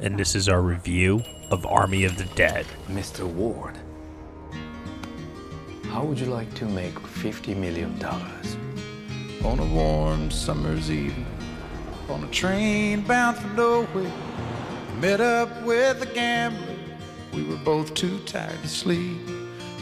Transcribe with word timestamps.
and 0.00 0.18
this 0.18 0.34
is 0.34 0.48
our 0.48 0.62
review 0.62 1.22
of 1.50 1.66
Army 1.66 2.04
of 2.04 2.16
the 2.16 2.24
Dead. 2.36 2.66
Mr. 2.88 3.26
Ward, 3.26 3.78
how 5.88 6.04
would 6.04 6.18
you 6.18 6.26
like 6.26 6.52
to 6.54 6.64
make 6.64 6.94
$50 6.94 7.56
million? 7.56 7.98
on 9.44 9.58
a 9.58 9.64
warm 9.64 10.30
summer's 10.30 10.90
evening 10.90 11.26
on 12.10 12.22
a 12.24 12.26
train 12.28 13.00
bound 13.02 13.38
for 13.38 13.48
nowhere. 13.48 14.12
Met 15.00 15.20
up 15.20 15.62
with 15.62 16.02
a 16.02 16.06
gambler. 16.06 16.76
We 17.32 17.44
were 17.44 17.56
both 17.56 17.94
too 17.94 18.18
tired 18.20 18.60
to 18.62 18.68
sleep, 18.68 19.18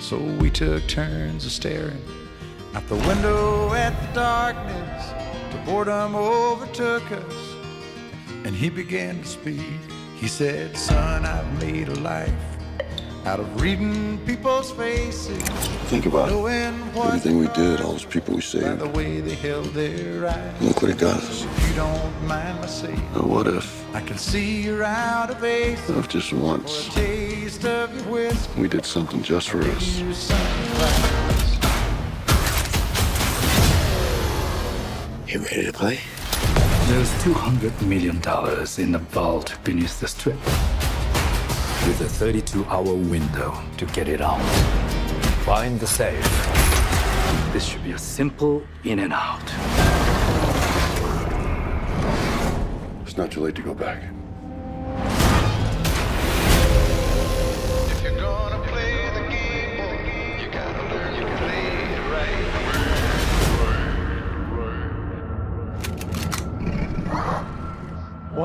so 0.00 0.18
we 0.18 0.50
took 0.50 0.86
turns 0.86 1.44
of 1.44 1.50
staring 1.50 2.02
out 2.74 2.86
the 2.88 2.96
window 2.96 3.72
at 3.72 3.98
the 4.00 4.14
darkness. 4.14 5.10
The 5.52 5.58
boredom 5.64 6.14
overtook 6.14 7.10
us, 7.10 7.54
and 8.44 8.54
he 8.54 8.68
began 8.68 9.22
to 9.22 9.26
speak. 9.26 9.87
He 10.20 10.26
said, 10.28 10.76
"Son, 10.76 11.24
I've 11.24 11.50
made 11.60 11.88
a 11.88 11.94
life." 12.00 12.32
Out 13.24 13.40
of 13.40 13.60
reading 13.60 14.18
people's 14.24 14.70
faces, 14.72 15.42
Think 15.90 16.06
about 16.06 16.30
it. 16.30 16.34
Everything 16.96 17.38
we 17.38 17.48
did, 17.48 17.80
all 17.80 17.92
those 17.92 18.04
people 18.04 18.34
we 18.34 18.40
by 18.40 18.46
saved. 18.46 18.78
the 18.80 18.88
way 18.88 19.20
they 19.20 19.34
held 19.34 19.66
their 19.74 20.26
eyes. 20.28 20.62
Look 20.62 20.80
what 20.82 20.90
it 20.90 20.98
got 20.98 21.16
us. 21.18 21.44
If 21.44 21.68
you 21.68 21.74
don't 21.74 22.26
mind 22.26 22.60
my 22.60 22.66
saying, 22.66 23.02
Now, 23.14 23.22
what 23.22 23.46
if, 23.46 23.66
I 23.94 24.00
can 24.00 24.16
see 24.18 24.62
you're 24.62 24.82
out 24.84 25.30
of 25.30 25.44
ace 25.44 25.78
what 25.88 25.98
if 25.98 26.08
just 26.08 26.32
once 26.32 26.88
a 26.88 26.90
taste 26.92 27.64
of 27.66 27.94
your 27.94 28.04
whiskey. 28.12 28.60
we 28.62 28.68
did 28.68 28.86
something 28.86 29.22
just 29.22 29.50
for 29.50 29.60
us? 29.62 30.00
You 35.28 35.40
ready 35.40 35.66
to 35.66 35.72
play? 35.72 36.00
There's 36.88 37.10
$200 37.22 37.86
million 37.86 38.16
in 38.78 38.92
the 38.92 38.98
vault 39.10 39.54
beneath 39.62 40.00
the 40.00 40.08
strip. 40.08 40.36
With 41.86 42.00
a 42.00 42.08
32 42.08 42.64
hour 42.64 42.82
window 42.82 43.62
to 43.76 43.84
get 43.84 44.08
it 44.08 44.22
out. 44.22 44.40
Find 45.44 45.78
the 45.78 45.86
safe. 45.86 46.24
This 47.52 47.66
should 47.66 47.84
be 47.84 47.92
a 47.92 47.98
simple 47.98 48.62
in 48.84 49.00
and 49.00 49.12
out. 49.12 49.44
It's 53.02 53.18
not 53.18 53.32
too 53.32 53.42
late 53.42 53.54
to 53.56 53.62
go 53.62 53.74
back. 53.74 54.02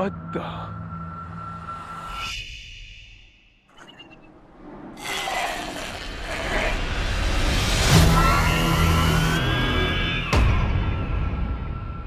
What 0.04 0.12
the? 0.34 0.40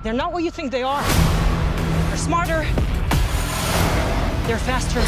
They're 0.04 0.14
not 0.14 0.32
what 0.32 0.44
you 0.44 0.52
think 0.52 0.72
they 0.72 0.84
are. 0.84 1.02
They're 1.02 2.18
smarter. 2.18 2.62
They're 4.46 4.60
faster. 4.60 5.02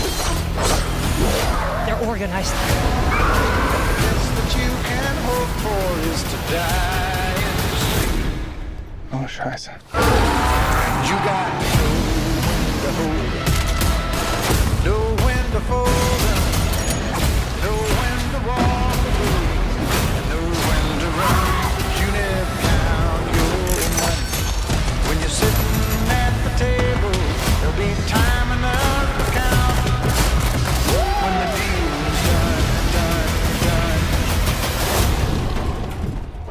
They're 1.85 2.09
organized. 2.09 2.55
Best 4.01 4.29
that 4.33 4.49
you 4.57 4.71
can 4.89 5.15
hope 5.29 5.53
for 5.61 5.83
is 6.09 6.23
to 6.23 6.37
die 6.51 7.37
in 7.37 7.53
your 7.61 7.77
sleep. 7.85 8.33
Oh, 9.13 9.27
scheiße. 9.29 9.73
You 11.07 11.17
got 11.23 12.28
to 12.89 12.95
to 12.95 13.07
know 14.83 15.03
when 15.23 15.45
to 15.51 15.59
fold 15.69 16.21
'em, 16.31 16.41
know 17.61 17.77
when 17.99 18.19
to 18.33 18.39
walk 18.47 18.97
and 20.17 20.41
when 20.67 20.85
to 21.01 21.07
run. 21.19 21.47
You 21.99 22.07
never 22.11 22.55
count 22.65 23.21
your 23.37 23.59
money 24.01 24.25
when 25.07 25.15
you're 25.21 25.37
sitting 25.43 25.73
at 26.23 26.33
the 26.45 26.51
table. 26.57 27.13
There'll 27.59 27.77
be 27.77 27.91
time 28.07 28.49
enough 28.57 29.09
to 29.17 29.25
count 29.39 29.77
when 31.21 31.33
the 31.41 31.47
deal's 31.57 32.19
done, 32.27 32.65
done, 32.95 33.33
done. 33.65 34.01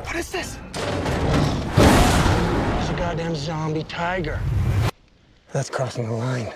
What 0.07 0.17
is 0.17 0.29
this? 0.31 0.51
It's 2.81 2.91
a 2.91 2.93
goddamn 2.97 3.35
zombie 3.35 3.85
tiger. 3.85 4.39
That's 5.53 5.71
crossing 5.71 6.07
the 6.07 6.13
line. 6.13 6.53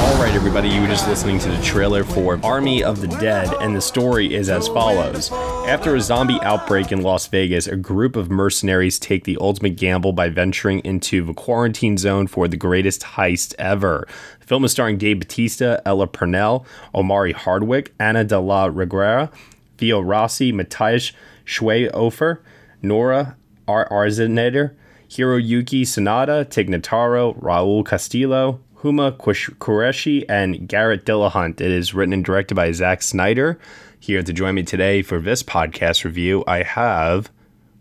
All 0.00 0.22
right, 0.22 0.34
everybody, 0.34 0.70
you 0.70 0.80
were 0.80 0.86
just 0.86 1.06
listening 1.06 1.38
to 1.40 1.50
the 1.50 1.60
trailer 1.62 2.02
for 2.02 2.40
Army 2.42 2.82
of 2.82 3.02
the 3.02 3.08
Dead, 3.08 3.52
and 3.60 3.76
the 3.76 3.80
story 3.80 4.32
is 4.34 4.48
as 4.48 4.68
follows. 4.68 5.30
After 5.66 5.94
a 5.94 6.00
zombie 6.00 6.38
outbreak 6.42 6.92
in 6.92 7.02
Las 7.02 7.26
Vegas, 7.26 7.66
a 7.66 7.76
group 7.76 8.16
of 8.16 8.30
mercenaries 8.30 8.98
take 8.98 9.24
the 9.24 9.36
ultimate 9.38 9.76
gamble 9.76 10.12
by 10.12 10.30
venturing 10.30 10.80
into 10.80 11.24
the 11.26 11.34
quarantine 11.34 11.98
zone 11.98 12.26
for 12.26 12.48
the 12.48 12.56
greatest 12.56 13.02
heist 13.02 13.54
ever. 13.58 14.08
The 14.40 14.46
film 14.46 14.64
is 14.64 14.72
starring 14.72 14.96
Dave 14.96 15.20
Bautista, 15.20 15.82
Ella 15.84 16.06
Purnell, 16.06 16.64
Omari 16.94 17.32
Hardwick, 17.32 17.92
Ana 17.98 18.24
de 18.24 18.38
la 18.38 18.68
Reguera, 18.68 19.30
Theo 19.78 20.00
Rossi, 20.00 20.52
Matthias 20.52 21.12
Schweighofer, 21.46 22.38
Nora 22.82 23.36
Ar- 23.66 23.88
Arnezeder, 23.88 24.74
Hiroyuki 25.08 25.82
Sanada, 25.82 26.48
Tig 26.48 26.68
Notaro, 26.68 27.38
Raul 27.40 27.84
Castillo, 27.86 28.60
Huma 28.78 29.16
Kush- 29.16 29.50
Qureshi, 29.58 30.24
and 30.28 30.68
Garrett 30.68 31.04
Dillahunt. 31.06 31.60
It 31.60 31.70
is 31.70 31.94
written 31.94 32.12
and 32.12 32.24
directed 32.24 32.54
by 32.54 32.72
Zack 32.72 33.02
Snyder. 33.02 33.58
Here 33.98 34.22
to 34.22 34.32
join 34.32 34.54
me 34.54 34.62
today 34.64 35.00
for 35.02 35.18
this 35.18 35.42
podcast 35.42 36.04
review, 36.04 36.44
I 36.46 36.62
have 36.62 37.30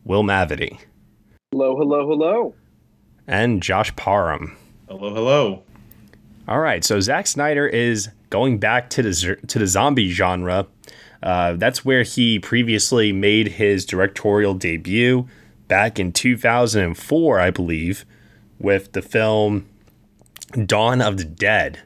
Will 0.05 0.23
Mavity 0.23 0.79
Hello, 1.51 1.75
hello, 1.77 2.07
hello. 2.07 2.55
and 3.27 3.61
Josh 3.61 3.93
Parham. 3.97 4.55
Hello, 4.87 5.13
hello. 5.13 5.63
All 6.47 6.59
right, 6.59 6.83
so 6.83 6.99
Zack 6.99 7.27
Snyder 7.27 7.67
is 7.67 8.09
going 8.29 8.57
back 8.57 8.89
to 8.91 9.01
the 9.01 9.37
to 9.47 9.59
the 9.59 9.67
zombie 9.67 10.09
genre. 10.11 10.67
Uh, 11.23 11.53
that's 11.53 11.85
where 11.85 12.03
he 12.03 12.37
previously 12.37 13.13
made 13.13 13.47
his 13.47 13.85
directorial 13.85 14.53
debut 14.53 15.27
back 15.69 15.97
in 15.97 16.11
2004, 16.11 17.39
I 17.39 17.49
believe, 17.49 18.05
with 18.59 18.91
the 18.91 19.01
film 19.01 19.65
Dawn 20.65 21.01
of 21.01 21.17
the 21.17 21.23
Dead. 21.23 21.79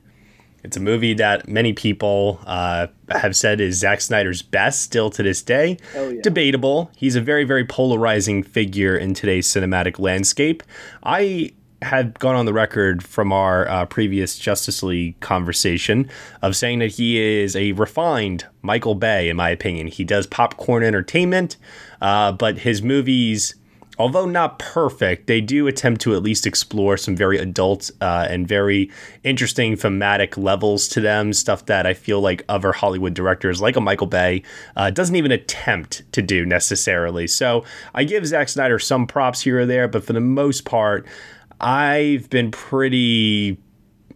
It's 0.63 0.75
a 0.75 0.81
movie 0.81 1.13
that 1.13 1.47
many 1.47 1.71
people 1.71 2.41
uh, 2.45 2.87
have 3.09 3.35
said 3.35 3.61
is 3.61 3.77
Zack 3.77 4.01
Snyder's 4.01 4.41
best 4.41 4.81
still 4.81 5.09
to 5.11 5.23
this 5.23 5.41
day. 5.41 5.77
Oh, 5.95 6.09
yeah. 6.09 6.21
Debatable. 6.21 6.91
He's 6.97 7.15
a 7.15 7.21
very, 7.21 7.43
very 7.45 7.63
polarizing 7.63 8.43
figure 8.43 8.97
in 8.97 9.13
today's 9.13 9.47
cinematic 9.47 9.99
landscape. 9.99 10.63
I 11.03 11.53
had 11.81 12.17
gone 12.19 12.35
on 12.35 12.45
the 12.45 12.53
record 12.53 13.03
from 13.03 13.31
our 13.31 13.67
uh, 13.67 13.85
previous 13.85 14.37
Justice 14.37 14.81
League 14.81 15.19
conversation 15.19 16.09
of 16.41 16.55
saying 16.55 16.79
that 16.79 16.93
he 16.93 17.19
is 17.19 17.55
a 17.55 17.73
refined 17.73 18.45
Michael 18.61 18.95
Bay, 18.95 19.29
in 19.29 19.37
my 19.37 19.49
opinion. 19.49 19.87
He 19.87 20.03
does 20.03 20.25
popcorn 20.25 20.83
entertainment, 20.83 21.57
uh, 22.01 22.31
but 22.31 22.59
his 22.59 22.81
movies 22.81 23.55
although 23.97 24.25
not 24.25 24.59
perfect, 24.59 25.27
they 25.27 25.41
do 25.41 25.67
attempt 25.67 26.01
to 26.01 26.15
at 26.15 26.23
least 26.23 26.45
explore 26.45 26.97
some 26.97 27.15
very 27.15 27.37
adult 27.37 27.89
uh, 28.01 28.27
and 28.29 28.47
very 28.47 28.91
interesting 29.23 29.75
thematic 29.75 30.37
levels 30.37 30.87
to 30.89 31.01
them. 31.01 31.33
Stuff 31.33 31.65
that 31.65 31.85
I 31.85 31.93
feel 31.93 32.21
like 32.21 32.43
other 32.47 32.71
Hollywood 32.71 33.13
directors, 33.13 33.61
like 33.61 33.75
a 33.75 33.81
Michael 33.81 34.07
Bay, 34.07 34.43
uh, 34.75 34.89
doesn't 34.89 35.15
even 35.15 35.31
attempt 35.31 36.03
to 36.13 36.21
do 36.21 36.45
necessarily. 36.45 37.27
So 37.27 37.63
I 37.93 38.03
give 38.03 38.25
Zack 38.25 38.49
Snyder 38.49 38.79
some 38.79 39.07
props 39.07 39.41
here 39.41 39.61
or 39.61 39.65
there, 39.65 39.87
but 39.87 40.03
for 40.03 40.13
the 40.13 40.21
most 40.21 40.65
part, 40.65 41.05
I've 41.59 42.29
been 42.29 42.51
pretty 42.51 43.57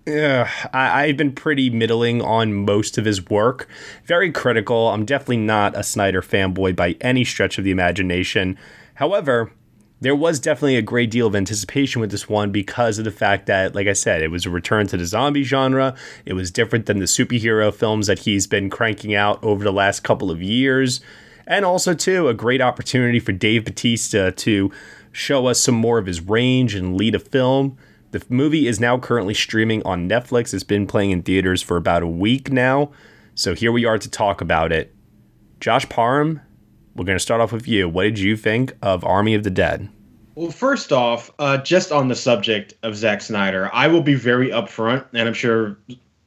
Yeah, 0.05 0.49
I, 0.73 1.03
I've 1.03 1.17
been 1.17 1.33
pretty 1.33 1.69
middling 1.69 2.21
on 2.21 2.53
most 2.53 2.97
of 2.97 3.05
his 3.05 3.29
work. 3.29 3.67
Very 4.05 4.31
critical. 4.31 4.89
I'm 4.89 5.05
definitely 5.05 5.37
not 5.37 5.77
a 5.77 5.83
Snyder 5.83 6.21
fanboy 6.21 6.75
by 6.75 6.95
any 7.01 7.23
stretch 7.23 7.57
of 7.57 7.63
the 7.63 7.71
imagination. 7.71 8.57
However, 8.95 9.51
there 9.99 10.15
was 10.15 10.39
definitely 10.39 10.77
a 10.77 10.81
great 10.81 11.11
deal 11.11 11.27
of 11.27 11.35
anticipation 11.35 12.01
with 12.01 12.09
this 12.09 12.27
one 12.27 12.51
because 12.51 12.97
of 12.97 13.05
the 13.05 13.11
fact 13.11 13.45
that, 13.45 13.75
like 13.75 13.85
I 13.85 13.93
said, 13.93 14.23
it 14.23 14.31
was 14.31 14.47
a 14.47 14.49
return 14.49 14.87
to 14.87 14.97
the 14.97 15.05
zombie 15.05 15.43
genre. 15.43 15.95
It 16.25 16.33
was 16.33 16.49
different 16.49 16.87
than 16.87 16.97
the 16.97 17.05
superhero 17.05 17.71
films 17.71 18.07
that 18.07 18.19
he's 18.19 18.47
been 18.47 18.71
cranking 18.71 19.13
out 19.13 19.43
over 19.43 19.63
the 19.63 19.71
last 19.71 19.99
couple 20.03 20.31
of 20.31 20.41
years. 20.41 21.01
And 21.45 21.63
also, 21.65 21.93
too, 21.93 22.27
a 22.27 22.33
great 22.33 22.61
opportunity 22.61 23.19
for 23.19 23.31
Dave 23.31 23.65
Bautista 23.65 24.31
to 24.31 24.71
show 25.11 25.47
us 25.47 25.59
some 25.59 25.75
more 25.75 25.97
of 25.97 26.05
his 26.05 26.21
range 26.21 26.75
and 26.75 26.95
lead 26.95 27.15
a 27.15 27.19
film. 27.19 27.77
The 28.11 28.23
movie 28.29 28.67
is 28.67 28.79
now 28.79 28.97
currently 28.97 29.33
streaming 29.33 29.83
on 29.83 30.09
Netflix. 30.09 30.53
It's 30.53 30.63
been 30.63 30.87
playing 30.87 31.11
in 31.11 31.21
theaters 31.23 31.61
for 31.61 31.77
about 31.77 32.03
a 32.03 32.07
week 32.07 32.51
now. 32.51 32.91
So 33.35 33.55
here 33.55 33.71
we 33.71 33.85
are 33.85 33.97
to 33.97 34.09
talk 34.09 34.41
about 34.41 34.71
it. 34.71 34.93
Josh 35.59 35.87
Parham, 35.87 36.41
we're 36.95 37.05
going 37.05 37.17
to 37.17 37.23
start 37.23 37.39
off 37.39 37.53
with 37.53 37.67
you. 37.67 37.87
What 37.87 38.03
did 38.03 38.19
you 38.19 38.35
think 38.35 38.73
of 38.81 39.05
Army 39.05 39.33
of 39.33 39.43
the 39.43 39.49
Dead? 39.49 39.89
Well, 40.35 40.51
first 40.51 40.91
off, 40.91 41.31
uh, 41.39 41.57
just 41.57 41.91
on 41.91 42.07
the 42.07 42.15
subject 42.15 42.73
of 42.83 42.95
Zack 42.95 43.21
Snyder, 43.21 43.69
I 43.73 43.87
will 43.87 44.01
be 44.01 44.15
very 44.15 44.49
upfront, 44.49 45.05
and 45.13 45.27
I'm 45.27 45.33
sure 45.33 45.77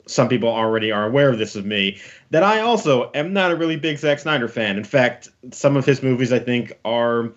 some 0.07 0.29
people 0.29 0.49
already 0.49 0.93
are 0.93 1.07
aware 1.07 1.31
of 1.31 1.39
this 1.39 1.57
of 1.57 1.65
me, 1.65 1.99
that 2.31 2.43
I 2.43 2.61
also 2.61 3.11
am 3.15 3.33
not 3.33 3.51
a 3.51 3.57
really 3.57 3.77
big 3.77 3.99
Zack 3.99 4.19
Snyder 4.19 4.49
fan. 4.49 4.77
In 4.77 4.85
fact, 4.85 5.29
some 5.53 5.77
of 5.77 5.87
his 5.87 6.03
movies 6.03 6.33
I 6.33 6.39
think 6.39 6.79
are 6.85 7.33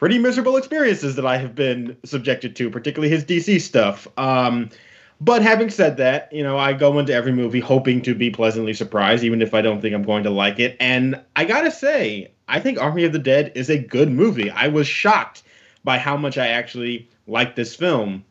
pretty 0.00 0.18
miserable 0.18 0.56
experiences 0.56 1.14
that 1.14 1.26
I 1.26 1.36
have 1.36 1.54
been 1.54 1.94
subjected 2.06 2.56
to, 2.56 2.70
particularly 2.70 3.14
his 3.14 3.22
DC 3.22 3.60
stuff. 3.60 4.08
Um, 4.16 4.70
but 5.20 5.42
having 5.42 5.68
said 5.68 5.98
that, 5.98 6.32
you 6.32 6.42
know, 6.42 6.56
I 6.56 6.72
go 6.72 6.98
into 6.98 7.12
every 7.12 7.32
movie 7.32 7.60
hoping 7.60 8.00
to 8.02 8.14
be 8.14 8.30
pleasantly 8.30 8.72
surprised, 8.72 9.22
even 9.24 9.42
if 9.42 9.52
I 9.52 9.60
don't 9.60 9.82
think 9.82 9.94
I'm 9.94 10.02
going 10.02 10.24
to 10.24 10.30
like 10.30 10.58
it. 10.58 10.74
And 10.80 11.22
I 11.36 11.44
gotta 11.44 11.70
say, 11.70 12.32
I 12.48 12.60
think 12.60 12.80
Army 12.80 13.04
of 13.04 13.12
the 13.12 13.18
Dead 13.18 13.52
is 13.54 13.68
a 13.68 13.76
good 13.76 14.10
movie. 14.10 14.50
I 14.50 14.68
was 14.68 14.88
shocked 14.88 15.42
by 15.84 15.98
how 15.98 16.16
much 16.16 16.38
I 16.38 16.46
actually 16.46 17.06
like 17.26 17.54
this 17.54 17.76
film. 17.76 18.24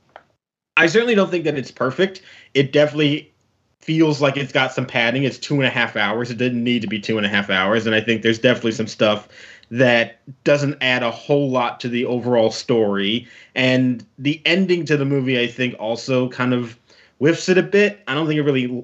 I 0.75 0.87
certainly 0.87 1.13
don't 1.13 1.29
think 1.29 1.43
that 1.43 1.55
it's 1.55 1.69
perfect. 1.69 2.23
It 2.55 2.73
definitely 2.73 3.31
feels 3.79 4.23
like 4.23 4.37
it's 4.37 4.51
got 4.51 4.73
some 4.73 4.87
padding. 4.87 5.23
It's 5.23 5.37
two 5.37 5.55
and 5.55 5.65
a 5.65 5.69
half 5.69 5.95
hours. 5.95 6.31
It 6.31 6.39
didn't 6.39 6.63
need 6.63 6.81
to 6.81 6.87
be 6.87 6.99
two 6.99 7.17
and 7.17 7.27
a 7.27 7.29
half 7.29 7.51
hours. 7.51 7.85
And 7.85 7.93
I 7.93 8.01
think 8.01 8.23
there's 8.23 8.39
definitely 8.39 8.71
some 8.71 8.87
stuff 8.87 9.29
that 9.71 10.19
doesn't 10.43 10.77
add 10.81 11.03
a 11.03 11.11
whole 11.11 11.49
lot 11.49 11.79
to 11.81 11.89
the 11.89 12.05
overall 12.05 12.51
story. 12.51 13.27
And 13.55 14.05
the 14.17 14.41
ending 14.45 14.85
to 14.85 14.97
the 14.97 15.05
movie, 15.05 15.39
I 15.39 15.47
think, 15.47 15.75
also 15.79 16.29
kind 16.29 16.53
of 16.53 16.77
whiffs 17.19 17.49
it 17.49 17.57
a 17.57 17.63
bit. 17.63 18.01
I 18.07 18.13
don't 18.13 18.27
think 18.27 18.39
it 18.39 18.43
really 18.43 18.83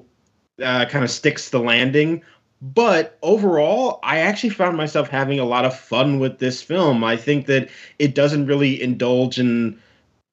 uh, 0.62 0.86
kind 0.86 1.04
of 1.04 1.10
sticks 1.10 1.50
the 1.50 1.58
landing. 1.58 2.22
But 2.62 3.18
overall, 3.22 4.00
I 4.02 4.18
actually 4.18 4.50
found 4.50 4.76
myself 4.76 5.08
having 5.08 5.38
a 5.38 5.44
lot 5.44 5.64
of 5.64 5.78
fun 5.78 6.18
with 6.20 6.38
this 6.38 6.62
film. 6.62 7.04
I 7.04 7.16
think 7.16 7.46
that 7.46 7.68
it 7.98 8.14
doesn't 8.14 8.46
really 8.46 8.80
indulge 8.80 9.38
in 9.38 9.78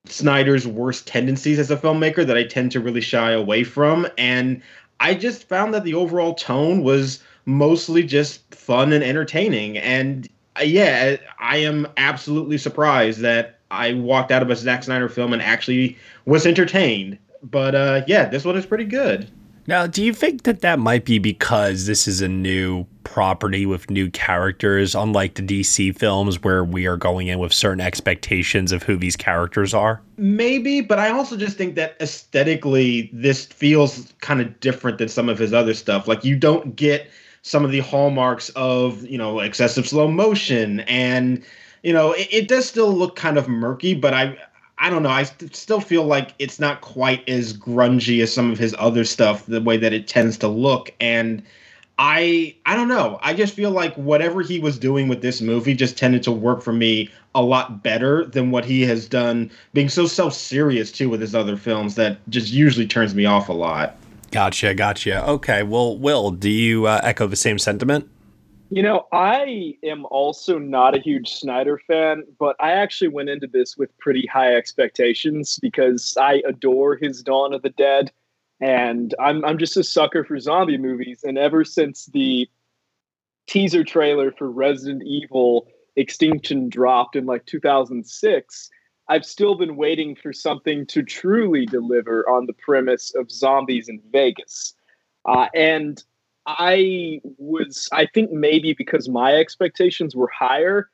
Snyder's 0.05 0.67
worst 0.67 1.07
tendencies 1.07 1.59
as 1.59 1.71
a 1.71 1.77
filmmaker 1.77 2.25
that 2.25 2.37
I 2.37 2.43
tend 2.43 2.71
to 2.73 2.79
really 2.79 3.01
shy 3.01 3.31
away 3.31 3.63
from. 3.63 4.07
And 4.17 4.61
I 4.99 5.15
just 5.15 5.49
found 5.49 5.73
that 5.73 5.83
the 5.83 5.95
overall 5.95 6.33
tone 6.33 6.83
was 6.83 7.21
mostly 7.45 8.03
just 8.03 8.53
fun 8.55 8.93
and 8.93 9.03
entertaining. 9.03 9.77
And 9.77 10.29
yeah, 10.61 11.17
I 11.39 11.57
am 11.57 11.87
absolutely 11.97 12.57
surprised 12.57 13.19
that 13.21 13.59
I 13.71 13.93
walked 13.93 14.31
out 14.31 14.41
of 14.41 14.49
a 14.49 14.55
Zack 14.55 14.83
Snyder 14.83 15.09
film 15.09 15.33
and 15.33 15.41
actually 15.41 15.97
was 16.25 16.45
entertained. 16.45 17.17
But 17.41 17.75
uh, 17.75 18.01
yeah, 18.07 18.29
this 18.29 18.45
one 18.45 18.55
is 18.55 18.65
pretty 18.65 18.85
good. 18.85 19.29
Now, 19.65 19.87
do 19.87 20.03
you 20.03 20.13
think 20.13 20.43
that 20.43 20.59
that 20.59 20.79
might 20.79 21.05
be 21.05 21.19
because 21.19 21.85
this 21.85 22.05
is 22.05 22.19
a 22.19 22.27
new 22.27 22.85
property 23.05 23.65
with 23.65 23.89
new 23.89 24.09
characters, 24.09 24.93
unlike 24.93 25.35
the 25.35 25.41
DC 25.41 25.97
films 25.97 26.43
where 26.43 26.65
we 26.65 26.85
are 26.85 26.97
going 26.97 27.27
in 27.27 27.39
with 27.39 27.53
certain 27.53 27.79
expectations 27.79 28.73
of 28.73 28.83
who 28.83 28.97
these 28.97 29.15
characters 29.15 29.73
are? 29.73 30.01
Maybe, 30.17 30.81
but 30.81 30.99
I 30.99 31.11
also 31.11 31.37
just 31.37 31.57
think 31.57 31.75
that 31.75 31.95
aesthetically, 32.01 33.09
this 33.13 33.45
feels 33.45 34.13
kind 34.19 34.41
of 34.41 34.59
different 34.59 34.97
than 34.97 35.07
some 35.07 35.29
of 35.29 35.39
his 35.39 35.53
other 35.53 35.73
stuff. 35.73 36.09
Like, 36.09 36.25
you 36.25 36.35
don't 36.35 36.75
get 36.75 37.09
some 37.43 37.63
of 37.63 37.71
the 37.71 37.79
hallmarks 37.79 38.49
of 38.55 39.05
you 39.05 39.17
know 39.17 39.39
excessive 39.39 39.87
slow 39.87 40.07
motion. 40.07 40.79
And 40.81 41.43
you 41.83 41.93
know 41.93 42.13
it, 42.13 42.27
it 42.31 42.47
does 42.47 42.67
still 42.67 42.91
look 42.91 43.15
kind 43.15 43.37
of 43.37 43.47
murky 43.47 43.93
but 43.93 44.13
i 44.13 44.35
i 44.79 44.89
don't 44.89 45.03
know. 45.03 45.09
I 45.09 45.23
st- 45.23 45.55
still 45.55 45.79
feel 45.79 46.03
like 46.03 46.33
it's 46.39 46.59
not 46.59 46.81
quite 46.81 47.27
as 47.29 47.55
grungy 47.55 48.23
as 48.23 48.33
some 48.33 48.51
of 48.51 48.57
his 48.57 48.75
other 48.79 49.03
stuff 49.05 49.45
the 49.45 49.61
way 49.61 49.77
that 49.77 49.93
it 49.93 50.07
tends 50.07 50.37
to 50.39 50.47
look. 50.47 50.91
And 50.99 51.43
i 51.99 52.55
i 52.65 52.75
don't 52.75 52.87
know. 52.87 53.19
I 53.21 53.33
just 53.33 53.53
feel 53.53 53.71
like 53.71 53.93
whatever 53.95 54.41
he 54.41 54.59
was 54.59 54.79
doing 54.79 55.07
with 55.07 55.21
this 55.21 55.41
movie 55.41 55.75
just 55.75 55.97
tended 55.97 56.23
to 56.23 56.31
work 56.31 56.63
for 56.63 56.73
me 56.73 57.11
a 57.35 57.43
lot 57.43 57.83
better 57.83 58.25
than 58.25 58.51
what 58.51 58.65
he 58.65 58.81
has 58.83 59.07
done 59.07 59.51
being 59.73 59.89
so 59.89 60.07
self-serious 60.07 60.91
too 60.91 61.09
with 61.09 61.21
his 61.21 61.35
other 61.35 61.57
films 61.57 61.95
that 61.95 62.17
just 62.29 62.51
usually 62.51 62.87
turns 62.87 63.13
me 63.13 63.25
off 63.25 63.49
a 63.49 63.53
lot 63.53 63.95
Gotcha, 64.33 64.73
gotcha. 64.73 65.23
Okay, 65.29 65.61
well, 65.61 65.95
Will, 65.95 66.31
do 66.31 66.49
you 66.49 66.87
uh, 66.87 66.99
echo 67.03 67.27
the 67.27 67.35
same 67.35 67.59
sentiment? 67.59 68.09
You 68.71 68.81
know, 68.81 69.05
I 69.11 69.75
am 69.83 70.05
also 70.05 70.57
not 70.57 70.97
a 70.97 70.99
huge 70.99 71.29
Snyder 71.35 71.79
fan, 71.85 72.23
but 72.39 72.55
I 72.59 72.71
actually 72.71 73.09
went 73.09 73.29
into 73.29 73.45
this 73.45 73.77
with 73.77 73.95
pretty 73.99 74.25
high 74.25 74.55
expectations 74.55 75.59
because 75.61 76.17
I 76.19 76.41
adore 76.47 76.95
his 76.95 77.21
Dawn 77.21 77.53
of 77.53 77.61
the 77.61 77.69
Dead, 77.69 78.11
and 78.59 79.13
I'm 79.19 79.45
I'm 79.45 79.59
just 79.59 79.77
a 79.77 79.83
sucker 79.83 80.23
for 80.23 80.39
zombie 80.39 80.79
movies. 80.79 81.23
And 81.23 81.37
ever 81.37 81.63
since 81.63 82.07
the 82.07 82.49
teaser 83.45 83.83
trailer 83.83 84.31
for 84.31 84.49
Resident 84.49 85.03
Evil 85.05 85.67
Extinction 85.95 86.69
dropped 86.69 87.15
in 87.15 87.27
like 87.27 87.45
2006, 87.45 88.69
I've 89.07 89.25
still 89.25 89.55
been 89.55 89.75
waiting 89.75 90.15
for 90.15 90.31
something 90.31 90.85
to 90.87 91.03
truly 91.03 91.65
deliver 91.65 92.27
on 92.29 92.45
the 92.45 92.53
premise 92.53 93.13
of 93.15 93.31
zombies 93.31 93.89
in 93.89 94.01
Vegas. 94.11 94.73
Uh, 95.25 95.47
and 95.53 96.03
I 96.45 97.21
was, 97.37 97.89
I 97.91 98.05
think 98.05 98.31
maybe 98.31 98.73
because 98.73 99.09
my 99.09 99.35
expectations 99.35 100.15
were 100.15 100.29
higher, 100.29 100.89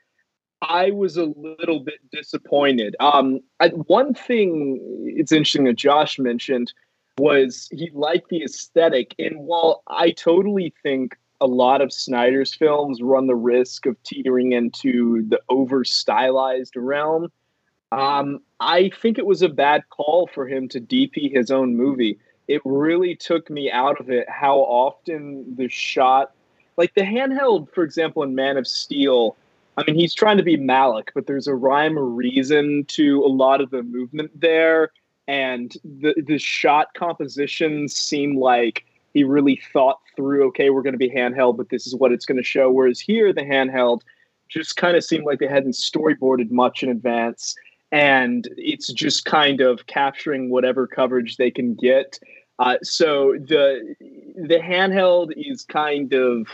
I 0.61 0.91
was 0.91 1.17
a 1.17 1.25
little 1.35 1.79
bit 1.79 1.99
disappointed. 2.11 2.95
Um, 2.99 3.39
I, 3.59 3.69
one 3.69 4.13
thing 4.13 4.79
it's 5.05 5.31
interesting 5.31 5.63
that 5.65 5.75
Josh 5.75 6.19
mentioned 6.19 6.73
was 7.17 7.67
he 7.71 7.89
liked 7.93 8.29
the 8.29 8.43
aesthetic. 8.43 9.15
And 9.19 9.39
while 9.39 9.83
I 9.87 10.11
totally 10.11 10.73
think 10.83 11.15
a 11.41 11.47
lot 11.47 11.81
of 11.81 11.93
Snyder's 11.93 12.53
films 12.53 13.01
run 13.01 13.27
the 13.27 13.35
risk 13.35 13.85
of 13.85 14.01
teetering 14.03 14.51
into 14.51 15.25
the 15.27 15.39
over 15.49 15.83
stylized 15.83 16.75
realm, 16.75 17.29
um, 17.91 18.41
I 18.59 18.89
think 19.01 19.17
it 19.17 19.25
was 19.25 19.41
a 19.41 19.49
bad 19.49 19.83
call 19.89 20.29
for 20.33 20.47
him 20.47 20.67
to 20.69 20.81
DP 20.81 21.33
his 21.33 21.49
own 21.49 21.75
movie. 21.75 22.19
It 22.47 22.61
really 22.65 23.15
took 23.15 23.49
me 23.49 23.71
out 23.71 23.99
of 23.99 24.09
it 24.09 24.27
how 24.29 24.57
often 24.59 25.55
the 25.55 25.67
shot, 25.69 26.31
like 26.77 26.93
the 26.95 27.01
handheld, 27.01 27.71
for 27.73 27.83
example, 27.83 28.23
in 28.23 28.35
Man 28.35 28.57
of 28.57 28.67
Steel, 28.67 29.35
I 29.77 29.83
mean, 29.85 29.95
he's 29.95 30.13
trying 30.13 30.37
to 30.37 30.43
be 30.43 30.57
Malick, 30.57 31.09
but 31.15 31.25
there's 31.25 31.47
a 31.47 31.55
rhyme 31.55 31.97
or 31.97 32.05
reason 32.05 32.83
to 32.89 33.23
a 33.23 33.27
lot 33.27 33.61
of 33.61 33.69
the 33.69 33.81
movement 33.81 34.31
there. 34.39 34.91
And 35.27 35.71
the, 35.83 36.21
the 36.25 36.37
shot 36.37 36.87
compositions 36.95 37.95
seem 37.95 38.37
like 38.37 38.83
he 39.13 39.23
really 39.23 39.61
thought 39.71 39.99
through, 40.15 40.47
okay, 40.47 40.69
we're 40.69 40.81
going 40.81 40.93
to 40.93 40.99
be 40.99 41.09
handheld, 41.09 41.55
but 41.55 41.69
this 41.69 41.87
is 41.87 41.95
what 41.95 42.11
it's 42.11 42.25
going 42.25 42.37
to 42.37 42.43
show. 42.43 42.69
Whereas 42.69 42.99
here, 42.99 43.31
the 43.31 43.41
handheld 43.41 44.01
just 44.49 44.75
kind 44.75 44.97
of 44.97 45.03
seemed 45.03 45.23
like 45.23 45.39
they 45.39 45.47
hadn't 45.47 45.73
storyboarded 45.73 46.51
much 46.51 46.83
in 46.83 46.89
advance 46.89 47.55
and 47.91 48.47
it's 48.57 48.91
just 48.93 49.25
kind 49.25 49.61
of 49.61 49.87
capturing 49.87 50.49
whatever 50.49 50.87
coverage 50.87 51.37
they 51.37 51.51
can 51.51 51.73
get. 51.73 52.19
Uh, 52.59 52.77
so 52.83 53.35
the 53.39 53.95
the 54.35 54.59
handheld 54.59 55.31
is 55.35 55.63
kind 55.63 56.13
of 56.13 56.47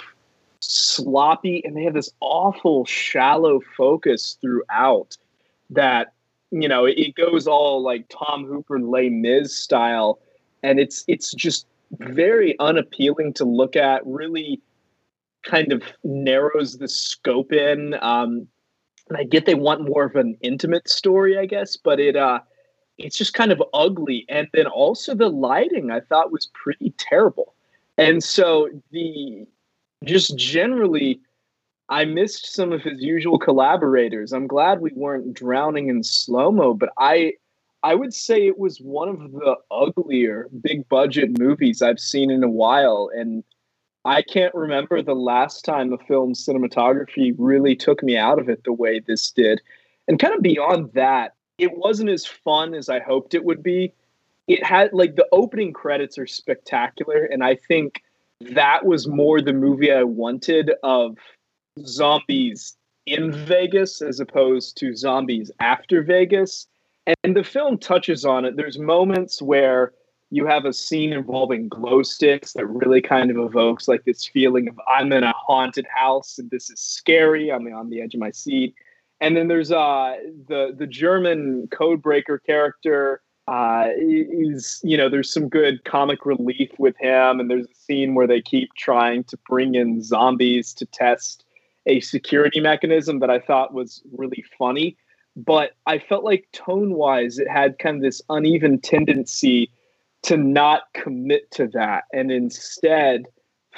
sloppy, 0.60 1.62
and 1.66 1.76
they 1.76 1.84
have 1.84 1.94
this 1.94 2.12
awful 2.20 2.86
shallow 2.86 3.60
focus 3.76 4.38
throughout. 4.42 5.18
That 5.72 6.14
you 6.52 6.68
know 6.68 6.86
it 6.86 7.16
goes 7.16 7.48
all 7.48 7.82
like 7.82 8.06
Tom 8.10 8.46
Hooper 8.46 8.76
and 8.76 8.90
Les 8.90 9.10
Mis 9.10 9.56
style, 9.56 10.20
and 10.64 10.80
it's 10.80 11.04
it's 11.08 11.34
just 11.34 11.66
very 11.92 12.58
unappealing 12.60 13.34
to 13.34 13.46
look 13.46 13.76
at. 13.76 14.06
Really, 14.06 14.62
kind 15.44 15.74
of 15.74 15.84
narrows 16.04 16.78
the 16.78 16.88
scope 16.88 17.52
in. 17.52 17.96
Um, 18.02 18.48
and 19.10 19.18
I 19.18 19.24
get 19.24 19.46
they 19.46 19.56
want 19.56 19.88
more 19.88 20.06
of 20.06 20.16
an 20.16 20.38
intimate 20.42 20.90
story, 20.90 21.38
I 21.38 21.46
guess, 21.46 21.78
but 21.78 22.00
it 22.00 22.16
uh 22.16 22.40
it's 22.98 23.18
just 23.18 23.34
kind 23.34 23.52
of 23.52 23.62
ugly. 23.74 24.26
And 24.30 24.48
then 24.54 24.68
also 24.68 25.14
the 25.14 25.30
lighting 25.30 25.92
I 25.92 26.00
thought 26.00 26.32
was 26.32 26.50
pretty 26.54 26.94
terrible. 26.98 27.54
And 27.98 28.24
so 28.24 28.70
the 28.92 29.46
just 30.04 30.38
generally 30.38 31.20
I 31.90 32.06
missed 32.06 32.54
some 32.54 32.72
of 32.72 32.82
his 32.82 33.02
usual 33.02 33.38
collaborators. 33.38 34.34
I'm 34.34 34.48
glad 34.48 34.82
we 34.82 34.92
weren't 34.96 35.34
drowning 35.36 35.90
in 35.90 36.04
slow-mo, 36.04 36.74
but 36.74 36.90
I 36.98 37.34
I 37.84 37.94
would 37.94 38.14
say 38.14 38.48
it 38.48 38.58
was 38.58 38.80
one 38.80 39.10
of 39.10 39.32
the 39.32 39.56
uglier 39.70 40.50
big 40.62 40.90
budget 40.90 41.38
movies 41.38 41.84
I've 41.84 42.00
seen 42.00 42.32
in 42.32 42.44
a 42.44 42.50
while. 42.50 43.12
And 43.16 43.44
I 44.06 44.22
can't 44.22 44.54
remember 44.54 45.02
the 45.02 45.16
last 45.16 45.66
time 45.66 45.92
a 45.92 45.98
film's 45.98 46.46
cinematography 46.46 47.34
really 47.38 47.76
took 47.76 48.04
me 48.04 48.16
out 48.16 48.40
of 48.40 48.50
it 48.50 48.64
the 48.64 48.72
way 48.72 49.00
this 49.00 49.32
did. 49.32 49.62
And 50.08 50.20
kind 50.20 50.36
of 50.36 50.44
beyond 50.44 50.92
that, 50.94 51.34
it 51.58 51.76
wasn't 51.76 52.12
as 52.12 52.26
fun 52.26 52.76
as 52.76 52.88
I 52.88 53.00
hoped 53.00 53.34
it 53.34 53.44
would 53.44 53.64
be. 53.64 53.94
It 54.48 54.64
had 54.64 54.94
like 54.94 55.16
the 55.16 55.28
opening 55.32 55.74
credits 55.74 56.20
are 56.20 56.28
spectacular, 56.28 57.24
and 57.24 57.44
I 57.44 57.56
think 57.56 58.04
that 58.42 58.86
was 58.86 59.08
more 59.08 59.42
the 59.42 59.54
movie 59.54 59.92
I 59.92 60.04
wanted 60.04 60.72
of 60.84 61.18
zombies 61.84 62.78
in 63.08 63.32
Vegas 63.32 64.04
as 64.04 64.20
opposed 64.20 64.78
to 64.78 64.96
zombies 64.96 65.50
after 65.60 66.04
Vegas. 66.04 66.68
And 67.24 67.36
the 67.36 67.44
film 67.44 67.80
touches 67.80 68.24
on 68.24 68.46
it. 68.46 68.56
There's 68.56 68.78
moments 68.78 69.42
where 69.42 69.94
you 70.32 70.46
have 70.46 70.66
a 70.66 70.74
scene 70.74 71.14
involving 71.14 71.70
glow 71.70 72.04
sticks 72.04 72.54
that 72.54 72.66
really 72.66 73.02
kind 73.02 73.30
of 73.30 73.38
evokes 73.38 73.88
like 73.88 74.04
this 74.06 74.26
feeling 74.26 74.68
of 74.68 74.80
I'm 74.88 75.12
in 75.12 75.24
a 75.24 75.34
haunted 75.34 75.86
house 75.94 76.38
and 76.38 76.50
this 76.50 76.70
is 76.70 76.80
scary. 76.80 77.52
I'm 77.52 77.68
on 77.74 77.90
the 77.90 78.02
edge 78.02 78.16
of 78.16 78.20
my 78.20 78.32
seat. 78.32 78.76
And 79.22 79.38
then 79.38 79.48
there's 79.48 79.72
uh 79.72 80.16
the 80.48 80.76
the 80.78 80.88
German 80.88 81.68
code 81.72 82.02
breaker 82.02 82.40
character 82.40 83.22
uh 83.48 83.90
is 83.98 84.82
you 84.84 84.98
know 84.98 85.10
there's 85.10 85.32
some 85.32 85.48
good 85.48 85.84
comic 85.86 86.26
relief 86.26 86.72
with 86.80 86.98
him 86.98 87.40
and 87.40 87.50
there's 87.50 87.68
a 87.68 87.76
scene 87.76 88.16
where 88.16 88.28
they 88.28 88.42
keep 88.42 88.74
trying 88.76 89.24
to 89.26 89.38
bring 89.48 89.76
in 89.76 90.02
zombies 90.02 90.74
to 90.74 90.86
test 90.88 91.46
a 91.86 92.00
security 92.00 92.60
mechanism 92.60 93.20
that 93.20 93.30
I 93.30 93.40
thought 93.40 93.74
was 93.74 94.02
really 94.18 94.44
funny 94.58 94.98
but 95.36 95.74
I 95.86 96.00
felt 96.00 96.24
like 96.24 96.48
tone 96.54 96.96
wise 96.96 97.38
it 97.38 97.48
had 97.48 97.78
kind 97.78 97.98
of 97.98 98.02
this 98.02 98.22
uneven 98.30 98.80
tendency 98.80 99.70
to 100.26 100.38
not 100.38 100.84
commit 100.94 101.50
to 101.52 101.68
that 101.68 102.06
and 102.12 102.32
instead 102.32 103.26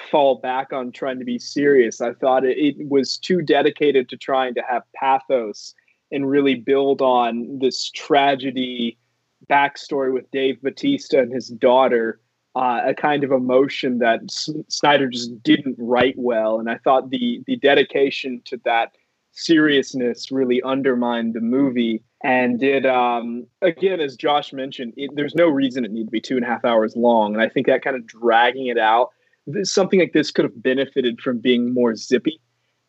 fall 0.09 0.35
back 0.35 0.71
on 0.71 0.91
trying 0.91 1.19
to 1.19 1.25
be 1.25 1.37
serious. 1.37 1.99
I 1.99 2.13
thought 2.13 2.45
it, 2.45 2.57
it 2.57 2.87
was 2.87 3.17
too 3.17 3.41
dedicated 3.41 4.07
to 4.09 4.17
trying 4.17 4.53
to 4.53 4.63
have 4.69 4.83
pathos 4.95 5.73
and 6.11 6.29
really 6.29 6.55
build 6.55 7.01
on 7.01 7.59
this 7.59 7.89
tragedy 7.89 8.97
backstory 9.49 10.13
with 10.13 10.31
Dave 10.31 10.61
Bautista 10.61 11.19
and 11.19 11.33
his 11.33 11.49
daughter, 11.49 12.21
uh, 12.55 12.81
a 12.85 12.93
kind 12.93 13.25
of 13.25 13.31
emotion 13.31 13.99
that 13.99 14.21
S- 14.23 14.49
Snyder 14.69 15.09
just 15.09 15.43
didn't 15.43 15.75
write 15.77 16.15
well. 16.17 16.59
And 16.59 16.69
I 16.69 16.77
thought 16.77 17.09
the 17.09 17.43
the 17.45 17.57
dedication 17.57 18.41
to 18.45 18.59
that 18.63 18.93
seriousness 19.31 20.31
really 20.31 20.61
undermined 20.63 21.33
the 21.33 21.41
movie 21.41 22.03
and 22.27 22.59
did 22.59 22.85
um, 22.85 23.47
again 23.63 23.99
as 23.99 24.15
josh 24.15 24.53
mentioned 24.53 24.93
it, 24.97 25.09
there's 25.15 25.33
no 25.33 25.47
reason 25.47 25.85
it 25.85 25.91
needed 25.91 26.07
to 26.07 26.11
be 26.11 26.21
two 26.21 26.35
and 26.35 26.45
a 26.45 26.47
half 26.47 26.63
hours 26.63 26.95
long. 26.95 27.33
And 27.33 27.41
i 27.41 27.49
think 27.49 27.65
that 27.65 27.81
kind 27.81 27.95
of 27.95 28.05
dragging 28.05 28.67
it 28.67 28.77
out 28.77 29.09
something 29.63 29.99
like 29.99 30.13
this 30.13 30.29
could 30.29 30.45
have 30.45 30.61
benefited 30.61 31.21
from 31.21 31.39
being 31.39 31.73
more 31.73 31.95
zippy. 31.95 32.39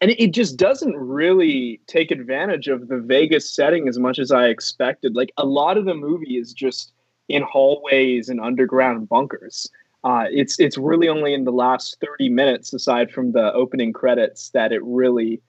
And 0.00 0.12
it 0.12 0.32
just 0.32 0.56
doesn't 0.56 0.96
really 0.96 1.80
take 1.86 2.10
advantage 2.10 2.68
of 2.68 2.88
the 2.88 2.98
vegas 2.98 3.52
setting 3.52 3.88
as 3.88 3.98
much 3.98 4.18
as 4.18 4.30
i 4.30 4.46
expected. 4.46 5.16
Like 5.16 5.32
a 5.36 5.46
lot 5.46 5.76
of 5.76 5.86
the 5.86 5.94
movie 5.94 6.36
is 6.36 6.52
just 6.52 6.92
in 7.28 7.42
hallways 7.42 8.28
and 8.28 8.40
underground 8.40 9.08
bunkers. 9.08 9.68
Uh, 10.04 10.26
it's 10.30 10.58
it's 10.60 10.78
really 10.78 11.08
only 11.08 11.34
in 11.34 11.44
the 11.44 11.52
last 11.52 11.96
30 12.00 12.28
minutes 12.28 12.72
aside 12.72 13.10
from 13.10 13.32
the 13.32 13.52
opening 13.52 13.92
credits 13.92 14.50
that 14.50 14.72
it 14.72 14.82
really 14.84 15.40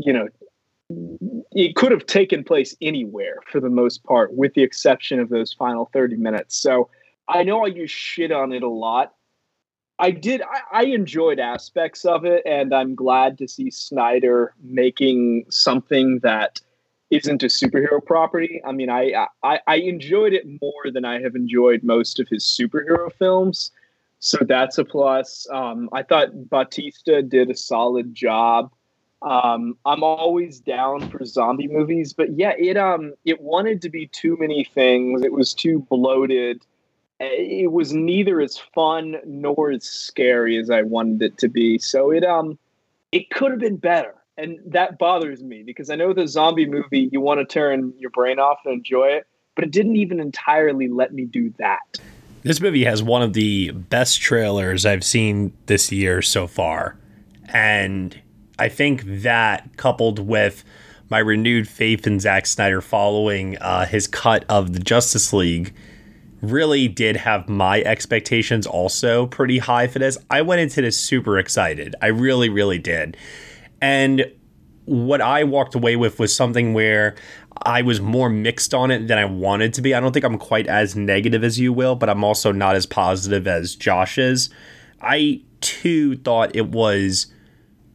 you 0.00 0.12
know, 0.12 0.28
it 0.90 1.76
could 1.76 1.92
have 1.92 2.06
taken 2.06 2.44
place 2.44 2.74
anywhere 2.80 3.38
for 3.50 3.60
the 3.60 3.70
most 3.70 4.04
part, 4.04 4.34
with 4.34 4.54
the 4.54 4.62
exception 4.62 5.20
of 5.20 5.28
those 5.28 5.52
final 5.52 5.90
30 5.92 6.16
minutes. 6.16 6.56
So 6.56 6.88
I 7.28 7.42
know 7.42 7.64
I 7.64 7.68
use 7.68 7.90
shit 7.90 8.32
on 8.32 8.52
it 8.52 8.62
a 8.62 8.68
lot. 8.68 9.14
I 9.98 10.12
did, 10.12 10.42
I, 10.42 10.60
I 10.72 10.84
enjoyed 10.84 11.40
aspects 11.40 12.04
of 12.04 12.24
it, 12.24 12.42
and 12.46 12.72
I'm 12.72 12.94
glad 12.94 13.36
to 13.38 13.48
see 13.48 13.70
Snyder 13.70 14.54
making 14.62 15.44
something 15.50 16.20
that 16.22 16.60
isn't 17.10 17.42
a 17.42 17.46
superhero 17.46 18.04
property. 18.04 18.60
I 18.66 18.72
mean, 18.72 18.90
I, 18.90 19.26
I, 19.42 19.60
I 19.66 19.76
enjoyed 19.76 20.34
it 20.34 20.44
more 20.62 20.92
than 20.92 21.04
I 21.04 21.20
have 21.20 21.34
enjoyed 21.34 21.82
most 21.82 22.20
of 22.20 22.28
his 22.28 22.44
superhero 22.44 23.12
films. 23.12 23.70
So 24.20 24.38
that's 24.46 24.78
a 24.78 24.84
plus. 24.84 25.46
Um, 25.50 25.88
I 25.92 26.02
thought 26.02 26.48
Bautista 26.48 27.22
did 27.22 27.50
a 27.50 27.56
solid 27.56 28.14
job. 28.14 28.70
Um, 29.22 29.76
I'm 29.84 30.04
always 30.04 30.60
down 30.60 31.10
for 31.10 31.24
zombie 31.24 31.66
movies, 31.66 32.12
but 32.12 32.38
yeah, 32.38 32.52
it 32.56 32.76
um 32.76 33.14
it 33.24 33.40
wanted 33.40 33.82
to 33.82 33.90
be 33.90 34.06
too 34.06 34.36
many 34.38 34.64
things. 34.64 35.22
It 35.22 35.32
was 35.32 35.54
too 35.54 35.80
bloated. 35.90 36.64
It 37.20 37.72
was 37.72 37.92
neither 37.92 38.40
as 38.40 38.58
fun 38.58 39.16
nor 39.26 39.72
as 39.72 39.84
scary 39.84 40.56
as 40.56 40.70
I 40.70 40.82
wanted 40.82 41.22
it 41.22 41.38
to 41.38 41.48
be. 41.48 41.78
So 41.78 42.12
it 42.12 42.22
um 42.24 42.58
it 43.10 43.30
could 43.30 43.50
have 43.50 43.60
been 43.60 43.76
better. 43.76 44.14
And 44.36 44.60
that 44.66 44.98
bothers 44.98 45.42
me 45.42 45.64
because 45.64 45.90
I 45.90 45.96
know 45.96 46.12
the 46.12 46.28
zombie 46.28 46.66
movie 46.66 47.08
you 47.10 47.20
want 47.20 47.40
to 47.40 47.44
turn 47.44 47.92
your 47.98 48.10
brain 48.10 48.38
off 48.38 48.58
and 48.64 48.74
enjoy 48.74 49.06
it, 49.08 49.26
but 49.56 49.64
it 49.64 49.72
didn't 49.72 49.96
even 49.96 50.20
entirely 50.20 50.86
let 50.86 51.12
me 51.12 51.24
do 51.24 51.52
that. 51.58 51.98
This 52.42 52.60
movie 52.60 52.84
has 52.84 53.02
one 53.02 53.22
of 53.22 53.32
the 53.32 53.72
best 53.72 54.20
trailers 54.20 54.86
I've 54.86 55.02
seen 55.02 55.52
this 55.66 55.90
year 55.90 56.22
so 56.22 56.46
far. 56.46 56.96
And 57.48 58.16
I 58.58 58.68
think 58.68 59.02
that 59.04 59.76
coupled 59.76 60.18
with 60.18 60.64
my 61.10 61.18
renewed 61.18 61.68
faith 61.68 62.06
in 62.06 62.20
Zack 62.20 62.46
Snyder 62.46 62.80
following 62.80 63.56
uh, 63.58 63.86
his 63.86 64.06
cut 64.06 64.44
of 64.48 64.72
the 64.72 64.80
Justice 64.80 65.32
League 65.32 65.74
really 66.40 66.86
did 66.86 67.16
have 67.16 67.48
my 67.48 67.82
expectations 67.82 68.66
also 68.66 69.26
pretty 69.26 69.58
high 69.58 69.86
for 69.86 69.98
this. 69.98 70.18
I 70.30 70.42
went 70.42 70.60
into 70.60 70.82
this 70.82 70.98
super 70.98 71.38
excited. 71.38 71.94
I 72.00 72.08
really, 72.08 72.48
really 72.48 72.78
did. 72.78 73.16
And 73.80 74.30
what 74.84 75.20
I 75.20 75.44
walked 75.44 75.74
away 75.74 75.96
with 75.96 76.18
was 76.18 76.34
something 76.34 76.74
where 76.74 77.16
I 77.62 77.82
was 77.82 78.00
more 78.00 78.30
mixed 78.30 78.72
on 78.72 78.90
it 78.90 79.08
than 79.08 79.18
I 79.18 79.24
wanted 79.24 79.74
to 79.74 79.82
be. 79.82 79.94
I 79.94 80.00
don't 80.00 80.12
think 80.12 80.24
I'm 80.24 80.38
quite 80.38 80.66
as 80.66 80.94
negative 80.94 81.42
as 81.42 81.58
you 81.58 81.72
will, 81.72 81.96
but 81.96 82.08
I'm 82.08 82.24
also 82.24 82.52
not 82.52 82.76
as 82.76 82.86
positive 82.86 83.46
as 83.46 83.74
Josh 83.74 84.16
is. 84.18 84.50
I 85.00 85.42
too 85.60 86.16
thought 86.18 86.54
it 86.54 86.68
was 86.68 87.26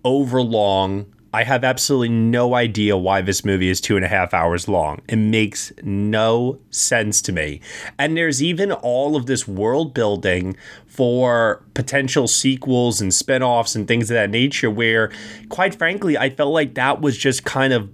overlong. 0.04 1.06
I 1.36 1.44
have 1.44 1.64
absolutely 1.64 2.10
no 2.10 2.54
idea 2.54 2.96
why 2.96 3.22
this 3.22 3.44
movie 3.44 3.70
is 3.70 3.82
two 3.82 3.96
and 3.96 4.06
a 4.06 4.08
half 4.08 4.36
hours 4.36 4.68
long. 4.68 5.02
It 5.10 5.16
makes 5.16 5.74
no 5.82 6.60
sense 6.70 7.24
to 7.24 7.32
me. 7.32 7.60
And 7.98 8.16
there's 8.16 8.44
even 8.44 8.72
all 8.72 9.16
of 9.16 9.26
this 9.26 9.48
world 9.48 9.96
building 9.96 10.56
for 10.86 11.66
potential 11.74 12.28
sequels 12.28 13.02
and 13.02 13.12
spin-offs 13.12 13.76
and 13.76 13.88
things 13.88 14.12
of 14.12 14.16
that 14.16 14.30
nature 14.30 14.70
where 14.70 15.12
quite 15.50 15.74
frankly 15.74 16.16
I 16.20 16.30
felt 16.30 16.54
like 16.54 16.76
that 16.76 17.02
was 17.02 17.18
just 17.18 17.46
kind 17.46 17.74
of 17.74 17.90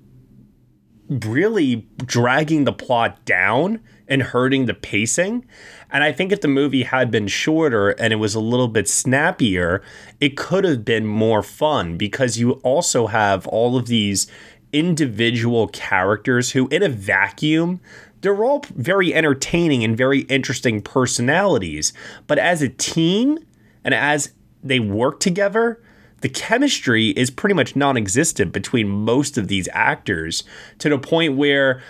really 1.09 1.87
dragging 2.05 2.65
the 2.65 2.73
plot 2.73 3.23
down 3.23 3.79
and 4.09 4.21
hurting 4.21 4.65
the 4.65 4.73
pacing. 4.73 5.45
And 5.91 6.03
I 6.03 6.11
think 6.11 6.31
if 6.31 6.41
the 6.41 6.47
movie 6.47 6.83
had 6.83 7.09
been 7.09 7.27
shorter 7.27 7.89
and 7.89 8.13
it 8.13 8.17
was 8.17 8.35
a 8.35 8.39
little 8.39 8.67
bit 8.67 8.87
snappier, 8.87 9.81
it 10.19 10.37
could 10.37 10.63
have 10.63 10.85
been 10.85 11.05
more 11.05 11.41
fun 11.41 11.97
because 11.97 12.37
you 12.37 12.53
also 12.63 13.07
have 13.07 13.47
all 13.47 13.75
of 13.75 13.87
these 13.87 14.27
individual 14.71 15.67
characters 15.67 16.51
who, 16.51 16.67
in 16.67 16.83
a 16.83 16.89
vacuum, 16.89 17.79
they're 18.21 18.43
all 18.43 18.63
very 18.75 19.13
entertaining 19.13 19.83
and 19.83 19.97
very 19.97 20.21
interesting 20.21 20.81
personalities. 20.81 21.93
But 22.27 22.37
as 22.37 22.61
a 22.61 22.69
team 22.69 23.39
and 23.83 23.93
as 23.93 24.33
they 24.63 24.79
work 24.79 25.19
together, 25.19 25.81
the 26.21 26.29
chemistry 26.29 27.09
is 27.09 27.29
pretty 27.29 27.55
much 27.55 27.75
non 27.75 27.97
existent 27.97 28.51
between 28.51 28.89
most 28.89 29.37
of 29.37 29.47
these 29.47 29.69
actors 29.71 30.43
to 30.79 30.89
the 30.89 30.99
point 30.99 31.37
where 31.37 31.81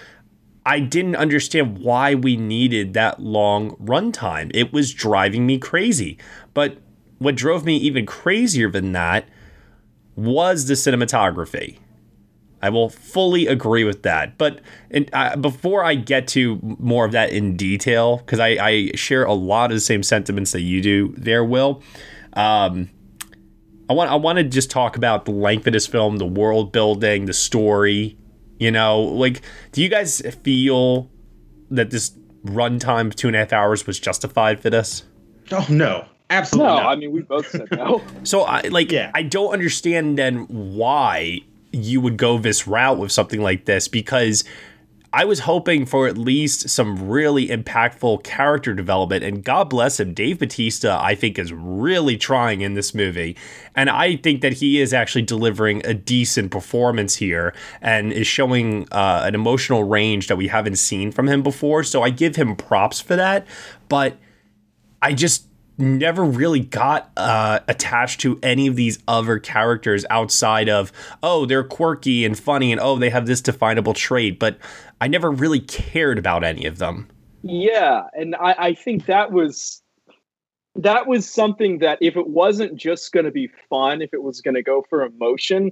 I 0.70 0.80
didn't 0.82 1.16
understand 1.16 1.80
why 1.80 2.14
we 2.14 2.38
needed 2.38 2.94
that 2.94 3.20
long 3.20 3.72
runtime. 3.78 4.52
It 4.54 4.72
was 4.72 4.94
driving 4.94 5.48
me 5.48 5.58
crazy. 5.58 6.20
But 6.54 6.78
what 7.18 7.34
drove 7.34 7.66
me 7.66 7.76
even 7.78 8.06
crazier 8.06 8.70
than 8.70 8.92
that 8.92 9.28
was 10.16 10.68
the 10.68 10.76
cinematography. 10.76 11.80
I 12.62 12.70
will 12.70 12.88
fully 12.88 13.48
agree 13.48 13.84
with 13.84 14.04
that. 14.04 14.38
But 14.38 14.62
in, 14.92 15.10
uh, 15.12 15.38
before 15.38 15.84
I 15.84 15.96
get 15.96 16.28
to 16.30 16.60
more 16.62 17.04
of 17.04 17.14
that 17.14 17.32
in 17.32 17.58
detail, 17.58 18.18
because 18.18 18.40
I, 18.40 18.50
I, 18.50 18.92
share 18.94 19.24
a 19.24 19.34
lot 19.34 19.72
of 19.72 19.76
the 19.76 19.82
same 19.82 20.04
sentiments 20.04 20.52
that 20.52 20.62
you 20.62 20.84
do 20.84 21.16
there, 21.18 21.44
Will. 21.44 21.82
Um, 22.34 22.92
I 23.90 23.94
want 23.94 24.12
I 24.12 24.16
want 24.16 24.38
to 24.38 24.44
just 24.44 24.70
talk 24.70 24.98
about 24.98 25.26
the 25.26 25.32
length 25.32 25.66
of 25.66 25.74
this 25.74 25.88
film, 25.88 26.18
the 26.18 26.28
world 26.28 26.72
building, 26.72 27.26
the 27.26 27.34
story, 27.34 28.19
you 28.60 28.70
know, 28.72 29.00
like, 29.01 29.42
do 29.72 29.82
you 29.82 29.89
guys 29.89 30.22
feel 30.44 31.10
that 31.72 31.89
this 31.89 32.12
runtime 32.46 33.08
of 33.08 33.16
two 33.16 33.28
and 33.28 33.36
a 33.36 33.39
half 33.39 33.54
hours 33.54 33.88
was 33.88 34.00
justified 34.00 34.60
for 34.60 34.70
this? 34.70 35.04
Oh 35.51 35.66
no, 35.70 36.06
absolutely. 36.30 36.68
No, 36.74 36.75
not. 36.82 36.86
I 36.92 36.96
mean 36.96 37.12
we 37.12 37.22
both 37.22 37.48
said 37.50 37.68
no. 37.72 38.01
So 38.24 38.42
I 38.44 38.62
like, 38.68 38.92
Yeah. 38.92 39.12
I 39.16 39.24
don't 39.24 39.51
understand 39.51 40.18
then 40.18 40.46
why 40.48 41.39
you 41.72 42.01
would 42.01 42.18
go 42.18 42.38
this 42.38 42.68
route 42.68 42.98
with 42.98 43.12
something 43.12 43.42
like 43.42 43.66
this 43.66 43.88
because 43.88 44.44
I 45.12 45.25
was 45.25 45.39
hoping 45.39 45.88
for 45.88 46.08
at 46.08 46.18
least 46.18 46.70
some 46.70 47.10
really 47.10 47.48
impactful 47.48 48.24
character 48.24 48.75
development, 48.75 49.24
and 49.24 49.44
God 49.44 49.70
bless 49.70 50.00
him, 50.00 50.13
Dave 50.13 50.39
Bautista, 50.39 51.00
I 51.01 51.16
think, 51.16 51.39
is 51.39 51.51
really 51.51 52.16
trying 52.16 52.62
in 52.62 52.75
this 52.75 52.94
movie. 52.94 53.36
And 53.75 53.89
I 53.89 54.18
think 54.18 54.42
that 54.42 54.54
he 54.54 54.80
is 54.80 54.94
actually 54.94 55.24
delivering 55.24 55.84
a 55.84 55.96
decent 55.96 56.51
performance 56.51 57.16
here 57.16 57.56
and 57.82 58.13
is 58.13 58.28
showing 58.28 58.88
uh, 58.92 59.24
an 59.25 59.34
emotional 59.34 59.84
range 59.84 60.28
that 60.28 60.38
we 60.38 60.48
haven't 60.48 60.75
seen 60.75 61.12
from 61.12 61.28
him 61.28 61.42
before. 61.42 61.84
So 61.84 62.04
I 62.04 62.12
give 62.12 62.36
him 62.36 62.56
props 62.56 63.01
for 63.01 63.16
that. 63.16 63.48
But 63.88 64.18
I 65.01 65.13
just 65.13 65.46
never 65.80 66.24
really 66.24 66.60
got 66.60 67.10
uh, 67.16 67.62
attached 67.68 68.20
to 68.20 68.38
any 68.44 68.68
of 68.68 68.75
these 68.75 69.00
other 69.08 69.39
characters 69.39 70.06
outside 70.10 70.68
of 70.68 70.92
oh 71.24 71.46
they're 71.46 71.63
quirky 71.63 72.25
and 72.25 72.38
funny 72.38 72.72
and 72.72 72.82
oh 72.82 72.98
they 72.98 73.10
have 73.10 73.25
this 73.25 73.39
definable 73.39 73.94
trait 73.94 74.38
but 74.38 74.58
i 75.01 75.08
never 75.08 75.32
really 75.32 75.60
cared 75.60 76.18
about 76.18 76.44
any 76.44 76.65
of 76.65 76.77
them 76.77 77.08
Yeah, 77.41 78.08
and 78.13 78.36
I, 78.36 78.56
I 78.58 78.74
think 78.74 79.06
that 79.06 79.32
was 79.32 79.82
that 80.75 81.08
was 81.08 81.29
something 81.29 81.79
that 81.79 81.98
if 82.01 82.15
it 82.15 82.27
wasn't 82.27 82.75
just 82.75 83.12
going 83.12 83.25
to 83.25 83.32
be 83.32 83.50
fun, 83.70 84.01
if 84.01 84.13
it 84.13 84.24
was 84.24 84.41
going 84.41 84.56
to 84.56 84.62
go 84.62 84.86
for 84.89 85.03
emotion, 85.03 85.72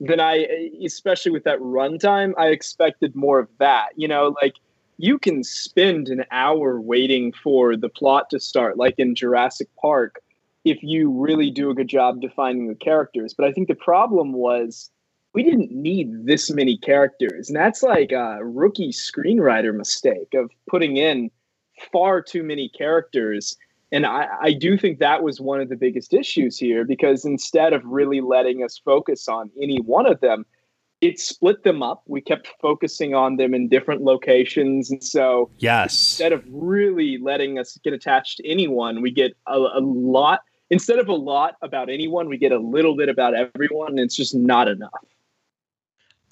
then 0.00 0.20
I, 0.20 0.46
especially 0.84 1.32
with 1.32 1.44
that 1.44 1.58
runtime, 1.60 2.32
I 2.38 2.48
expected 2.48 3.14
more 3.14 3.38
of 3.38 3.48
that. 3.58 3.90
You 3.96 4.08
know, 4.08 4.34
like 4.40 4.54
you 4.96 5.18
can 5.18 5.44
spend 5.44 6.08
an 6.08 6.24
hour 6.30 6.80
waiting 6.80 7.32
for 7.32 7.76
the 7.76 7.88
plot 7.88 8.30
to 8.30 8.40
start, 8.40 8.76
like 8.76 8.94
in 8.98 9.14
Jurassic 9.14 9.68
Park, 9.80 10.20
if 10.64 10.78
you 10.82 11.10
really 11.10 11.50
do 11.50 11.70
a 11.70 11.74
good 11.74 11.88
job 11.88 12.20
defining 12.20 12.68
the 12.68 12.74
characters. 12.74 13.34
But 13.34 13.46
I 13.46 13.52
think 13.52 13.68
the 13.68 13.74
problem 13.74 14.32
was 14.32 14.90
we 15.38 15.44
didn't 15.44 15.70
need 15.70 16.26
this 16.26 16.50
many 16.50 16.76
characters. 16.76 17.48
And 17.48 17.54
that's 17.54 17.80
like 17.80 18.10
a 18.10 18.40
rookie 18.42 18.90
screenwriter 18.90 19.72
mistake 19.72 20.34
of 20.34 20.50
putting 20.68 20.96
in 20.96 21.30
far 21.92 22.20
too 22.20 22.42
many 22.42 22.68
characters. 22.70 23.56
And 23.92 24.04
I, 24.04 24.26
I 24.42 24.52
do 24.52 24.76
think 24.76 24.98
that 24.98 25.22
was 25.22 25.40
one 25.40 25.60
of 25.60 25.68
the 25.68 25.76
biggest 25.76 26.12
issues 26.12 26.58
here 26.58 26.84
because 26.84 27.24
instead 27.24 27.72
of 27.72 27.84
really 27.84 28.20
letting 28.20 28.64
us 28.64 28.80
focus 28.84 29.28
on 29.28 29.48
any 29.62 29.78
one 29.78 30.06
of 30.06 30.18
them, 30.18 30.44
it 31.00 31.20
split 31.20 31.62
them 31.62 31.84
up. 31.84 32.02
We 32.08 32.20
kept 32.20 32.48
focusing 32.60 33.14
on 33.14 33.36
them 33.36 33.54
in 33.54 33.68
different 33.68 34.02
locations. 34.02 34.90
And 34.90 35.04
so 35.04 35.52
yes 35.58 35.92
instead 35.92 36.32
of 36.32 36.42
really 36.50 37.16
letting 37.22 37.60
us 37.60 37.78
get 37.84 37.92
attached 37.92 38.38
to 38.38 38.48
anyone, 38.48 39.02
we 39.02 39.12
get 39.12 39.36
a, 39.46 39.56
a 39.56 39.80
lot. 39.80 40.40
Instead 40.70 40.98
of 40.98 41.06
a 41.06 41.14
lot 41.14 41.54
about 41.62 41.88
anyone, 41.88 42.28
we 42.28 42.38
get 42.38 42.50
a 42.50 42.58
little 42.58 42.96
bit 42.96 43.08
about 43.08 43.34
everyone, 43.36 43.90
and 43.90 44.00
it's 44.00 44.16
just 44.16 44.34
not 44.34 44.66
enough. 44.66 44.90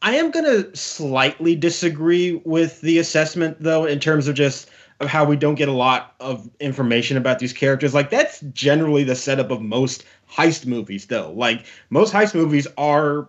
I 0.02 0.16
am 0.16 0.30
going 0.30 0.44
to 0.44 0.76
slightly 0.76 1.56
disagree 1.56 2.40
with 2.44 2.80
the 2.80 2.98
assessment, 2.98 3.56
though, 3.60 3.84
in 3.86 3.98
terms 3.98 4.28
of 4.28 4.34
just 4.34 4.70
of 5.00 5.08
how 5.08 5.24
we 5.24 5.36
don't 5.36 5.56
get 5.56 5.68
a 5.68 5.72
lot 5.72 6.14
of 6.20 6.48
information 6.58 7.16
about 7.16 7.38
these 7.38 7.52
characters. 7.52 7.92
Like 7.92 8.10
that's 8.10 8.40
generally 8.52 9.04
the 9.04 9.14
setup 9.14 9.50
of 9.50 9.60
most 9.60 10.04
heist 10.30 10.66
movies, 10.66 11.06
though. 11.06 11.32
Like 11.32 11.66
most 11.90 12.12
heist 12.12 12.34
movies 12.34 12.66
are 12.78 13.28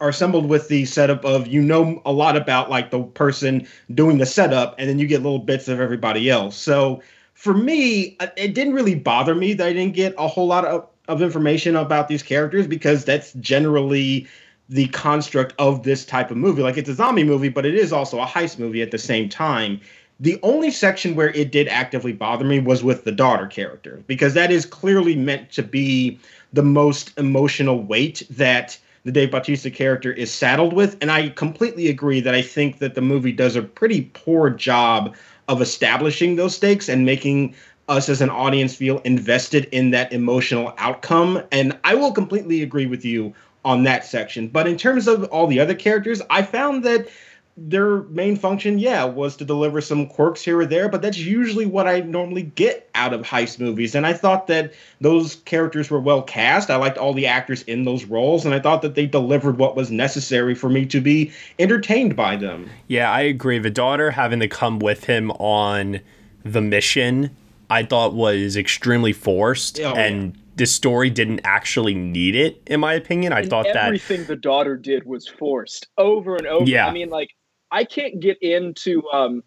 are 0.00 0.08
assembled 0.08 0.48
with 0.48 0.68
the 0.68 0.84
setup 0.84 1.24
of 1.24 1.48
you 1.48 1.60
know 1.60 2.00
a 2.04 2.12
lot 2.12 2.36
about 2.36 2.70
like 2.70 2.90
the 2.90 3.02
person 3.02 3.66
doing 3.94 4.18
the 4.18 4.26
setup, 4.26 4.74
and 4.78 4.88
then 4.88 4.98
you 4.98 5.06
get 5.06 5.22
little 5.22 5.38
bits 5.38 5.68
of 5.68 5.80
everybody 5.80 6.30
else. 6.30 6.56
So 6.56 7.02
for 7.34 7.54
me, 7.54 8.16
uh, 8.20 8.28
it 8.36 8.54
didn't 8.54 8.74
really 8.74 8.94
bother 8.94 9.34
me 9.34 9.52
that 9.54 9.66
I 9.66 9.72
didn't 9.72 9.94
get 9.94 10.14
a 10.18 10.26
whole 10.26 10.46
lot 10.46 10.64
of, 10.64 10.88
of 11.08 11.22
information 11.22 11.76
about 11.76 12.08
these 12.08 12.22
characters 12.22 12.66
because 12.66 13.04
that's 13.04 13.32
generally 13.34 14.26
the 14.68 14.88
construct 14.88 15.54
of 15.58 15.82
this 15.82 16.04
type 16.04 16.30
of 16.30 16.36
movie. 16.36 16.62
Like 16.62 16.76
it's 16.76 16.88
a 16.88 16.94
zombie 16.94 17.24
movie, 17.24 17.48
but 17.48 17.66
it 17.66 17.74
is 17.74 17.92
also 17.92 18.20
a 18.20 18.26
heist 18.26 18.58
movie 18.58 18.82
at 18.82 18.90
the 18.90 18.98
same 18.98 19.28
time. 19.28 19.80
The 20.18 20.38
only 20.42 20.70
section 20.70 21.14
where 21.14 21.30
it 21.30 21.52
did 21.52 21.68
actively 21.68 22.12
bother 22.12 22.44
me 22.44 22.58
was 22.58 22.82
with 22.82 23.04
the 23.04 23.12
daughter 23.12 23.46
character, 23.46 24.02
because 24.06 24.34
that 24.34 24.50
is 24.50 24.64
clearly 24.64 25.14
meant 25.14 25.52
to 25.52 25.62
be 25.62 26.18
the 26.52 26.62
most 26.62 27.16
emotional 27.18 27.82
weight 27.82 28.22
that 28.30 28.78
the 29.04 29.12
Dave 29.12 29.30
Bautista 29.30 29.70
character 29.70 30.12
is 30.12 30.32
saddled 30.32 30.72
with. 30.72 30.96
And 31.00 31.12
I 31.12 31.28
completely 31.28 31.88
agree 31.88 32.20
that 32.20 32.34
I 32.34 32.42
think 32.42 32.78
that 32.78 32.94
the 32.94 33.02
movie 33.02 33.30
does 33.30 33.56
a 33.56 33.62
pretty 33.62 34.10
poor 34.14 34.50
job 34.50 35.14
of 35.48 35.62
establishing 35.62 36.34
those 36.34 36.56
stakes 36.56 36.88
and 36.88 37.04
making 37.04 37.54
us 37.88 38.08
as 38.08 38.20
an 38.20 38.30
audience 38.30 38.74
feel 38.74 38.98
invested 39.00 39.66
in 39.66 39.90
that 39.90 40.12
emotional 40.12 40.74
outcome. 40.78 41.40
And 41.52 41.78
I 41.84 41.94
will 41.94 42.10
completely 42.10 42.62
agree 42.62 42.86
with 42.86 43.04
you 43.04 43.32
on 43.66 43.82
that 43.82 44.04
section. 44.04 44.46
But 44.46 44.68
in 44.68 44.78
terms 44.78 45.08
of 45.08 45.24
all 45.24 45.48
the 45.48 45.58
other 45.58 45.74
characters, 45.74 46.22
I 46.30 46.42
found 46.42 46.84
that 46.84 47.08
their 47.56 48.02
main 48.02 48.36
function, 48.36 48.78
yeah, 48.78 49.02
was 49.04 49.34
to 49.36 49.44
deliver 49.44 49.80
some 49.80 50.06
quirks 50.06 50.42
here 50.42 50.60
or 50.60 50.66
there, 50.66 50.88
but 50.88 51.02
that's 51.02 51.18
usually 51.18 51.66
what 51.66 51.88
I 51.88 52.00
normally 52.00 52.42
get 52.42 52.88
out 52.94 53.12
of 53.12 53.22
heist 53.22 53.58
movies. 53.58 53.94
And 53.94 54.06
I 54.06 54.12
thought 54.12 54.46
that 54.46 54.72
those 55.00 55.36
characters 55.46 55.90
were 55.90 55.98
well 55.98 56.22
cast. 56.22 56.70
I 56.70 56.76
liked 56.76 56.96
all 56.96 57.12
the 57.12 57.26
actors 57.26 57.62
in 57.62 57.84
those 57.84 58.04
roles, 58.04 58.44
and 58.44 58.54
I 58.54 58.60
thought 58.60 58.82
that 58.82 58.94
they 58.94 59.06
delivered 59.06 59.58
what 59.58 59.74
was 59.74 59.90
necessary 59.90 60.54
for 60.54 60.68
me 60.68 60.86
to 60.86 61.00
be 61.00 61.32
entertained 61.58 62.14
by 62.14 62.36
them. 62.36 62.70
Yeah, 62.86 63.10
I 63.10 63.22
agree. 63.22 63.58
The 63.58 63.70
daughter 63.70 64.12
having 64.12 64.38
to 64.40 64.48
come 64.48 64.78
with 64.78 65.04
him 65.04 65.32
on 65.32 66.00
the 66.44 66.60
mission, 66.60 67.34
I 67.68 67.82
thought 67.82 68.14
was 68.14 68.56
extremely 68.56 69.12
forced 69.12 69.80
Oh, 69.80 69.94
and 69.94 70.38
the 70.56 70.66
story 70.66 71.10
didn't 71.10 71.40
actually 71.44 71.94
need 71.94 72.34
it 72.34 72.62
in 72.66 72.80
my 72.80 72.94
opinion. 72.94 73.32
I 73.32 73.40
And 73.40 73.50
thought 73.50 73.64
that 73.66 73.76
everything 73.76 74.24
the 74.24 74.36
daughter 74.36 74.76
did 74.76 75.04
was 75.04 75.28
forced 75.28 75.88
over 75.98 76.36
and 76.36 76.46
over. 76.46 76.68
Yeah. 76.68 76.86
I 76.86 76.92
mean, 76.92 77.10
like 77.10 77.30
I 77.70 77.84
can't 77.84 78.20
get 78.20 78.38
into. 78.42 79.02
um 79.12 79.42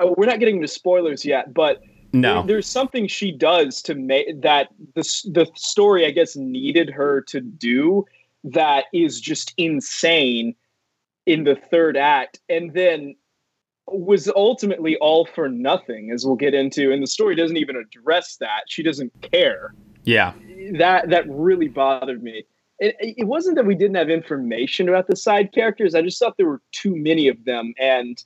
oh, 0.00 0.14
We're 0.16 0.26
not 0.26 0.38
getting 0.40 0.56
into 0.56 0.68
spoilers 0.68 1.24
yet, 1.24 1.52
but 1.52 1.82
No. 2.12 2.34
there- 2.36 2.46
there's 2.54 2.66
something 2.66 3.06
she 3.06 3.30
does 3.32 3.82
to 3.82 3.94
make 3.94 4.40
that 4.42 4.68
the 4.94 5.02
the 5.32 5.46
story, 5.54 6.06
I 6.06 6.10
guess, 6.10 6.34
needed 6.36 6.88
her 6.90 7.20
to 7.28 7.40
do 7.40 8.06
that 8.44 8.84
is 8.92 9.20
just 9.20 9.52
insane 9.58 10.54
in 11.26 11.44
the 11.44 11.56
third 11.56 11.96
act, 11.96 12.40
and 12.48 12.72
then 12.72 13.14
was 13.86 14.28
ultimately 14.34 14.96
all 14.96 15.26
for 15.26 15.48
nothing, 15.48 16.10
as 16.10 16.24
we'll 16.24 16.36
get 16.36 16.54
into. 16.54 16.92
And 16.92 17.02
the 17.02 17.06
story 17.06 17.34
doesn't 17.34 17.56
even 17.56 17.76
address 17.76 18.36
that. 18.36 18.62
She 18.68 18.82
doesn't 18.82 19.12
care 19.32 19.74
yeah. 20.08 20.32
that 20.78 21.10
that 21.10 21.24
really 21.28 21.68
bothered 21.68 22.22
me. 22.22 22.44
It, 22.78 22.96
it 23.00 23.26
wasn't 23.26 23.56
that 23.56 23.66
we 23.66 23.74
didn't 23.74 23.96
have 23.96 24.08
information 24.08 24.88
about 24.88 25.06
the 25.06 25.16
side 25.16 25.52
characters. 25.52 25.94
I 25.94 26.02
just 26.02 26.18
thought 26.18 26.36
there 26.36 26.46
were 26.46 26.62
too 26.72 26.96
many 26.96 27.28
of 27.28 27.44
them, 27.44 27.74
and 27.78 28.22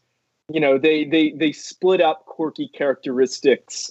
you 0.53 0.61
know 0.61 0.79
they 0.79 1.05
they 1.05 1.33
they 1.33 1.51
split 1.53 2.01
up 2.01 2.27
quirky 2.27 2.69
characteristics 2.69 3.91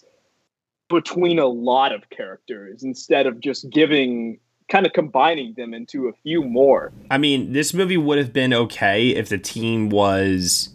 between 0.87 1.39
a 1.39 1.47
lot 1.47 1.93
of 1.93 2.09
characters 2.09 2.83
instead 2.83 3.25
of 3.25 3.39
just 3.39 3.69
giving 3.69 4.39
kind 4.69 4.85
of 4.85 4.93
combining 4.93 5.53
them 5.55 5.73
into 5.73 6.07
a 6.07 6.13
few 6.23 6.43
more. 6.43 6.93
I 7.11 7.17
mean, 7.17 7.51
this 7.51 7.73
movie 7.73 7.97
would 7.97 8.17
have 8.17 8.31
been 8.31 8.53
okay 8.53 9.09
if 9.09 9.27
the 9.27 9.37
team 9.37 9.89
was, 9.89 10.69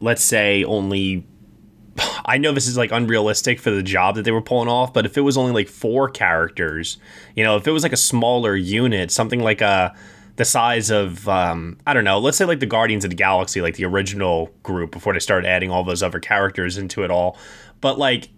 let's 0.00 0.24
say, 0.24 0.64
only. 0.64 1.26
I 2.24 2.38
know 2.38 2.52
this 2.52 2.66
is 2.66 2.76
like 2.76 2.92
unrealistic 2.92 3.60
for 3.60 3.70
the 3.70 3.82
job 3.82 4.16
that 4.16 4.22
they 4.22 4.30
were 4.30 4.42
pulling 4.42 4.68
off, 4.68 4.92
but 4.92 5.06
if 5.06 5.16
it 5.16 5.22
was 5.22 5.36
only 5.36 5.52
like 5.52 5.68
four 5.68 6.08
characters, 6.08 6.98
you 7.34 7.44
know, 7.44 7.56
if 7.56 7.66
it 7.66 7.70
was 7.70 7.82
like 7.82 7.92
a 7.92 7.98
smaller 7.98 8.54
unit, 8.54 9.10
something 9.10 9.40
like 9.40 9.60
a 9.60 9.94
the 10.36 10.44
size 10.44 10.88
of 10.90 11.28
um, 11.28 11.78
I 11.86 11.94
don't 11.94 12.04
know, 12.04 12.18
let's 12.18 12.36
say 12.36 12.44
like 12.44 12.60
the 12.60 12.66
Guardians 12.66 13.04
of 13.04 13.10
the 13.10 13.16
Galaxy, 13.16 13.60
like 13.60 13.74
the 13.74 13.84
original 13.84 14.50
group 14.62 14.92
before 14.92 15.12
they 15.12 15.18
started 15.18 15.48
adding 15.48 15.70
all 15.70 15.82
those 15.82 16.02
other 16.02 16.20
characters 16.20 16.78
into 16.78 17.02
it 17.02 17.10
all. 17.10 17.36
But 17.80 17.98
like, 17.98 18.28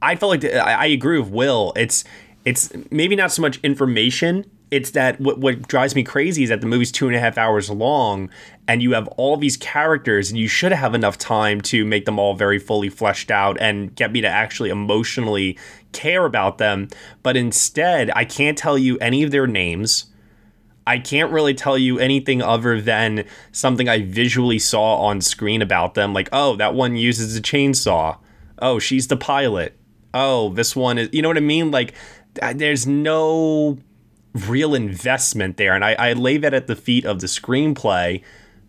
I 0.00 0.14
felt 0.16 0.30
like 0.30 0.40
the, 0.42 0.56
I, 0.58 0.84
I 0.84 0.86
agree 0.86 1.18
with 1.18 1.30
Will. 1.30 1.72
It's 1.74 2.04
it's 2.44 2.72
maybe 2.90 3.16
not 3.16 3.32
so 3.32 3.42
much 3.42 3.58
information. 3.62 4.50
It's 4.70 4.92
that 4.92 5.20
what 5.20 5.38
what 5.38 5.68
drives 5.68 5.94
me 5.94 6.02
crazy 6.02 6.44
is 6.44 6.48
that 6.48 6.60
the 6.60 6.66
movie's 6.66 6.90
two 6.90 7.06
and 7.06 7.14
a 7.14 7.20
half 7.20 7.36
hours 7.36 7.68
long, 7.68 8.30
and 8.66 8.82
you 8.82 8.92
have 8.92 9.06
all 9.08 9.36
these 9.36 9.56
characters, 9.56 10.30
and 10.30 10.38
you 10.38 10.48
should 10.48 10.72
have 10.72 10.94
enough 10.94 11.18
time 11.18 11.60
to 11.62 11.84
make 11.84 12.06
them 12.06 12.18
all 12.18 12.34
very 12.34 12.58
fully 12.58 12.88
fleshed 12.88 13.30
out 13.30 13.60
and 13.60 13.94
get 13.94 14.12
me 14.12 14.22
to 14.22 14.28
actually 14.28 14.70
emotionally 14.70 15.58
care 15.92 16.24
about 16.24 16.58
them. 16.58 16.88
But 17.22 17.36
instead, 17.36 18.10
I 18.16 18.24
can't 18.24 18.56
tell 18.56 18.78
you 18.78 18.96
any 18.98 19.22
of 19.22 19.30
their 19.30 19.46
names. 19.46 20.06
I 20.86 20.98
can't 20.98 21.30
really 21.30 21.54
tell 21.54 21.78
you 21.78 21.98
anything 21.98 22.42
other 22.42 22.80
than 22.80 23.24
something 23.52 23.88
I 23.88 24.02
visually 24.02 24.58
saw 24.58 24.96
on 24.96 25.20
screen 25.20 25.62
about 25.62 25.94
them. 25.94 26.12
Like, 26.12 26.28
oh, 26.32 26.56
that 26.56 26.74
one 26.74 26.96
uses 26.96 27.36
a 27.36 27.42
chainsaw. 27.42 28.18
Oh, 28.58 28.78
she's 28.78 29.06
the 29.08 29.16
pilot. 29.16 29.76
Oh, 30.14 30.50
this 30.50 30.74
one 30.74 30.98
is, 30.98 31.08
you 31.12 31.22
know 31.22 31.28
what 31.28 31.36
I 31.36 31.40
mean? 31.40 31.70
Like, 31.70 31.94
there's 32.54 32.86
no 32.86 33.78
real 34.34 34.74
investment 34.74 35.56
there. 35.56 35.74
And 35.74 35.84
I, 35.84 35.92
I 35.94 36.12
lay 36.14 36.38
that 36.38 36.54
at 36.54 36.66
the 36.66 36.76
feet 36.76 37.04
of 37.04 37.20
the 37.20 37.26
screenplay 37.26 38.22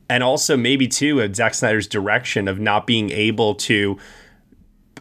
and 0.09 0.23
also 0.23 0.57
maybe 0.57 0.87
too 0.87 1.21
of 1.21 1.35
Zack 1.35 1.53
Snyder's 1.53 1.87
direction 1.87 2.47
of 2.47 2.59
not 2.59 2.85
being 2.85 3.09
able 3.09 3.55
to 3.55 3.97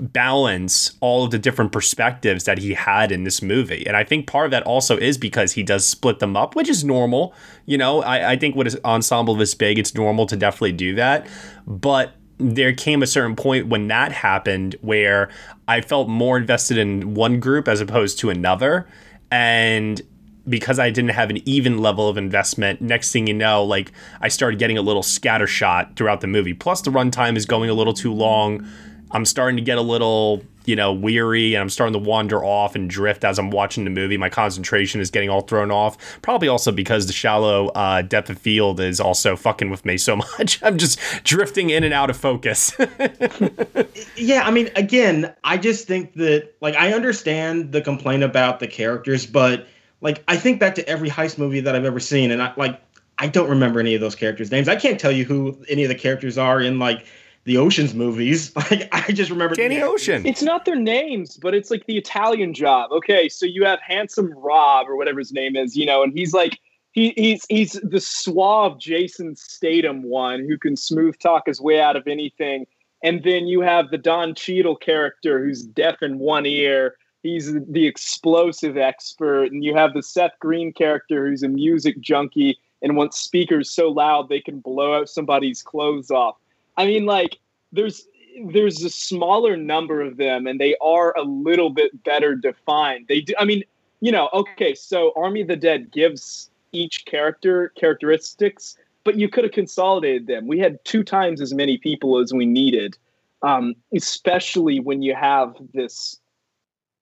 balance 0.00 0.92
all 1.00 1.24
of 1.24 1.30
the 1.30 1.38
different 1.38 1.70
perspectives 1.70 2.44
that 2.44 2.58
he 2.58 2.74
had 2.74 3.12
in 3.12 3.24
this 3.24 3.42
movie. 3.42 3.86
And 3.86 3.96
I 3.96 4.04
think 4.04 4.26
part 4.26 4.46
of 4.46 4.50
that 4.52 4.62
also 4.62 4.96
is 4.96 5.18
because 5.18 5.52
he 5.52 5.62
does 5.62 5.86
split 5.86 6.18
them 6.18 6.36
up, 6.36 6.56
which 6.56 6.68
is 6.68 6.82
normal. 6.82 7.34
You 7.66 7.78
know, 7.78 8.02
I, 8.02 8.32
I 8.32 8.36
think 8.36 8.56
with 8.56 8.74
an 8.74 8.80
ensemble 8.84 9.34
this 9.34 9.54
big, 9.54 9.78
it's 9.78 9.94
normal 9.94 10.26
to 10.26 10.36
definitely 10.36 10.72
do 10.72 10.94
that. 10.94 11.26
But 11.66 12.14
there 12.38 12.72
came 12.72 13.02
a 13.02 13.06
certain 13.06 13.36
point 13.36 13.68
when 13.68 13.88
that 13.88 14.12
happened 14.12 14.76
where 14.80 15.28
I 15.68 15.80
felt 15.80 16.08
more 16.08 16.36
invested 16.36 16.78
in 16.78 17.14
one 17.14 17.40
group 17.40 17.68
as 17.68 17.80
opposed 17.80 18.18
to 18.20 18.30
another. 18.30 18.86
And 19.30 20.02
because 20.48 20.78
I 20.78 20.90
didn't 20.90 21.10
have 21.10 21.30
an 21.30 21.46
even 21.48 21.78
level 21.78 22.08
of 22.08 22.16
investment, 22.16 22.80
next 22.80 23.12
thing 23.12 23.26
you 23.26 23.34
know, 23.34 23.62
like 23.62 23.92
I 24.20 24.28
started 24.28 24.58
getting 24.58 24.76
a 24.76 24.82
little 24.82 25.02
scattershot 25.02 25.96
throughout 25.96 26.20
the 26.20 26.26
movie. 26.26 26.54
Plus, 26.54 26.80
the 26.82 26.90
runtime 26.90 27.36
is 27.36 27.46
going 27.46 27.70
a 27.70 27.74
little 27.74 27.94
too 27.94 28.12
long. 28.12 28.66
I'm 29.12 29.24
starting 29.24 29.56
to 29.56 29.62
get 29.62 29.78
a 29.78 29.82
little, 29.82 30.42
you 30.64 30.76
know, 30.76 30.92
weary 30.92 31.54
and 31.54 31.62
I'm 31.62 31.68
starting 31.68 31.92
to 31.92 31.98
wander 31.98 32.44
off 32.44 32.74
and 32.74 32.88
drift 32.88 33.24
as 33.24 33.38
I'm 33.38 33.50
watching 33.50 33.84
the 33.84 33.90
movie. 33.90 34.16
My 34.16 34.28
concentration 34.28 35.00
is 35.00 35.10
getting 35.10 35.30
all 35.30 35.42
thrown 35.42 35.70
off. 35.70 36.20
Probably 36.22 36.48
also 36.48 36.72
because 36.72 37.06
the 37.06 37.12
shallow 37.12 37.68
uh, 37.68 38.02
depth 38.02 38.30
of 38.30 38.38
field 38.38 38.80
is 38.80 39.00
also 39.00 39.36
fucking 39.36 39.70
with 39.70 39.84
me 39.84 39.96
so 39.96 40.16
much. 40.38 40.62
I'm 40.62 40.78
just 40.78 40.98
drifting 41.24 41.70
in 41.70 41.84
and 41.84 41.94
out 41.94 42.10
of 42.10 42.16
focus. 42.16 42.74
yeah, 44.16 44.42
I 44.44 44.50
mean, 44.50 44.70
again, 44.76 45.34
I 45.44 45.58
just 45.58 45.86
think 45.86 46.14
that, 46.14 46.54
like, 46.60 46.74
I 46.76 46.92
understand 46.92 47.72
the 47.72 47.80
complaint 47.80 48.22
about 48.22 48.60
the 48.60 48.66
characters, 48.66 49.26
but, 49.26 49.66
like, 50.00 50.22
I 50.28 50.36
think 50.36 50.60
back 50.60 50.74
to 50.76 50.88
every 50.88 51.10
heist 51.10 51.38
movie 51.38 51.60
that 51.60 51.74
I've 51.74 51.84
ever 51.84 52.00
seen, 52.00 52.30
and 52.30 52.42
I, 52.42 52.52
like, 52.56 52.80
I 53.18 53.28
don't 53.28 53.48
remember 53.48 53.80
any 53.80 53.94
of 53.94 54.00
those 54.00 54.14
characters' 54.14 54.50
names. 54.50 54.68
I 54.68 54.76
can't 54.76 54.98
tell 54.98 55.12
you 55.12 55.24
who 55.24 55.56
any 55.68 55.84
of 55.84 55.88
the 55.88 55.94
characters 55.94 56.38
are 56.38 56.60
in, 56.60 56.78
like, 56.78 57.06
the 57.44 57.56
Ocean's 57.56 57.94
movies. 57.94 58.52
Like 58.70 58.88
I 58.92 59.12
just 59.12 59.30
remember 59.30 59.54
Danny 59.54 59.82
Ocean. 59.82 60.24
It's 60.24 60.42
not 60.42 60.64
their 60.64 60.76
names, 60.76 61.36
but 61.36 61.54
it's 61.54 61.70
like 61.70 61.84
the 61.86 61.98
Italian 61.98 62.54
job. 62.54 62.92
Okay, 62.92 63.28
so 63.28 63.44
you 63.44 63.64
have 63.64 63.80
handsome 63.80 64.32
Rob 64.36 64.88
or 64.88 64.96
whatever 64.96 65.18
his 65.18 65.32
name 65.32 65.56
is, 65.56 65.76
you 65.76 65.84
know, 65.84 66.02
and 66.02 66.12
he's 66.16 66.32
like 66.32 66.58
he 66.92 67.12
he's 67.16 67.44
he's 67.48 67.72
the 67.82 68.00
suave 68.00 68.78
Jason 68.78 69.34
Statham 69.36 70.04
one 70.04 70.46
who 70.46 70.56
can 70.56 70.76
smooth 70.76 71.18
talk 71.18 71.46
his 71.46 71.60
way 71.60 71.80
out 71.80 71.96
of 71.96 72.06
anything. 72.06 72.66
And 73.02 73.24
then 73.24 73.48
you 73.48 73.60
have 73.62 73.90
the 73.90 73.98
Don 73.98 74.34
Cheadle 74.34 74.76
character 74.76 75.44
who's 75.44 75.64
deaf 75.64 76.02
in 76.02 76.18
one 76.18 76.46
ear. 76.46 76.94
He's 77.22 77.52
the 77.68 77.86
explosive 77.86 78.76
expert, 78.76 79.50
and 79.50 79.64
you 79.64 79.74
have 79.74 79.92
the 79.92 80.02
Seth 80.02 80.38
Green 80.40 80.72
character 80.72 81.26
who's 81.26 81.42
a 81.42 81.48
music 81.48 82.00
junkie 82.00 82.58
and 82.80 82.96
wants 82.96 83.20
speakers 83.20 83.70
so 83.70 83.88
loud 83.88 84.28
they 84.28 84.40
can 84.40 84.60
blow 84.60 84.94
out 84.94 85.08
somebody's 85.08 85.62
clothes 85.62 86.10
off. 86.10 86.36
I 86.76 86.86
mean, 86.86 87.06
like 87.06 87.38
there's 87.72 88.06
there's 88.46 88.82
a 88.82 88.90
smaller 88.90 89.56
number 89.56 90.00
of 90.00 90.16
them, 90.16 90.46
and 90.46 90.60
they 90.60 90.76
are 90.80 91.16
a 91.16 91.22
little 91.22 91.70
bit 91.70 92.02
better 92.04 92.34
defined. 92.34 93.06
They 93.08 93.20
do. 93.20 93.34
I 93.38 93.44
mean, 93.44 93.62
you 94.00 94.12
know, 94.12 94.28
okay, 94.32 94.74
so 94.74 95.12
Army 95.16 95.42
of 95.42 95.48
the 95.48 95.56
Dead 95.56 95.90
gives 95.92 96.50
each 96.72 97.04
character 97.04 97.72
characteristics, 97.76 98.76
but 99.04 99.16
you 99.16 99.28
could 99.28 99.44
have 99.44 99.52
consolidated 99.52 100.26
them. 100.26 100.46
We 100.46 100.58
had 100.58 100.82
two 100.84 101.04
times 101.04 101.40
as 101.40 101.52
many 101.52 101.78
people 101.78 102.18
as 102.18 102.32
we 102.32 102.46
needed, 102.46 102.96
um, 103.42 103.74
especially 103.94 104.80
when 104.80 105.02
you 105.02 105.14
have 105.14 105.54
this 105.74 106.18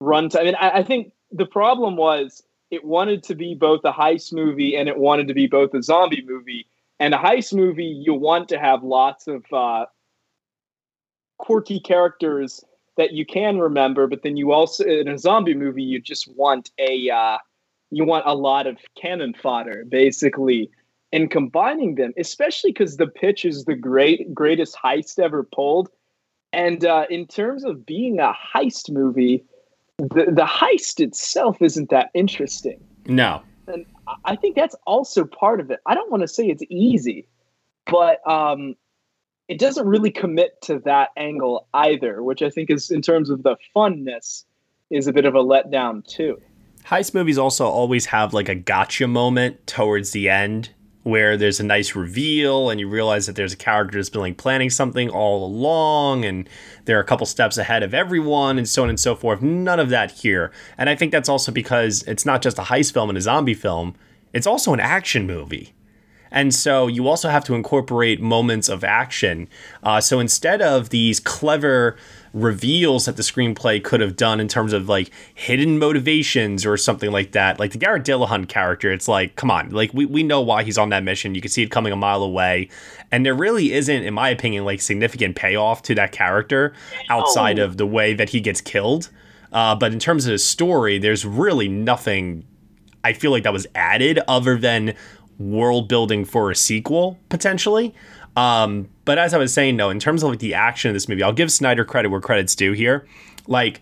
runtime. 0.03 0.41
I 0.41 0.45
mean, 0.45 0.55
I, 0.57 0.71
I 0.71 0.83
think 0.83 1.13
the 1.31 1.47
problem 1.47 1.97
was 1.97 2.43
it 2.71 2.85
wanted 2.85 3.23
to 3.25 3.35
be 3.35 3.55
both 3.55 3.81
a 3.85 3.93
heist 3.93 4.33
movie 4.33 4.77
and 4.77 4.89
it 4.89 4.99
wanted 4.99 5.29
to 5.29 5.35
be 5.35 5.47
both 5.47 5.75
a 5.75 5.83
zombie 5.83 6.25
movie. 6.27 6.67
And 7.01 7.15
a 7.15 7.19
heist 7.19 7.55
movie, 7.55 7.85
you 7.85 8.13
want 8.13 8.49
to 8.51 8.59
have 8.59 8.85
lots 8.85 9.27
of 9.27 9.43
uh, 9.53 9.87
quirky 11.39 11.81
characters 11.81 12.63
that 12.99 13.13
you 13.13 13.25
can 13.25 13.59
remember, 13.59 14.07
but 14.07 14.23
then 14.23 14.37
you 14.37 14.53
also 14.53 14.85
in 14.85 15.09
a 15.09 15.19
zombie 15.19 15.55
movie, 15.55 15.83
you 15.83 15.99
just 15.99 16.29
want 16.37 16.71
a 16.79 17.09
uh, 17.09 17.39
you 17.91 18.05
want 18.05 18.27
a 18.27 18.35
lot 18.35 18.67
of 18.67 18.77
cannon 19.01 19.35
fodder, 19.35 19.85
basically. 19.89 20.71
And 21.13 21.29
combining 21.29 21.97
them, 21.97 22.13
especially 22.19 22.71
because 22.71 22.97
the 22.97 23.09
pitch 23.09 23.45
is 23.45 23.65
the 23.65 23.75
great 23.75 24.33
greatest 24.33 24.77
heist 24.77 25.19
ever 25.19 25.43
pulled, 25.43 25.89
and 26.53 26.85
uh, 26.85 27.07
in 27.11 27.27
terms 27.27 27.65
of 27.65 27.85
being 27.85 28.21
a 28.21 28.33
heist 28.55 28.91
movie, 28.91 29.45
the 29.99 30.27
the 30.29 30.47
heist 30.47 31.01
itself 31.01 31.61
isn't 31.63 31.91
that 31.91 32.11
interesting. 32.15 32.79
No, 33.07 33.43
and 33.71 33.87
I 34.25 34.37
think 34.37 34.57
that's 34.57 34.77
also 34.87 35.25
part 35.25 35.61
of 35.61 35.71
it. 35.71 35.81
I 35.87 35.95
don't 35.95 36.11
want 36.11 36.23
to 36.23 36.29
say 36.29 36.47
it's 36.47 36.63
easy, 36.69 37.27
but 37.87 38.27
um, 38.29 38.75
it 39.49 39.59
doesn't 39.59 39.87
really 39.87 40.11
commit 40.11 40.61
to 40.63 40.79
that 40.81 41.11
angle 41.17 41.67
either, 41.75 42.23
which 42.23 42.43
I 42.43 42.51
think 42.51 42.71
is, 42.71 42.91
in 42.91 43.03
terms 43.03 43.31
of 43.31 43.43
the 43.43 43.57
funness, 43.75 44.45
is 44.91 45.07
a 45.07 45.13
bit 45.13 45.25
of 45.25 45.35
a 45.35 45.43
letdown 45.43 46.07
too. 46.07 46.41
Heist 46.85 47.15
movies 47.15 47.39
also 47.39 47.67
always 47.67 48.07
have 48.07 48.33
like 48.33 48.49
a 48.49 48.55
gotcha 48.55 49.07
moment 49.07 49.67
towards 49.67 50.13
the 50.13 50.29
end 50.29 50.71
where 51.03 51.37
there's 51.37 51.61
a 51.61 51.65
nice 51.65 51.95
reveal 51.95 52.69
and 52.69 52.79
you 52.79 52.89
realize 52.89 53.27
that 53.27 53.35
there's 53.35 53.55
a 53.55 53.57
character 53.57 53.99
that's 53.99 54.11
been 54.11 54.21
like 54.21 54.37
planning 54.37 54.69
something 54.69 55.09
all 55.09 55.45
along 55.47 56.25
and 56.25 56.49
they're 56.85 57.01
a 57.01 57.05
couple 57.05 57.27
steps 57.27 57.57
ahead 57.57 57.83
of 57.83 57.95
everyone 57.95 58.59
and 58.59 58.69
so 58.69 58.83
on 58.83 58.89
and 58.89 59.01
so 59.01 59.15
forth. 59.15 59.41
None 59.41 59.81
of 59.81 59.89
that 59.89 60.11
here. 60.11 60.53
And 60.77 60.91
I 60.91 60.95
think 60.95 61.13
that's 61.13 61.29
also 61.29 61.53
because 61.53 62.03
it's 62.03 62.27
not 62.27 62.43
just 62.43 62.59
a 62.59 62.63
heist 62.63 62.93
film 62.93 63.09
and 63.09 63.17
a 63.17 63.23
zombie 63.23 63.55
film, 63.55 63.95
it's 64.33 64.47
also 64.47 64.75
an 64.75 64.81
action 64.81 65.27
movie. 65.27 65.73
And 66.31 66.55
so 66.55 66.87
you 66.87 67.09
also 67.09 67.29
have 67.29 67.45
to 67.45 67.55
incorporate 67.55 68.21
moments 68.21 68.69
of 68.69 68.85
action. 68.85 69.49
Uh, 69.83 70.01
so 70.01 70.21
instead 70.21 70.63
of 70.63 70.91
these 70.91 71.19
clever 71.19 71.97
reveals 72.33 73.07
that 73.07 73.16
the 73.16 73.23
screenplay 73.23 73.83
could 73.83 74.01
have 74.01 74.16
done 74.16 74.40
in 74.40 74.47
terms 74.49 74.73
of 74.73 74.88
like 74.88 75.11
hidden 75.35 75.79
motivations 75.79 76.64
or 76.64 76.77
something 76.77 77.11
like 77.11 77.33
that, 77.33 77.59
like 77.59 77.73
the 77.73 77.79
Garrett 77.79 78.05
Dillahunt 78.05 78.49
character, 78.49 78.93
it's 78.93 79.09
like, 79.09 79.37
come 79.37 79.51
on, 79.51 79.71
like 79.71 79.93
we, 79.93 80.07
we 80.07 80.23
know 80.23 80.40
why 80.40 80.62
he's 80.62 80.79
on 80.79 80.90
that 80.90 81.03
mission. 81.03 81.35
You 81.35 81.40
can 81.40 81.51
see 81.51 81.62
it 81.62 81.71
coming 81.71 81.93
a 81.93 81.97
mile 81.97 82.23
away. 82.23 82.69
And 83.11 83.27
there 83.27 83.35
really 83.35 83.73
isn't, 83.73 84.05
in 84.05 84.14
my 84.14 84.29
opinion, 84.29 84.64
like 84.64 84.81
significant 84.81 85.35
payoff 85.37 85.83
to 85.83 85.95
that 85.97 86.12
character 86.12 86.73
outside 87.09 87.59
Oh. 87.59 87.64
of 87.64 87.77
the 87.77 87.87
way 87.87 88.14
that 88.14 88.29
he 88.31 88.40
gets 88.40 88.61
killed. 88.61 89.11
Uh, 89.53 89.75
but 89.75 89.93
in 89.93 89.99
terms 89.99 90.27
of 90.27 90.31
the 90.31 90.38
story, 90.38 90.99
there's 90.99 91.27
really 91.27 91.69
nothing 91.69 92.45
I 93.03 93.14
feel 93.14 93.31
like 93.31 93.43
that 93.45 93.53
was 93.53 93.66
added 93.75 94.21
other 94.29 94.57
than 94.59 94.95
world 95.38 95.88
building 95.88 96.25
for 96.27 96.51
a 96.51 96.55
sequel 96.55 97.19
potentially. 97.31 97.95
Um, 98.37 98.88
but 99.05 99.19
as 99.19 99.35
I 99.35 99.38
was 99.38 99.53
saying, 99.53 99.77
though, 99.77 99.90
in 99.90 99.99
terms 99.99 100.23
of 100.23 100.31
like 100.31 100.38
the 100.38 100.55
action 100.55 100.88
of 100.90 100.95
this 100.95 101.09
movie, 101.09 101.23
I'll 101.23 101.33
give 101.33 101.51
Snyder 101.51 101.85
credit 101.85 102.11
where 102.11 102.21
credit's 102.21 102.55
due 102.55 102.73
here. 102.73 103.07
Like, 103.47 103.81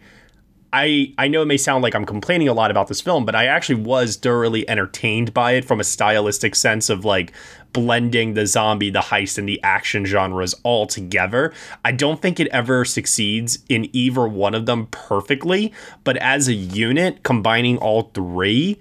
I 0.72 1.14
I 1.16 1.28
know 1.28 1.42
it 1.42 1.46
may 1.46 1.56
sound 1.56 1.82
like 1.82 1.94
I'm 1.94 2.04
complaining 2.04 2.48
a 2.48 2.52
lot 2.52 2.70
about 2.70 2.88
this 2.88 3.00
film, 3.00 3.24
but 3.24 3.34
I 3.34 3.46
actually 3.46 3.82
was 3.82 4.16
thoroughly 4.16 4.68
entertained 4.68 5.32
by 5.32 5.52
it 5.52 5.64
from 5.64 5.80
a 5.80 5.84
stylistic 5.84 6.54
sense 6.54 6.90
of 6.90 7.04
like 7.04 7.32
blending 7.72 8.34
the 8.34 8.46
zombie, 8.46 8.90
the 8.90 9.00
heist, 9.00 9.38
and 9.38 9.48
the 9.48 9.62
action 9.62 10.04
genres 10.04 10.54
all 10.64 10.86
together. 10.86 11.52
I 11.84 11.92
don't 11.92 12.20
think 12.20 12.38
it 12.38 12.48
ever 12.48 12.84
succeeds 12.84 13.60
in 13.68 13.88
either 13.94 14.26
one 14.28 14.54
of 14.54 14.66
them 14.66 14.86
perfectly, 14.90 15.72
but 16.04 16.16
as 16.18 16.48
a 16.48 16.54
unit, 16.54 17.22
combining 17.22 17.78
all 17.78 18.10
three, 18.14 18.78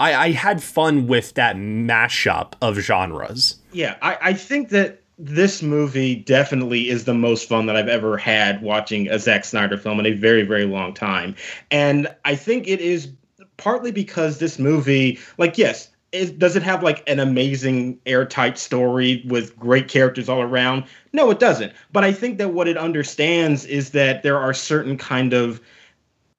I, 0.00 0.14
I 0.14 0.30
had 0.32 0.62
fun 0.62 1.06
with 1.06 1.34
that 1.34 1.56
mashup 1.56 2.54
of 2.60 2.76
genres. 2.76 3.56
Yeah, 3.72 3.96
I, 4.02 4.18
I 4.20 4.32
think 4.34 4.70
that 4.70 5.00
this 5.18 5.62
movie 5.62 6.16
definitely 6.16 6.88
is 6.88 7.04
the 7.04 7.14
most 7.14 7.48
fun 7.48 7.66
that 7.66 7.76
I've 7.76 7.88
ever 7.88 8.16
had 8.16 8.62
watching 8.62 9.08
a 9.08 9.18
Zack 9.18 9.44
Snyder 9.44 9.76
film 9.76 10.00
in 10.00 10.06
a 10.06 10.12
very, 10.12 10.42
very 10.42 10.66
long 10.66 10.92
time. 10.92 11.36
And 11.70 12.08
I 12.24 12.34
think 12.34 12.66
it 12.66 12.80
is 12.80 13.10
partly 13.56 13.92
because 13.92 14.38
this 14.38 14.58
movie, 14.58 15.18
like, 15.38 15.56
yes, 15.56 15.88
it, 16.10 16.38
does 16.38 16.56
it 16.56 16.62
have 16.62 16.82
like 16.82 17.08
an 17.08 17.20
amazing 17.20 17.98
airtight 18.06 18.58
story 18.58 19.24
with 19.28 19.56
great 19.58 19.88
characters 19.88 20.28
all 20.28 20.40
around? 20.40 20.84
No, 21.12 21.30
it 21.30 21.38
doesn't. 21.38 21.72
But 21.92 22.04
I 22.04 22.12
think 22.12 22.38
that 22.38 22.50
what 22.50 22.68
it 22.68 22.76
understands 22.76 23.64
is 23.66 23.90
that 23.90 24.22
there 24.22 24.38
are 24.38 24.54
certain 24.54 24.96
kind 24.96 25.32
of 25.32 25.60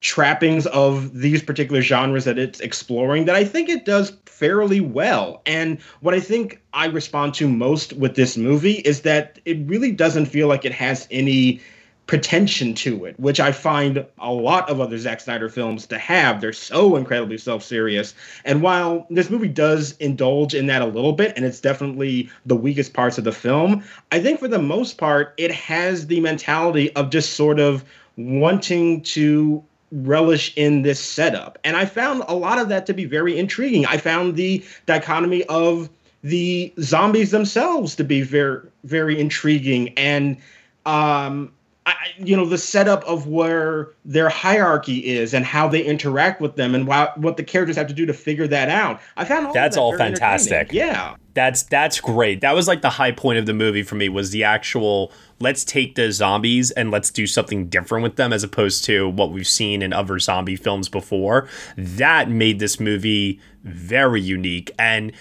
trappings 0.06 0.68
of 0.68 1.20
these 1.20 1.42
particular 1.42 1.82
genres 1.82 2.26
that 2.26 2.38
it's 2.38 2.60
exploring 2.60 3.26
that 3.26 3.36
I 3.36 3.44
think 3.44 3.70
it 3.70 3.86
does 3.86 4.16
fairly 4.28 4.80
well. 4.80 5.42
And 5.48 5.82
what 6.02 6.14
I 6.14 6.20
think 6.20 6.62
I 6.74 6.86
respond 6.86 7.34
to 7.36 7.50
most 7.50 7.92
with 7.94 8.14
this 8.14 8.38
movie 8.38 8.84
is 8.86 9.02
that 9.02 9.40
it 9.46 9.58
really 9.66 9.92
doesn't 9.92 10.28
feel 10.28 10.48
like 10.48 10.64
it 10.64 10.74
has 10.74 11.08
any 11.10 11.60
pretension 12.06 12.76
to 12.76 13.06
it, 13.06 13.20
which 13.20 13.40
I 13.40 13.52
find 13.52 14.06
a 14.20 14.32
lot 14.32 14.70
of 14.70 14.80
other 14.80 14.96
Zack 15.00 15.22
Snyder 15.22 15.50
films 15.50 15.88
to 15.88 15.98
have. 15.98 16.40
They're 16.40 16.54
so 16.54 16.98
incredibly 16.98 17.40
self 17.40 17.64
serious. 17.64 18.14
And 18.46 18.62
while 18.62 19.08
this 19.10 19.32
movie 19.32 19.48
does 19.48 19.98
indulge 19.98 20.54
in 20.54 20.68
that 20.68 20.84
a 20.84 20.86
little 20.86 21.14
bit, 21.14 21.34
and 21.36 21.44
it's 21.44 21.60
definitely 21.60 22.30
the 22.46 22.56
weakest 22.56 22.94
parts 22.94 23.18
of 23.18 23.24
the 23.24 23.32
film, 23.32 23.84
I 24.12 24.20
think 24.20 24.40
for 24.40 24.48
the 24.48 24.62
most 24.62 25.00
part, 25.00 25.34
it 25.38 25.52
has 25.52 26.06
the 26.06 26.20
mentality 26.20 26.96
of 26.96 27.10
just 27.10 27.34
sort 27.34 27.60
of 27.60 27.84
wanting 28.18 29.02
to 29.02 29.64
relish 29.96 30.54
in 30.58 30.82
this 30.82 31.00
setup. 31.00 31.58
And 31.64 31.78
I 31.78 31.86
found 31.86 32.24
a 32.28 32.36
lot 32.36 32.60
of 32.60 32.70
that 32.70 32.86
to 32.88 32.94
be 32.94 33.06
very 33.06 33.40
intriguing. 33.40 33.86
I 33.86 33.98
found 33.98 34.36
the 34.36 34.64
dichotomy 34.86 35.44
of 35.46 35.90
the 36.22 36.74
zombies 36.82 37.32
themselves 37.32 37.96
to 37.96 38.04
be 38.04 38.22
very, 38.22 38.62
very 38.84 39.20
intriguing. 39.20 39.94
And 39.98 40.38
um, 40.86 41.52
I, 41.86 41.94
you 42.18 42.36
know 42.36 42.46
the 42.46 42.58
setup 42.58 43.04
of 43.04 43.28
where 43.28 43.90
their 44.04 44.30
hierarchy 44.30 45.06
is 45.06 45.34
and 45.34 45.46
how 45.46 45.68
they 45.68 45.84
interact 45.84 46.42
with 46.42 46.56
them 46.56 46.74
and 46.74 46.88
why, 46.88 47.12
what 47.16 47.38
the 47.38 47.44
characters 47.44 47.76
have 47.76 47.88
to 47.88 47.94
do 47.94 48.06
to 48.08 48.14
figure 48.14 48.48
that 48.48 48.70
out. 48.70 49.00
I 49.18 49.26
found 49.26 49.48
all 49.48 49.54
That's 49.54 49.76
that 49.76 49.82
all 49.82 49.96
fantastic. 49.96 50.74
Yeah. 50.74 51.16
That's 51.36 51.64
that's 51.64 52.00
great. 52.00 52.42
That 52.42 52.56
was 52.56 52.68
like 52.68 52.82
the 52.82 52.90
high 52.90 53.12
point 53.12 53.38
of 53.38 53.46
the 53.46 53.54
movie 53.54 53.84
for 53.84 53.96
me 53.96 54.10
was 54.10 54.32
the 54.32 54.44
actual 54.44 55.12
let's 55.40 55.66
take 55.66 55.96
the 55.96 56.12
zombies 56.12 56.72
and 56.72 56.92
let's 56.92 57.12
do 57.12 57.28
something 57.28 57.68
different 57.68 58.04
with 58.04 58.16
them 58.16 58.32
as 58.32 58.44
opposed 58.44 58.86
to 58.86 59.10
what 59.10 59.32
we've 59.32 59.46
seen 59.46 59.82
in 59.82 59.92
other 59.94 60.18
zombie 60.18 60.56
films 60.56 60.90
before. 60.90 61.48
That 61.78 62.30
made 62.30 62.60
this 62.60 62.80
movie 62.80 63.40
very 63.64 64.22
unique 64.22 64.72
and 64.80 65.12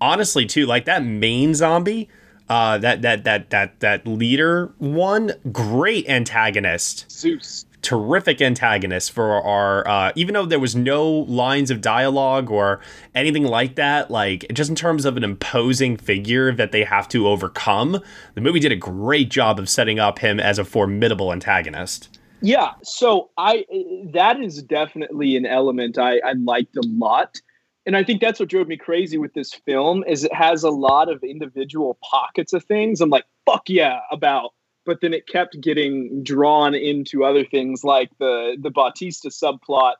honestly 0.00 0.46
too 0.46 0.64
like 0.64 0.84
that 0.84 1.04
main 1.04 1.54
zombie 1.54 2.08
uh 2.48 2.78
that 2.78 3.02
that 3.02 3.24
that 3.24 3.50
that 3.50 3.80
that 3.80 4.06
leader 4.06 4.72
one 4.78 5.32
great 5.50 6.08
antagonist 6.08 7.10
Zeus. 7.10 7.64
terrific 7.82 8.42
antagonist 8.42 9.12
for 9.12 9.42
our 9.42 9.86
uh, 9.88 10.12
even 10.14 10.34
though 10.34 10.46
there 10.46 10.60
was 10.60 10.74
no 10.76 11.08
lines 11.10 11.70
of 11.70 11.80
dialogue 11.80 12.50
or 12.50 12.80
anything 13.14 13.44
like 13.44 13.76
that 13.76 14.10
like 14.10 14.44
just 14.52 14.68
in 14.68 14.76
terms 14.76 15.04
of 15.04 15.16
an 15.16 15.24
imposing 15.24 15.96
figure 15.96 16.52
that 16.52 16.72
they 16.72 16.84
have 16.84 17.08
to 17.08 17.26
overcome 17.28 18.00
the 18.34 18.40
movie 18.40 18.60
did 18.60 18.72
a 18.72 18.76
great 18.76 19.30
job 19.30 19.58
of 19.58 19.68
setting 19.68 19.98
up 19.98 20.18
him 20.18 20.38
as 20.38 20.58
a 20.58 20.64
formidable 20.64 21.32
antagonist 21.32 22.18
Yeah, 22.42 22.72
so 22.82 23.30
I 23.38 23.64
that 24.12 24.38
is 24.38 24.62
definitely 24.62 25.36
an 25.36 25.46
element 25.46 25.96
I, 25.96 26.18
I 26.18 26.32
liked 26.32 26.76
a 26.76 26.82
lot. 26.86 27.40
And 27.86 27.96
I 27.96 28.04
think 28.04 28.20
that's 28.20 28.40
what 28.40 28.48
drove 28.48 28.68
me 28.68 28.76
crazy 28.76 29.18
with 29.18 29.34
this 29.34 29.52
film 29.52 30.04
is 30.06 30.24
it 30.24 30.34
has 30.34 30.62
a 30.62 30.70
lot 30.70 31.10
of 31.10 31.22
individual 31.22 31.98
pockets 32.02 32.52
of 32.52 32.64
things 32.64 33.00
I'm 33.00 33.10
like, 33.10 33.26
fuck 33.44 33.68
yeah, 33.68 34.00
about. 34.10 34.54
But 34.86 35.00
then 35.00 35.14
it 35.14 35.26
kept 35.26 35.60
getting 35.60 36.22
drawn 36.22 36.74
into 36.74 37.24
other 37.24 37.44
things 37.44 37.84
like 37.84 38.10
the 38.18 38.56
the 38.60 38.70
Bautista 38.70 39.28
subplot 39.28 39.94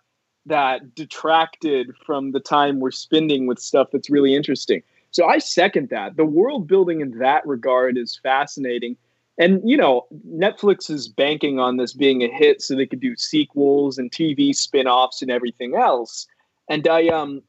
that 0.47 0.95
detracted 0.95 1.95
from 2.05 2.33
the 2.33 2.41
time 2.41 2.81
we're 2.81 2.91
spending 2.91 3.47
with 3.47 3.59
stuff 3.59 3.89
that's 3.93 4.11
really 4.11 4.35
interesting. 4.35 4.83
So 5.11 5.27
I 5.27 5.39
second 5.39 5.89
that. 5.91 6.17
The 6.17 6.25
world 6.25 6.67
building 6.67 7.01
in 7.01 7.19
that 7.19 7.47
regard 7.47 7.97
is 7.97 8.19
fascinating. 8.23 8.97
And 9.39 9.61
you 9.65 9.77
know, 9.77 10.07
Netflix 10.29 10.91
is 10.91 11.09
banking 11.09 11.59
on 11.59 11.77
this 11.77 11.93
being 11.93 12.23
a 12.23 12.29
hit 12.29 12.61
so 12.61 12.75
they 12.75 12.87
could 12.87 13.01
do 13.01 13.17
sequels 13.17 13.97
and 13.97 14.11
TV 14.11 14.55
spin-offs 14.55 15.23
and 15.23 15.31
everything 15.31 15.75
else. 15.75 16.27
And 16.69 16.87
I 16.87 17.09
um 17.09 17.43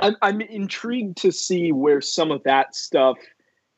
I'm, 0.00 0.40
intrigued 0.40 1.16
to 1.18 1.32
see 1.32 1.72
where 1.72 2.00
some 2.00 2.30
of 2.30 2.42
that 2.44 2.74
stuff 2.74 3.18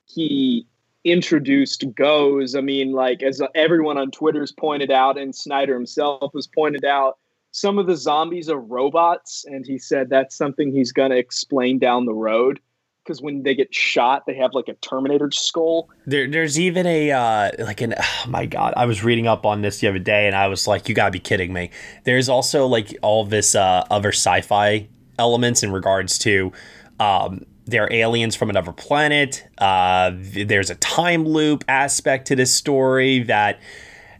he 0.06 0.66
introduced 1.04 1.84
goes. 1.94 2.54
I 2.54 2.60
mean, 2.60 2.92
like 2.92 3.22
as 3.22 3.40
everyone 3.54 3.98
on 3.98 4.10
Twitter's 4.10 4.52
pointed 4.52 4.90
out, 4.90 5.18
and 5.18 5.34
Snyder 5.34 5.74
himself 5.74 6.32
has 6.34 6.46
pointed 6.46 6.84
out, 6.84 7.18
some 7.52 7.78
of 7.78 7.86
the 7.86 7.96
zombies 7.96 8.48
are 8.48 8.60
robots, 8.60 9.44
and 9.48 9.66
he 9.66 9.78
said 9.78 10.08
that's 10.08 10.36
something 10.36 10.72
he's 10.72 10.92
going 10.92 11.10
to 11.10 11.16
explain 11.16 11.78
down 11.78 12.04
the 12.04 12.14
road. 12.14 12.60
Because 13.02 13.22
when 13.22 13.42
they 13.42 13.54
get 13.54 13.74
shot, 13.74 14.24
they 14.26 14.34
have 14.34 14.52
like 14.52 14.68
a 14.68 14.74
Terminator 14.74 15.30
skull. 15.32 15.88
there, 16.06 16.30
there's 16.30 16.60
even 16.60 16.86
a 16.86 17.10
uh, 17.10 17.50
like 17.58 17.80
an 17.80 17.94
oh 17.98 18.24
my 18.28 18.44
god 18.44 18.74
i 18.76 18.84
was 18.84 19.02
reading 19.02 19.26
up 19.26 19.46
on 19.46 19.62
this 19.62 19.80
the 19.80 19.88
other 19.88 19.98
day 19.98 20.26
and 20.26 20.36
i 20.36 20.46
was 20.46 20.66
like 20.66 20.88
you 20.88 20.94
gotta 20.94 21.10
be 21.10 21.18
kidding 21.18 21.52
me 21.52 21.70
there's 22.04 22.28
also 22.28 22.66
like 22.66 22.96
all 23.02 23.24
this 23.24 23.54
uh, 23.54 23.84
other 23.90 24.10
sci-fi 24.10 24.86
elements 25.20 25.62
in 25.62 25.70
regards 25.70 26.18
to 26.20 26.52
um, 26.98 27.46
they're 27.66 27.92
aliens 27.92 28.34
from 28.34 28.50
another 28.50 28.72
planet. 28.72 29.46
Uh, 29.58 30.10
there's 30.14 30.70
a 30.70 30.74
time 30.76 31.24
loop 31.24 31.64
aspect 31.68 32.26
to 32.28 32.34
this 32.34 32.52
story 32.52 33.22
that 33.22 33.60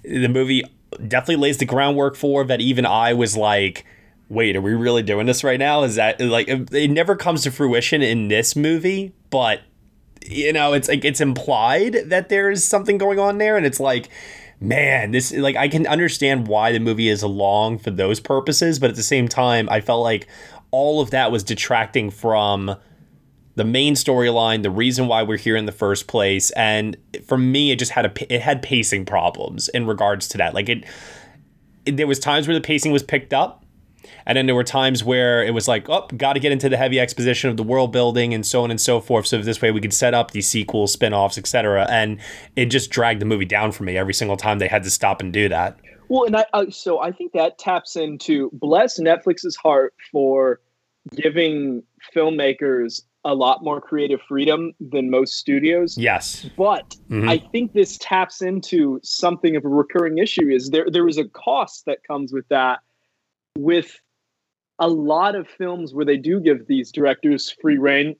the 0.04 0.28
movie 0.28 0.62
definitely 1.08 1.36
lays 1.36 1.58
the 1.58 1.64
groundwork 1.64 2.16
for 2.16 2.42
that 2.44 2.60
even 2.60 2.84
i 2.84 3.12
was 3.12 3.36
like 3.36 3.84
wait 4.30 4.56
are 4.56 4.60
we 4.60 4.72
really 4.72 5.02
doing 5.02 5.26
this 5.26 5.44
right 5.44 5.58
now? 5.58 5.82
Is 5.82 5.96
that 5.96 6.20
like 6.20 6.48
it 6.48 6.90
never 6.90 7.16
comes 7.16 7.42
to 7.42 7.50
fruition 7.50 8.00
in 8.00 8.28
this 8.28 8.56
movie 8.56 9.12
but 9.28 9.60
you 10.24 10.52
know 10.52 10.72
it's 10.72 10.88
like 10.88 11.04
it's 11.04 11.20
implied 11.20 11.94
that 12.06 12.28
there's 12.28 12.62
something 12.64 12.96
going 12.96 13.18
on 13.18 13.38
there 13.38 13.56
and 13.56 13.66
it's 13.66 13.80
like 13.80 14.08
man 14.60 15.12
this 15.12 15.32
like 15.32 15.56
i 15.56 15.66
can 15.66 15.86
understand 15.86 16.46
why 16.46 16.70
the 16.72 16.78
movie 16.78 17.08
is 17.08 17.22
long 17.22 17.78
for 17.78 17.90
those 17.90 18.20
purposes 18.20 18.78
but 18.78 18.90
at 18.90 18.96
the 18.96 19.02
same 19.02 19.26
time 19.26 19.66
i 19.70 19.80
felt 19.80 20.02
like 20.02 20.28
all 20.70 21.00
of 21.00 21.11
that 21.11 21.33
was 21.33 21.42
detracting 21.42 22.11
from 22.11 22.76
the 23.56 23.64
main 23.64 23.94
storyline 23.94 24.62
the 24.62 24.70
reason 24.70 25.06
why 25.06 25.22
we're 25.22 25.37
here 25.37 25.56
in 25.56 25.66
the 25.66 25.72
first 25.72 26.06
place 26.06 26.50
and 26.52 26.96
for 27.26 27.37
me 27.37 27.70
it 27.70 27.78
just 27.78 27.92
had 27.92 28.06
a 28.06 28.35
it 28.35 28.40
had 28.40 28.62
pacing 28.62 29.04
problems 29.04 29.68
in 29.70 29.87
regards 29.87 30.28
to 30.28 30.38
that 30.38 30.54
like 30.54 30.68
it, 30.68 30.85
it 31.85 31.96
there 31.96 32.06
was 32.06 32.18
times 32.18 32.46
where 32.46 32.54
the 32.54 32.61
pacing 32.61 32.92
was 32.92 33.02
picked 33.02 33.35
up 33.35 33.64
and 34.26 34.37
then 34.37 34.46
there 34.46 34.54
were 34.54 34.64
times 34.64 35.02
where 35.02 35.42
it 35.42 35.52
was 35.52 35.68
like, 35.68 35.88
oh, 35.88 36.06
got 36.16 36.35
to 36.35 36.40
get 36.40 36.52
into 36.52 36.68
the 36.68 36.76
heavy 36.76 37.00
exposition 37.00 37.50
of 37.50 37.56
the 37.56 37.62
world 37.62 37.92
building 37.92 38.35
and 38.35 38.44
so 38.44 38.62
on 38.62 38.70
and 38.70 38.80
so 38.80 39.00
forth. 39.00 39.26
So 39.26 39.38
this 39.38 39.61
way 39.61 39.70
we 39.70 39.80
could 39.80 39.92
set 39.92 40.14
up 40.14 40.30
these 40.30 40.48
sequels, 40.48 40.92
spin-offs, 40.92 41.38
etc. 41.38 41.87
And 41.90 42.18
it 42.56 42.66
just 42.66 42.90
dragged 42.90 43.20
the 43.20 43.26
movie 43.26 43.44
down 43.44 43.72
for 43.72 43.83
me 43.85 43.96
every 43.96 44.14
single 44.14 44.37
time 44.37 44.59
they 44.59 44.68
had 44.68 44.83
to 44.85 44.90
stop 44.90 45.20
and 45.20 45.33
do 45.33 45.48
that. 45.48 45.78
Well, 46.11 46.25
and 46.25 46.37
I 46.37 46.44
uh, 46.53 46.66
so 46.70 47.01
I 47.01 47.12
think 47.12 47.33
that 47.33 47.57
taps 47.59 47.94
into 47.94 48.51
bless 48.53 48.99
Netflix's 48.99 49.55
heart 49.55 49.94
for 50.11 50.61
giving 51.14 51.85
filmmakers 52.14 53.03
a 53.25 53.35
lot 53.35 53.62
more 53.62 53.81
creative 53.81 54.20
freedom 54.27 54.73
than 54.81 55.09
most 55.09 55.35
studios. 55.35 55.96
Yes. 55.96 56.49
But 56.57 56.96
Mhm. 57.09 57.29
I 57.29 57.38
think 57.38 57.75
this 57.75 57.96
taps 57.99 58.42
into 58.42 58.99
something 59.05 59.55
of 59.55 59.64
a 59.64 59.68
recurring 59.68 60.18
issue 60.18 60.49
is 60.49 60.70
there 60.70 60.87
there 60.90 61.07
is 61.07 61.16
a 61.16 61.29
cost 61.29 61.87
that 61.87 62.03
comes 62.03 62.33
with 62.33 62.49
that 62.49 62.81
with 63.57 64.01
a 64.81 64.88
lot 64.88 65.37
of 65.37 65.46
films 65.46 65.94
where 65.94 66.05
they 66.05 66.16
do 66.16 66.40
give 66.40 66.66
these 66.66 66.90
directors 66.90 67.51
free 67.62 67.79
reign 67.79 68.16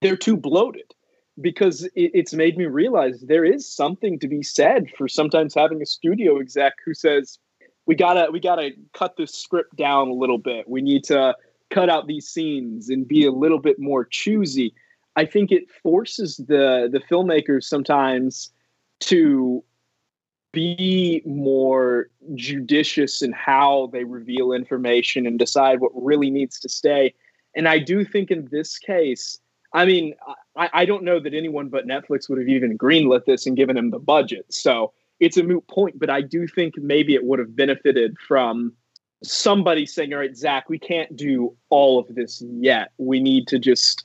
they're 0.00 0.16
too 0.16 0.36
bloated 0.36 0.94
because 1.40 1.84
it, 1.94 2.10
it's 2.14 2.32
made 2.32 2.56
me 2.56 2.66
realize 2.66 3.20
there 3.20 3.44
is 3.44 3.70
something 3.70 4.18
to 4.20 4.28
be 4.28 4.42
said 4.42 4.90
for 4.96 5.08
sometimes 5.08 5.54
having 5.54 5.82
a 5.82 5.86
studio 5.86 6.38
exec 6.38 6.74
who 6.84 6.94
says 6.94 7.38
we 7.86 7.94
gotta 7.94 8.30
we 8.30 8.40
gotta 8.40 8.70
cut 8.92 9.16
this 9.16 9.34
script 9.34 9.76
down 9.76 10.08
a 10.08 10.14
little 10.14 10.38
bit. 10.38 10.68
We 10.68 10.80
need 10.80 11.04
to 11.04 11.36
cut 11.70 11.90
out 11.90 12.06
these 12.06 12.28
scenes 12.28 12.88
and 12.88 13.06
be 13.06 13.26
a 13.26 13.32
little 13.32 13.58
bit 13.58 13.78
more 13.78 14.04
choosy. 14.04 14.74
I 15.16 15.26
think 15.26 15.52
it 15.52 15.70
forces 15.82 16.36
the 16.36 16.88
the 16.90 17.00
filmmakers 17.00 17.64
sometimes 17.64 18.50
to 19.00 19.62
be 20.52 21.20
more 21.26 22.06
judicious 22.36 23.22
in 23.22 23.32
how 23.32 23.90
they 23.92 24.04
reveal 24.04 24.52
information 24.52 25.26
and 25.26 25.36
decide 25.36 25.80
what 25.80 25.90
really 25.94 26.30
needs 26.30 26.60
to 26.60 26.68
stay. 26.68 27.12
And 27.56 27.68
i 27.68 27.78
do 27.78 28.04
think 28.04 28.30
in 28.30 28.48
this 28.50 28.78
case 28.78 29.38
I 29.74 29.84
mean, 29.84 30.14
I, 30.56 30.70
I 30.72 30.84
don't 30.84 31.04
know 31.04 31.20
that 31.20 31.34
anyone 31.34 31.68
but 31.68 31.86
Netflix 31.86 32.28
would 32.28 32.38
have 32.38 32.48
even 32.48 32.78
greenlit 32.78 33.24
this 33.24 33.46
and 33.46 33.56
given 33.56 33.76
him 33.76 33.90
the 33.90 33.98
budget. 33.98 34.46
So 34.52 34.92
it's 35.20 35.36
a 35.36 35.42
moot 35.42 35.66
point, 35.68 35.98
but 35.98 36.10
I 36.10 36.20
do 36.20 36.46
think 36.46 36.76
maybe 36.78 37.14
it 37.14 37.24
would 37.24 37.38
have 37.38 37.54
benefited 37.54 38.16
from 38.18 38.72
somebody 39.22 39.86
saying, 39.86 40.12
all 40.12 40.18
right, 40.20 40.36
Zack, 40.36 40.68
we 40.68 40.78
can't 40.78 41.16
do 41.16 41.56
all 41.70 41.98
of 41.98 42.14
this 42.14 42.42
yet. 42.46 42.92
We 42.98 43.20
need 43.20 43.48
to 43.48 43.58
just, 43.58 44.04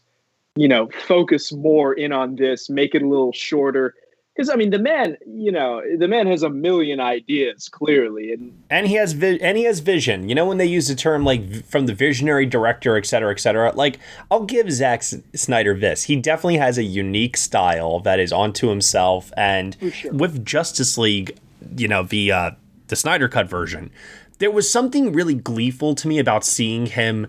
you 0.55 0.67
know, 0.67 0.89
focus 1.07 1.51
more 1.51 1.93
in 1.93 2.11
on 2.11 2.35
this, 2.35 2.69
make 2.69 2.95
it 2.95 3.01
a 3.01 3.07
little 3.07 3.33
shorter. 3.33 3.95
Because 4.39 4.49
I 4.49 4.55
mean, 4.55 4.69
the 4.69 4.79
man, 4.79 5.17
you 5.27 5.51
know, 5.51 5.81
the 5.97 6.07
man 6.07 6.25
has 6.27 6.43
a 6.43 6.49
million 6.49 7.01
ideas 7.01 7.67
clearly, 7.67 8.31
and 8.31 8.57
And 8.69 8.87
he 8.87 8.93
has 8.93 9.11
vi- 9.11 9.37
and 9.41 9.57
he 9.57 9.65
has 9.65 9.81
vision. 9.81 10.29
You 10.29 10.35
know 10.35 10.45
when 10.45 10.57
they 10.57 10.65
use 10.65 10.87
the 10.87 10.95
term 10.95 11.25
like 11.25 11.65
from 11.65 11.87
the 11.87 11.93
visionary 11.93 12.45
director, 12.45 12.95
et 12.95 13.05
cetera, 13.05 13.33
et 13.33 13.41
cetera. 13.41 13.73
Like 13.75 13.99
I'll 14.31 14.45
give 14.45 14.71
Zack 14.71 15.03
Snyder 15.03 15.77
this. 15.77 16.03
He 16.03 16.15
definitely 16.15 16.55
has 16.55 16.77
a 16.77 16.83
unique 16.83 17.35
style 17.35 17.99
that 17.99 18.17
is 18.17 18.31
onto 18.31 18.69
himself. 18.69 19.33
And 19.35 19.75
with 20.09 20.45
Justice 20.45 20.97
League, 20.97 21.37
you 21.75 21.89
know 21.89 22.03
the 22.03 22.31
uh, 22.31 22.51
the 22.87 22.95
Snyder 22.95 23.27
cut 23.27 23.49
version, 23.49 23.91
there 24.37 24.51
was 24.51 24.71
something 24.71 25.11
really 25.11 25.35
gleeful 25.35 25.95
to 25.95 26.07
me 26.07 26.17
about 26.17 26.45
seeing 26.45 26.85
him 26.85 27.27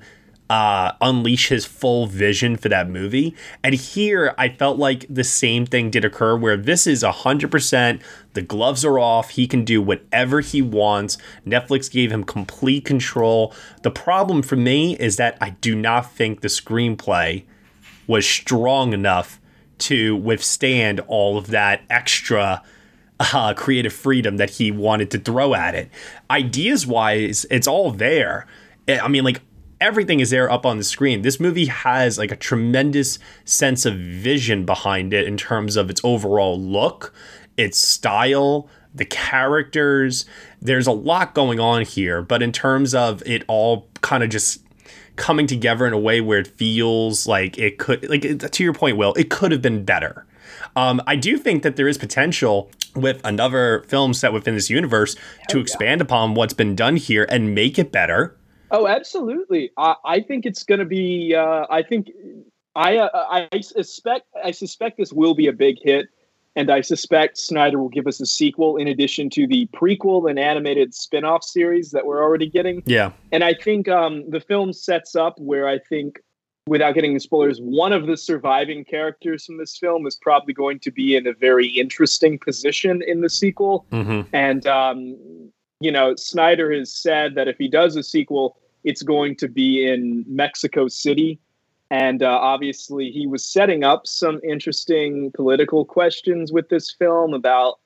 uh, 0.51 0.95
unleash 1.01 1.49
his 1.49 1.65
full 1.65 2.07
vision 2.07 2.57
for 2.57 2.69
that 2.69 2.91
movie. 2.91 3.37
And 3.63 3.73
here, 3.73 4.35
I 4.37 4.49
felt 4.49 4.79
like 4.79 5.07
the 5.09 5.23
same 5.23 5.65
thing 5.65 5.91
did 5.91 6.05
occur 6.05 6.37
where 6.37 6.57
this 6.57 6.89
is 6.89 7.05
100%, 7.05 8.03
the 8.35 8.43
gloves 8.43 8.85
are 8.85 8.99
off, 8.99 9.31
he 9.31 9.47
can 9.47 9.65
do 9.65 9.81
whatever 9.81 10.41
he 10.41 10.61
wants. 10.61 11.19
Netflix 11.47 11.89
gave 11.89 12.11
him 12.11 12.25
complete 12.25 12.85
control. 12.85 13.55
The 13.83 13.93
problem 13.93 14.43
for 14.43 14.57
me 14.57 14.97
is 14.97 15.17
that 15.17 15.39
I 15.41 15.51
do 15.51 15.77
not 15.77 16.11
think 16.11 16.41
the 16.41 16.49
screenplay 16.49 17.45
was 18.09 18.27
strong 18.27 18.93
enough 18.93 19.41
to 19.79 20.17
withstand 20.17 20.99
all 21.07 21.39
of 21.39 21.47
that 21.49 21.83
extra 21.89 22.61
uh, 23.21 23.55
creative 23.55 23.93
freedom 23.93 24.37
that 24.39 24.51
he 24.51 24.73
wanted 24.73 25.13
to 25.13 25.19
throw 25.21 25.55
at 25.55 25.77
it. 25.77 25.91
Ideas 26.29 26.89
wise, 26.89 27.47
it's 27.53 27.69
all 27.69 27.93
there. 27.93 28.49
I 28.89 29.07
mean, 29.07 29.23
like, 29.23 29.43
everything 29.81 30.21
is 30.21 30.31
there 30.31 30.51
up 30.51 30.66
on 30.66 30.77
the 30.77 30.85
screen. 30.85 31.23
This 31.23 31.40
movie 31.40 31.66
has 31.66 32.19
like 32.19 32.31
a 32.31 32.37
tremendous 32.37 33.19
sense 33.45 33.87
of 33.87 33.95
vision 33.97 34.64
behind 34.64 35.14
it 35.14 35.27
in 35.27 35.37
terms 35.37 35.77
of 35.77 35.90
its 35.90 36.01
overall 36.05 36.61
look, 36.61 37.14
its 37.57 37.79
style, 37.79 38.69
the 38.95 39.05
characters. 39.05 40.27
There's 40.61 40.87
a 40.87 40.93
lot 40.93 41.35
going 41.35 41.61
on 41.61 41.83
here, 41.83 42.23
but 42.23 42.43
in 42.43 42.53
terms 42.53 42.95
of 42.95 43.23
it 43.25 43.45
all 43.49 43.88
kind 44.03 44.23
of 44.23 44.31
just 44.31 44.62
coming 45.16 45.47
together 45.47 45.87
in 45.87 45.93
a 45.93 45.99
way 45.99 46.21
where 46.21 46.38
it 46.38 46.47
feels 46.47 47.27
like 47.27 47.59
it 47.59 47.79
could, 47.79 48.09
like 48.09 48.23
to 48.23 48.64
your 48.64 48.73
point, 48.73 48.97
Will, 48.97 49.14
it 49.14 49.31
could 49.31 49.53
have 49.53 49.62
been 49.62 49.85
better. 49.85 50.27
Um, 50.77 51.01
I 51.07 51.16
do 51.16 51.37
think 51.37 51.62
that 51.62 51.77
there 51.77 51.88
is 51.88 51.99
potential 51.99 52.71
with 52.95 53.21
another 53.25 53.85
film 53.88 54.14
set 54.14 54.33
within 54.33 54.55
this 54.55 54.71
universe 54.71 55.16
to 55.49 55.59
expand 55.59 56.01
upon 56.01 56.35
what's 56.35 56.55
been 56.55 56.75
done 56.75 56.97
here 56.97 57.27
and 57.29 57.55
make 57.55 57.79
it 57.79 57.93
better. 57.93 58.37
Oh, 58.70 58.87
absolutely. 58.87 59.70
I, 59.76 59.96
I 60.04 60.20
think 60.20 60.46
it's 60.46 60.62
going 60.62 60.78
to 60.78 60.85
be. 60.85 61.35
Uh, 61.35 61.66
I 61.70 61.83
think 61.83 62.11
I, 62.74 62.98
uh, 62.98 63.48
I 63.52 63.61
suspect. 63.61 64.26
I 64.44 64.50
suspect 64.52 64.96
this 64.96 65.12
will 65.12 65.35
be 65.35 65.48
a 65.48 65.52
big 65.52 65.78
hit, 65.83 66.09
and 66.56 66.70
I 66.70 66.80
suspect 66.80 67.38
Snyder 67.38 67.78
will 67.78 67.88
give 67.88 68.06
us 68.06 68.20
a 68.20 68.26
sequel 68.26 68.76
in 68.76 68.87
addition 68.88 69.28
to 69.30 69.46
the 69.46 69.66
prequel 69.74 70.30
and 70.30 70.38
animated 70.38 70.94
spin-off 70.94 71.42
series 71.42 71.90
that 71.90 72.06
we're 72.06 72.22
already 72.22 72.48
getting. 72.48 72.83
Yeah, 72.87 73.12
and 73.33 73.42
I 73.42 73.54
think 73.54 73.88
um, 73.88 74.28
the 74.30 74.40
film 74.40 74.72
sets 74.72 75.16
up 75.16 75.38
where 75.38 75.66
I 75.66 75.78
think, 75.78 76.20
without 76.66 76.94
getting 76.94 77.14
the 77.14 77.20
spoilers, 77.20 77.59
one 77.59 77.92
of 77.92 78.06
the 78.06 78.16
surviving 78.16 78.85
characters 78.85 79.46
from 79.46 79.59
this 79.59 79.76
film 79.76 80.06
is 80.06 80.14
probably 80.14 80.54
going 80.54 80.78
to 80.80 80.92
be 80.92 81.16
in 81.16 81.26
a 81.26 81.33
very 81.33 81.66
interesting 81.66 82.38
position 82.38 83.02
in 83.06 83.20
the 83.20 83.30
sequel, 83.30 83.87
mm-hmm. 83.90 84.22
and. 84.33 84.66
Um, 84.66 85.16
you 85.83 85.90
know, 85.90 86.14
Snyder 86.14 86.70
has 86.74 86.92
said 86.92 87.35
that 87.37 87.48
if 87.48 87.56
he 87.56 87.66
does 87.66 87.96
a 87.96 88.02
sequel, 88.02 88.59
it's 88.85 89.03
going 89.03 89.37
to 89.37 89.49
be 89.49 89.87
in 89.87 90.25
Mexico 90.29 90.88
City. 90.88 91.38
And 91.90 92.23
uh, 92.23 92.38
obviously, 92.40 93.11
he 93.11 93.27
was 93.27 93.45
setting 93.45 93.83
up 93.83 94.07
some 94.07 94.40
interesting 94.49 95.33
political 95.35 95.85
questions 95.85 96.53
with 96.53 96.69
this 96.69 96.95
film 96.97 97.35
about, 97.35 97.81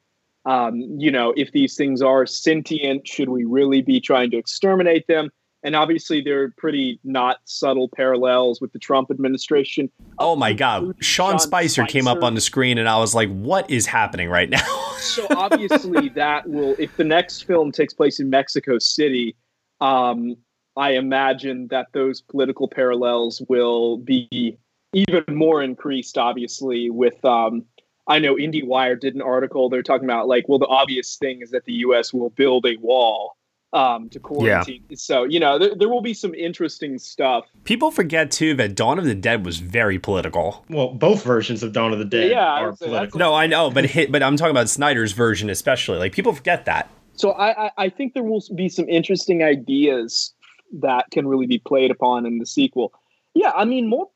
um, 0.44 0.80
you 0.98 1.10
know, 1.10 1.32
if 1.36 1.52
these 1.52 1.74
things 1.74 2.02
are 2.02 2.26
sentient, 2.26 3.08
should 3.08 3.30
we 3.30 3.44
really 3.44 3.80
be 3.80 4.00
trying 4.00 4.30
to 4.32 4.36
exterminate 4.36 5.06
them? 5.06 5.30
And 5.64 5.74
obviously, 5.74 6.20
there 6.20 6.42
are 6.42 6.50
pretty 6.58 7.00
not 7.04 7.38
subtle 7.46 7.88
parallels 7.88 8.60
with 8.60 8.74
the 8.74 8.78
Trump 8.78 9.10
administration. 9.10 9.90
Oh 10.18 10.36
my 10.36 10.52
God. 10.52 10.82
Sean, 10.82 10.94
Sean 11.00 11.38
Spicer, 11.38 11.82
Spicer, 11.82 11.90
came 11.90 12.06
up 12.06 12.22
on 12.22 12.34
the 12.34 12.42
screen, 12.42 12.76
and 12.76 12.86
I 12.86 12.98
was 12.98 13.14
like, 13.14 13.30
what 13.30 13.70
is 13.70 13.86
happening 13.86 14.28
right 14.28 14.50
now? 14.50 14.58
so, 14.98 15.26
obviously, 15.30 16.10
that 16.10 16.46
will, 16.46 16.76
if 16.78 16.94
the 16.98 17.04
next 17.04 17.46
film 17.46 17.72
takes 17.72 17.94
place 17.94 18.20
in 18.20 18.28
Mexico 18.28 18.78
City, 18.78 19.34
um, 19.80 20.36
I 20.76 20.92
imagine 20.92 21.68
that 21.68 21.88
those 21.92 22.20
political 22.20 22.68
parallels 22.68 23.42
will 23.48 23.98
be 23.98 24.58
even 24.92 25.24
more 25.28 25.62
increased, 25.62 26.18
obviously, 26.18 26.90
with. 26.90 27.24
Um, 27.24 27.64
I 28.06 28.18
know 28.18 28.34
IndieWire 28.34 29.00
did 29.00 29.14
an 29.14 29.22
article. 29.22 29.70
They're 29.70 29.82
talking 29.82 30.04
about, 30.04 30.28
like, 30.28 30.46
well, 30.46 30.58
the 30.58 30.66
obvious 30.66 31.16
thing 31.16 31.40
is 31.40 31.50
that 31.52 31.64
the 31.64 31.72
U.S. 31.72 32.12
will 32.12 32.28
build 32.28 32.66
a 32.66 32.76
wall 32.76 33.34
um, 33.72 34.10
to 34.10 34.20
quarantine. 34.20 34.84
Yeah. 34.90 34.96
So, 34.98 35.24
you 35.24 35.40
know, 35.40 35.58
there, 35.58 35.74
there 35.74 35.88
will 35.88 36.02
be 36.02 36.12
some 36.12 36.34
interesting 36.34 36.98
stuff. 36.98 37.46
People 37.64 37.90
forget, 37.90 38.30
too, 38.30 38.54
that 38.56 38.76
Dawn 38.76 38.98
of 38.98 39.06
the 39.06 39.14
Dead 39.14 39.46
was 39.46 39.58
very 39.58 39.98
political. 39.98 40.66
Well, 40.68 40.88
both 40.88 41.24
versions 41.24 41.62
of 41.62 41.72
Dawn 41.72 41.94
of 41.94 41.98
the 41.98 42.04
Dead 42.04 42.30
yeah, 42.30 42.44
are 42.44 42.76
political. 42.76 43.18
No, 43.18 43.32
I 43.32 43.46
know, 43.46 43.70
but 43.70 43.86
hit, 43.86 44.12
but 44.12 44.22
I'm 44.22 44.36
talking 44.36 44.50
about 44.50 44.68
Snyder's 44.68 45.12
version 45.12 45.48
especially. 45.48 45.96
Like, 45.96 46.12
people 46.12 46.34
forget 46.34 46.66
that. 46.66 46.90
So 47.14 47.30
I, 47.30 47.66
I, 47.66 47.70
I 47.78 47.88
think 47.88 48.12
there 48.12 48.22
will 48.22 48.42
be 48.54 48.68
some 48.68 48.86
interesting 48.88 49.42
ideas 49.42 50.33
that 50.80 51.10
can 51.10 51.26
really 51.26 51.46
be 51.46 51.58
played 51.58 51.90
upon 51.90 52.26
in 52.26 52.38
the 52.38 52.46
sequel. 52.46 52.92
Yeah, 53.34 53.52
I 53.54 53.64
mean, 53.64 53.88
more 53.88 54.08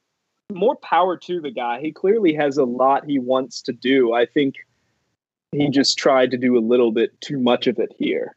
more 0.53 0.77
power 0.77 1.17
to 1.17 1.41
the 1.41 1.51
guy. 1.51 1.81
He 1.81 1.93
clearly 1.93 2.33
has 2.35 2.57
a 2.57 2.65
lot 2.65 3.05
he 3.05 3.19
wants 3.19 3.61
to 3.63 3.73
do. 3.73 4.15
I 4.15 4.25
think 4.25 4.55
he 5.53 5.69
just 5.71 5.99
tried 5.99 6.31
to 6.31 6.39
do 6.39 6.57
a 6.57 6.61
little 6.61 6.93
bit 6.93 7.21
too 7.21 7.39
much 7.39 7.67
of 7.67 7.79
it 7.79 7.93
here. 7.99 8.37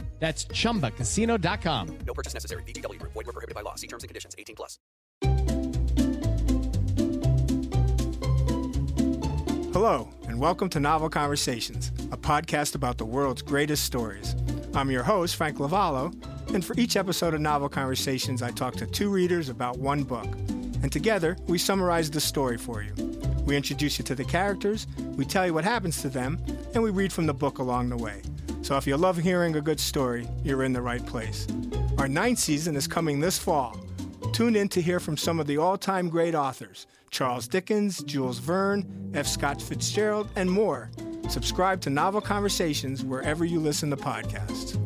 That's 0.21 0.45
ChumbaCasino.com. 0.45 1.97
No 2.05 2.13
purchase 2.13 2.35
necessary. 2.35 2.61
VGW. 2.61 3.01
Void 3.01 3.25
were 3.25 3.33
prohibited 3.33 3.55
by 3.55 3.61
law. 3.61 3.73
See 3.73 3.87
terms 3.87 4.03
and 4.03 4.07
conditions. 4.07 4.35
18 4.37 4.55
plus. 4.55 4.77
Hello, 9.73 10.07
and 10.27 10.39
welcome 10.39 10.69
to 10.69 10.79
Novel 10.79 11.09
Conversations, 11.09 11.91
a 12.11 12.17
podcast 12.17 12.75
about 12.75 12.99
the 12.99 13.05
world's 13.05 13.41
greatest 13.41 13.83
stories. 13.83 14.35
I'm 14.75 14.91
your 14.91 15.01
host, 15.01 15.37
Frank 15.37 15.57
Lavallo, 15.57 16.13
and 16.53 16.63
for 16.63 16.75
each 16.77 16.97
episode 16.97 17.33
of 17.33 17.41
Novel 17.41 17.69
Conversations, 17.69 18.43
I 18.43 18.51
talk 18.51 18.75
to 18.75 18.85
two 18.85 19.09
readers 19.09 19.49
about 19.49 19.79
one 19.79 20.03
book. 20.03 20.27
And 20.83 20.91
together, 20.91 21.35
we 21.47 21.57
summarize 21.57 22.11
the 22.11 22.21
story 22.21 22.57
for 22.59 22.83
you. 22.83 22.93
We 23.45 23.55
introduce 23.57 23.97
you 23.97 24.05
to 24.05 24.13
the 24.13 24.25
characters, 24.25 24.85
we 25.15 25.25
tell 25.25 25.47
you 25.47 25.55
what 25.55 25.63
happens 25.63 25.99
to 26.03 26.09
them, 26.09 26.37
and 26.75 26.83
we 26.83 26.91
read 26.91 27.11
from 27.11 27.25
the 27.25 27.33
book 27.33 27.57
along 27.57 27.89
the 27.89 27.97
way. 27.97 28.21
So 28.61 28.77
if 28.77 28.85
you 28.85 28.95
love 28.95 29.17
hearing 29.17 29.55
a 29.55 29.61
good 29.61 29.79
story, 29.79 30.27
you're 30.43 30.63
in 30.63 30.73
the 30.73 30.81
right 30.81 31.05
place. 31.05 31.47
Our 31.97 32.07
ninth 32.07 32.39
season 32.39 32.75
is 32.75 32.87
coming 32.87 33.19
this 33.19 33.37
fall. 33.37 33.77
Tune 34.33 34.55
in 34.55 34.69
to 34.69 34.81
hear 34.81 34.99
from 34.99 35.17
some 35.17 35.39
of 35.39 35.47
the 35.47 35.57
all 35.57 35.77
time 35.77 36.09
great 36.09 36.35
authors 36.35 36.87
Charles 37.09 37.47
Dickens, 37.47 38.01
Jules 38.03 38.39
Verne, 38.39 39.11
F. 39.13 39.27
Scott 39.27 39.61
Fitzgerald, 39.61 40.29
and 40.35 40.49
more. 40.49 40.89
Subscribe 41.27 41.81
to 41.81 41.89
Novel 41.89 42.21
Conversations 42.21 43.03
wherever 43.03 43.43
you 43.43 43.59
listen 43.59 43.89
to 43.89 43.97
podcasts. 43.97 44.77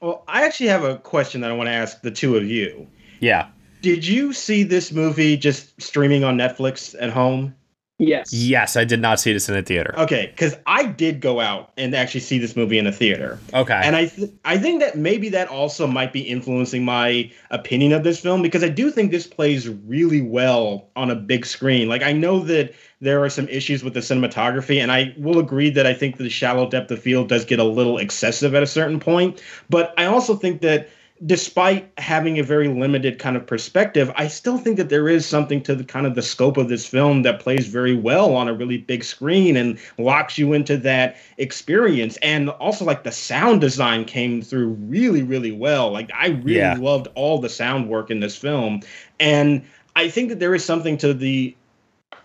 Well, 0.00 0.24
I 0.28 0.44
actually 0.44 0.68
have 0.68 0.84
a 0.84 0.98
question 0.98 1.40
that 1.40 1.50
I 1.50 1.54
want 1.54 1.68
to 1.68 1.72
ask 1.72 2.02
the 2.02 2.10
two 2.10 2.36
of 2.36 2.44
you. 2.44 2.86
Yeah. 3.20 3.48
Did 3.86 4.04
you 4.04 4.32
see 4.32 4.64
this 4.64 4.90
movie 4.90 5.36
just 5.36 5.80
streaming 5.80 6.24
on 6.24 6.36
Netflix 6.36 6.96
at 7.00 7.10
home? 7.10 7.54
Yes. 7.98 8.32
Yes, 8.32 8.76
I 8.76 8.82
did 8.82 9.00
not 9.00 9.20
see 9.20 9.32
this 9.32 9.48
in 9.48 9.54
a 9.54 9.62
theater. 9.62 9.94
Okay, 9.96 10.26
because 10.32 10.56
I 10.66 10.86
did 10.86 11.20
go 11.20 11.38
out 11.38 11.70
and 11.76 11.94
actually 11.94 12.22
see 12.22 12.40
this 12.40 12.56
movie 12.56 12.78
in 12.78 12.88
a 12.88 12.90
theater. 12.90 13.38
Okay. 13.54 13.80
And 13.84 13.94
I 13.94 14.06
th- 14.06 14.32
I 14.44 14.58
think 14.58 14.80
that 14.80 14.96
maybe 14.96 15.28
that 15.28 15.46
also 15.46 15.86
might 15.86 16.12
be 16.12 16.22
influencing 16.22 16.84
my 16.84 17.30
opinion 17.52 17.92
of 17.92 18.02
this 18.02 18.18
film 18.18 18.42
because 18.42 18.64
I 18.64 18.70
do 18.70 18.90
think 18.90 19.12
this 19.12 19.28
plays 19.28 19.68
really 19.68 20.20
well 20.20 20.88
on 20.96 21.08
a 21.08 21.14
big 21.14 21.46
screen. 21.46 21.88
Like 21.88 22.02
I 22.02 22.10
know 22.10 22.40
that 22.40 22.74
there 23.00 23.22
are 23.22 23.30
some 23.30 23.48
issues 23.48 23.84
with 23.84 23.94
the 23.94 24.00
cinematography, 24.00 24.82
and 24.82 24.90
I 24.90 25.14
will 25.16 25.38
agree 25.38 25.70
that 25.70 25.86
I 25.86 25.94
think 25.94 26.16
the 26.16 26.28
shallow 26.28 26.68
depth 26.68 26.90
of 26.90 27.00
field 27.00 27.28
does 27.28 27.44
get 27.44 27.60
a 27.60 27.64
little 27.64 27.98
excessive 27.98 28.52
at 28.56 28.64
a 28.64 28.66
certain 28.66 28.98
point. 28.98 29.40
But 29.70 29.94
I 29.96 30.06
also 30.06 30.34
think 30.34 30.60
that 30.62 30.88
despite 31.24 31.90
having 31.96 32.38
a 32.38 32.42
very 32.42 32.68
limited 32.68 33.18
kind 33.18 33.36
of 33.36 33.46
perspective, 33.46 34.12
I 34.16 34.28
still 34.28 34.58
think 34.58 34.76
that 34.76 34.90
there 34.90 35.08
is 35.08 35.24
something 35.24 35.62
to 35.62 35.74
the 35.74 35.84
kind 35.84 36.06
of 36.06 36.14
the 36.14 36.22
scope 36.22 36.58
of 36.58 36.68
this 36.68 36.86
film 36.86 37.22
that 37.22 37.40
plays 37.40 37.66
very 37.66 37.94
well 37.94 38.34
on 38.34 38.48
a 38.48 38.52
really 38.54 38.78
big 38.78 39.02
screen 39.02 39.56
and 39.56 39.78
locks 39.96 40.36
you 40.36 40.52
into 40.52 40.76
that 40.78 41.16
experience. 41.38 42.18
And 42.18 42.50
also 42.50 42.84
like 42.84 43.04
the 43.04 43.12
sound 43.12 43.62
design 43.62 44.04
came 44.04 44.42
through 44.42 44.68
really, 44.68 45.22
really 45.22 45.52
well. 45.52 45.90
Like 45.90 46.10
I 46.14 46.28
really 46.28 46.58
yeah. 46.58 46.76
loved 46.78 47.08
all 47.14 47.40
the 47.40 47.48
sound 47.48 47.88
work 47.88 48.10
in 48.10 48.20
this 48.20 48.36
film. 48.36 48.80
And 49.18 49.64
I 49.94 50.10
think 50.10 50.28
that 50.28 50.38
there 50.38 50.54
is 50.54 50.64
something 50.64 50.98
to 50.98 51.14
the 51.14 51.56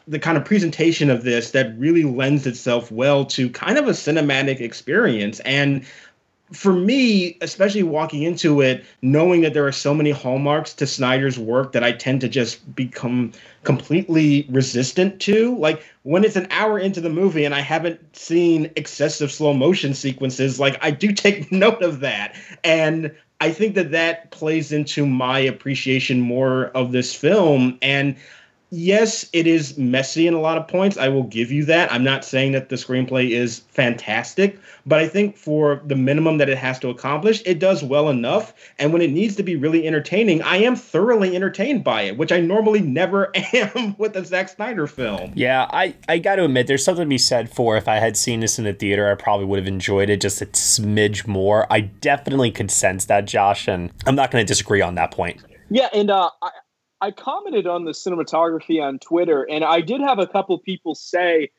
the 0.08 0.20
kind 0.20 0.38
of 0.38 0.44
presentation 0.44 1.10
of 1.10 1.24
this 1.24 1.52
that 1.52 1.78
really 1.78 2.04
lends 2.04 2.48
itself 2.48 2.92
well 2.92 3.24
to 3.24 3.50
kind 3.52 3.78
of 3.78 3.88
a 3.88 3.92
cinematic 3.92 4.60
experience 4.60 5.40
and 5.42 5.86
for 6.52 6.74
me, 6.74 7.38
especially 7.42 7.84
walking 7.84 8.24
into 8.24 8.62
it, 8.62 8.84
knowing 9.02 9.42
that 9.42 9.54
there 9.54 9.66
are 9.66 9.72
so 9.72 9.94
many 9.94 10.12
hallmarks 10.12 10.74
to 10.74 10.88
Snyder's 10.88 11.40
work 11.40 11.72
that 11.72 11.84
I 11.84 11.94
tend 11.94 12.22
to 12.22 12.30
just 12.30 12.76
become 12.76 13.32
completely 13.64 14.46
resistant 14.50 15.20
to. 15.22 15.56
Like 15.56 15.84
when 16.04 16.24
it's 16.24 16.36
an 16.36 16.48
hour 16.52 16.78
into 16.78 17.00
the 17.00 17.10
movie 17.10 17.46
and 17.46 17.56
I 17.56 17.62
haven't 17.62 18.16
seen 18.16 18.72
excessive 18.76 19.32
slow 19.32 19.54
motion 19.54 19.94
sequences, 19.94 20.60
like 20.60 20.78
I 20.84 20.92
do 20.92 21.12
take 21.12 21.52
note 21.52 21.82
of 21.82 22.02
that. 22.02 22.36
And 22.64 23.16
I 23.40 23.52
think 23.52 23.76
that 23.76 23.92
that 23.92 24.32
plays 24.32 24.72
into 24.72 25.06
my 25.06 25.40
appreciation 25.40 26.22
more 26.22 26.66
of 26.68 26.92
this 26.92 27.16
film. 27.16 27.78
And 27.82 28.16
yes, 28.72 29.30
it 29.34 29.46
is 29.46 29.78
messy 29.78 30.28
in 30.28 30.34
a 30.34 30.40
lot 30.40 30.58
of 30.58 30.68
points. 30.68 30.98
I 30.98 31.10
will 31.10 31.24
give 31.24 31.52
you 31.52 31.66
that. 31.66 31.92
I'm 31.92 32.04
not 32.04 32.24
saying 32.24 32.54
that 32.54 32.70
the 32.70 32.78
screenplay 32.78 33.30
is 33.30 33.60
fantastic, 33.60 34.58
but 34.86 35.00
I 35.00 35.08
think 35.08 35.38
for 35.38 35.82
the 35.86 35.96
minimum 35.96 36.38
that 36.38 36.50
it 36.50 36.58
has 36.58 36.80
to 36.80 36.90
accomplish, 36.90 37.44
it 37.46 37.60
does 37.60 37.84
well 37.84 38.10
enough. 38.10 38.54
And 38.80 38.94
when 38.94 39.02
it 39.02 39.12
needs 39.12 39.36
to 39.36 39.44
be 39.44 39.58
really 39.58 39.86
entertaining, 39.86 40.42
I 40.42 40.58
am 40.58 40.76
thoroughly 40.76 41.36
entertained 41.36 41.84
by 41.84 42.04
it, 42.04 42.18
which 42.18 42.32
I 42.32 42.40
normally 42.40 42.80
never 42.80 43.32
am 43.54 43.96
with 43.98 44.16
a 44.16 44.26
Zack 44.26 44.50
Snyder 44.50 44.88
film. 44.88 45.34
Yeah, 45.36 45.68
I, 45.72 45.94
I 46.08 46.18
got 46.18 46.38
to 46.38 46.46
admit, 46.46 46.68
there's 46.68 46.86
something 46.86 47.06
to 47.06 47.10
be 47.10 47.18
said 47.18 47.54
for 47.54 47.76
if 47.76 47.88
I 47.88 47.96
had 47.96 48.16
seen 48.16 48.40
this 48.40 48.58
in 48.58 48.64
the 48.64 48.74
theater, 48.74 49.12
I 49.12 49.16
probably 49.16 49.46
would 49.46 49.60
have 49.60 49.68
enjoyed 49.68 50.10
it 50.10 50.22
just 50.22 50.42
a 50.42 50.46
smidge 50.46 51.28
more. 51.28 51.68
I 51.72 51.82
definitely 51.82 52.52
could 52.52 52.72
sense 52.72 53.06
that, 53.06 53.26
Josh, 53.26 53.68
and 53.68 53.92
I'm 54.06 54.16
not 54.16 54.32
going 54.32 54.46
to 54.46 54.48
disagree 54.48 54.82
on 54.82 54.96
that 54.96 55.12
point. 55.12 55.42
Yeah, 55.70 55.88
and 55.94 56.10
uh, 56.12 56.30
I, 56.42 56.50
I 57.02 57.12
commented 57.12 57.66
on 57.66 57.86
the 57.86 57.92
cinematography 57.92 58.82
on 58.82 59.00
Twitter, 59.00 59.44
and 59.50 59.64
I 59.64 59.82
did 59.82 60.02
have 60.02 60.20
a 60.20 60.28
couple 60.28 60.58
people 60.60 60.94
say, 60.94 61.50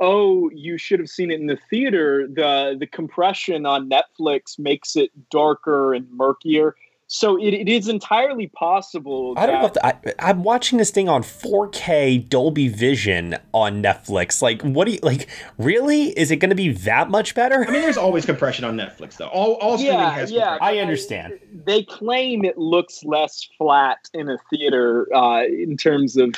"Oh, 0.00 0.48
you 0.50 0.78
should 0.78 1.00
have 1.00 1.08
seen 1.08 1.30
it 1.32 1.40
in 1.40 1.46
the 1.46 1.58
theater. 1.68 2.28
the 2.28 2.76
The 2.78 2.86
compression 2.86 3.66
on 3.66 3.90
Netflix 3.90 4.58
makes 4.58 4.96
it 4.96 5.10
darker 5.28 5.92
and 5.92 6.08
murkier." 6.10 6.76
So 7.14 7.36
it, 7.36 7.52
it 7.52 7.68
is 7.68 7.88
entirely 7.88 8.46
possible. 8.46 9.34
I 9.36 9.44
don't 9.44 9.60
know 9.60 9.66
if 9.66 9.74
the, 9.74 9.86
I, 9.86 10.14
I'm 10.18 10.42
watching 10.42 10.78
this 10.78 10.90
thing 10.90 11.10
on 11.10 11.22
4K 11.22 12.26
Dolby 12.26 12.68
Vision 12.68 13.36
on 13.52 13.82
Netflix. 13.82 14.40
Like, 14.40 14.62
what 14.62 14.86
do 14.86 14.92
you 14.92 14.98
like? 15.02 15.28
Really? 15.58 16.18
Is 16.18 16.30
it 16.30 16.36
going 16.36 16.48
to 16.48 16.56
be 16.56 16.72
that 16.72 17.10
much 17.10 17.34
better? 17.34 17.66
I 17.68 17.70
mean, 17.70 17.82
there's 17.82 17.98
always 17.98 18.24
compression 18.24 18.64
on 18.64 18.78
Netflix, 18.78 19.18
though. 19.18 19.26
All 19.26 19.56
all 19.56 19.76
streaming 19.76 20.00
yeah, 20.00 20.10
has. 20.10 20.32
Yeah, 20.32 20.56
I 20.58 20.78
understand. 20.78 21.38
They 21.66 21.82
claim 21.82 22.46
it 22.46 22.56
looks 22.56 23.04
less 23.04 23.46
flat 23.58 23.98
in 24.14 24.30
a 24.30 24.38
theater 24.48 25.06
uh, 25.14 25.44
in 25.44 25.76
terms 25.76 26.16
of 26.16 26.34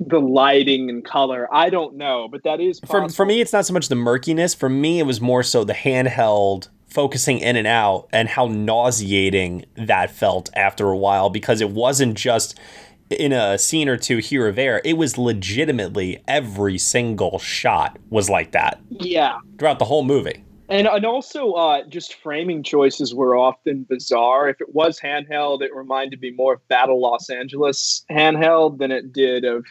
the 0.00 0.20
lighting 0.20 0.90
and 0.90 1.02
color. 1.02 1.48
I 1.50 1.70
don't 1.70 1.96
know, 1.96 2.28
but 2.30 2.42
that 2.42 2.60
is 2.60 2.78
for 2.80 3.08
for 3.08 3.24
me. 3.24 3.40
It's 3.40 3.54
not 3.54 3.64
so 3.64 3.72
much 3.72 3.88
the 3.88 3.94
murkiness. 3.94 4.52
For 4.52 4.68
me, 4.68 4.98
it 4.98 5.04
was 5.04 5.22
more 5.22 5.42
so 5.42 5.64
the 5.64 5.72
handheld 5.72 6.68
focusing 6.94 7.40
in 7.40 7.56
and 7.56 7.66
out 7.66 8.08
and 8.12 8.28
how 8.28 8.46
nauseating 8.46 9.64
that 9.74 10.12
felt 10.12 10.48
after 10.54 10.88
a 10.88 10.96
while 10.96 11.28
because 11.28 11.60
it 11.60 11.70
wasn't 11.70 12.16
just 12.16 12.58
in 13.10 13.32
a 13.32 13.58
scene 13.58 13.88
or 13.88 13.96
two 13.96 14.18
here 14.18 14.46
or 14.46 14.52
there. 14.52 14.80
It 14.84 14.96
was 14.96 15.18
legitimately 15.18 16.22
every 16.28 16.78
single 16.78 17.40
shot 17.40 17.98
was 18.10 18.30
like 18.30 18.52
that. 18.52 18.80
Yeah. 18.90 19.38
Throughout 19.58 19.80
the 19.80 19.84
whole 19.84 20.04
movie. 20.04 20.44
And, 20.68 20.86
and 20.86 21.04
also, 21.04 21.52
uh, 21.52 21.84
just 21.88 22.14
framing 22.14 22.62
choices 22.62 23.12
were 23.12 23.36
often 23.36 23.84
bizarre. 23.88 24.48
If 24.48 24.60
it 24.60 24.72
was 24.72 24.98
handheld, 24.98 25.62
it 25.62 25.74
reminded 25.74 26.20
me 26.20 26.30
more 26.30 26.54
of 26.54 26.68
Battle 26.68 27.00
Los 27.00 27.28
Angeles 27.28 28.04
handheld 28.10 28.78
than 28.78 28.92
it 28.92 29.12
did 29.12 29.44
of 29.44 29.66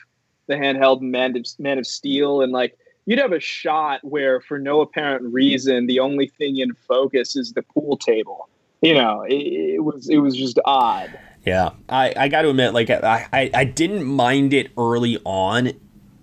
the 0.48 0.56
handheld 0.56 1.02
Man 1.02 1.36
of, 1.38 1.46
Man 1.58 1.80
of 1.80 1.88
Steel. 1.88 2.42
And 2.42 2.52
like, 2.52 2.78
you'd 3.06 3.20
have 3.20 3.32
a 3.32 3.40
shot 3.40 4.00
where 4.04 4.40
for 4.40 4.60
no 4.60 4.82
apparent 4.82 5.34
reason 5.34 5.88
the 5.88 6.00
only 6.00 6.28
thing 6.28 6.58
in 6.58 6.74
focus 6.74 7.36
is 7.36 7.54
the 7.54 7.62
pool 7.62 7.98
table. 7.98 8.50
You 8.82 8.96
know 8.96 9.22
it, 9.22 9.36
it 9.36 9.84
was 9.84 10.10
it 10.10 10.18
was 10.18 10.36
just 10.36 10.60
odd. 10.66 11.18
Yeah. 11.46 11.72
I 11.90 12.14
i 12.16 12.28
got 12.28 12.44
to 12.44 12.50
admit 12.50 12.74
like 12.74 12.90
I, 12.90 13.28
I 13.32 13.52
i 13.54 13.64
didn't 13.64 14.04
mind 14.06 14.54
it 14.54 14.72
early 14.78 15.20
on 15.26 15.72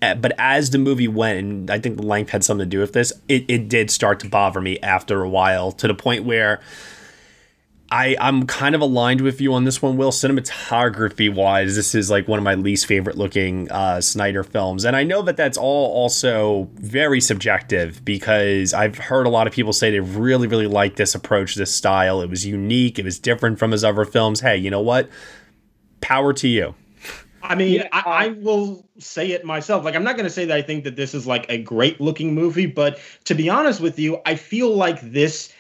eh, 0.03 0.15
but 0.15 0.33
as 0.39 0.71
the 0.71 0.79
movie 0.79 1.09
went 1.09 1.39
and 1.39 1.71
i 1.71 1.79
think 1.79 1.97
the 1.97 2.07
length 2.07 2.31
had 2.31 2.43
something 2.43 2.65
to 2.65 2.71
do 2.71 2.81
with 2.81 2.95
this 2.95 3.13
it, 3.29 3.45
it 3.49 3.69
did 3.69 3.91
start 3.91 4.21
to 4.21 4.29
bother 4.29 4.61
me 4.61 4.79
after 4.81 5.23
a 5.23 5.29
while 5.29 5.73
to 5.73 5.87
the 5.87 5.95
point 5.95 6.25
where 6.25 6.61
I, 7.93 8.17
I'm 8.21 8.47
kind 8.47 8.77
of 8.77 8.81
aligned 8.81 9.21
with 9.21 9.41
you 9.41 9.53
on 9.55 9.65
this 9.65 9.83
one, 9.83 9.97
Will. 9.97 10.13
Cinematography 10.13 11.33
wise, 11.33 11.75
this 11.75 11.93
is 11.93 12.09
like 12.09 12.29
one 12.29 12.39
of 12.39 12.45
my 12.45 12.55
least 12.55 12.87
favorite 12.87 13.19
looking 13.19 13.69
uh, 13.71 14.01
Snyder 14.01 14.45
films. 14.45 14.85
And 14.85 14.95
I 14.95 15.03
know 15.03 15.23
that 15.23 15.37
that's 15.37 15.59
all 15.59 15.93
also 15.93 16.69
very 16.75 17.21
subjective 17.21 18.05
because 18.05 18.73
I've 18.73 18.97
heard 18.97 19.27
a 19.27 19.31
lot 19.31 19.49
of 19.49 19.53
people 19.53 19.73
say 19.73 19.91
they 19.91 19.99
really, 19.99 20.47
really 20.47 20.69
like 20.69 20.97
this 20.97 21.17
approach, 21.17 21.57
this 21.57 21.75
style. 21.75 22.23
It 22.23 22.31
was 22.31 22.47
unique, 22.47 23.01
it 23.01 23.05
was 23.05 23.19
different 23.19 23.59
from 23.59 23.73
his 23.73 23.83
other 23.83 24.05
films. 24.05 24.41
Hey, 24.41 24.57
you 24.57 24.71
know 24.71 24.83
what? 24.83 25.11
Power 26.01 26.33
to 26.35 26.47
you. 26.47 26.77
I 27.43 27.57
mean, 27.57 27.73
yeah, 27.73 27.89
I, 27.93 28.27
I, 28.27 28.29
will 28.29 28.87
say 28.99 29.33
it 29.33 29.45
myself. 29.45 29.83
Like, 29.85 29.97
I'm 29.97 30.05
not 30.05 30.15
going 30.15 30.27
to 30.27 30.31
say 30.31 30.45
that 30.45 30.57
I 30.57 30.63
think 30.63 30.85
that 30.85 30.95
this 30.95 31.15
is 31.15 31.27
like 31.27 31.47
a 31.49 31.59
great 31.59 32.01
looking 32.01 32.35
movie, 32.35 32.67
but 32.67 33.01
to 33.25 33.35
be 33.35 33.49
honest 33.49 33.81
with 33.81 33.99
you, 33.99 34.21
I 34.27 34.37
feel 34.37 34.77
like 34.77 35.01
this 35.01 35.53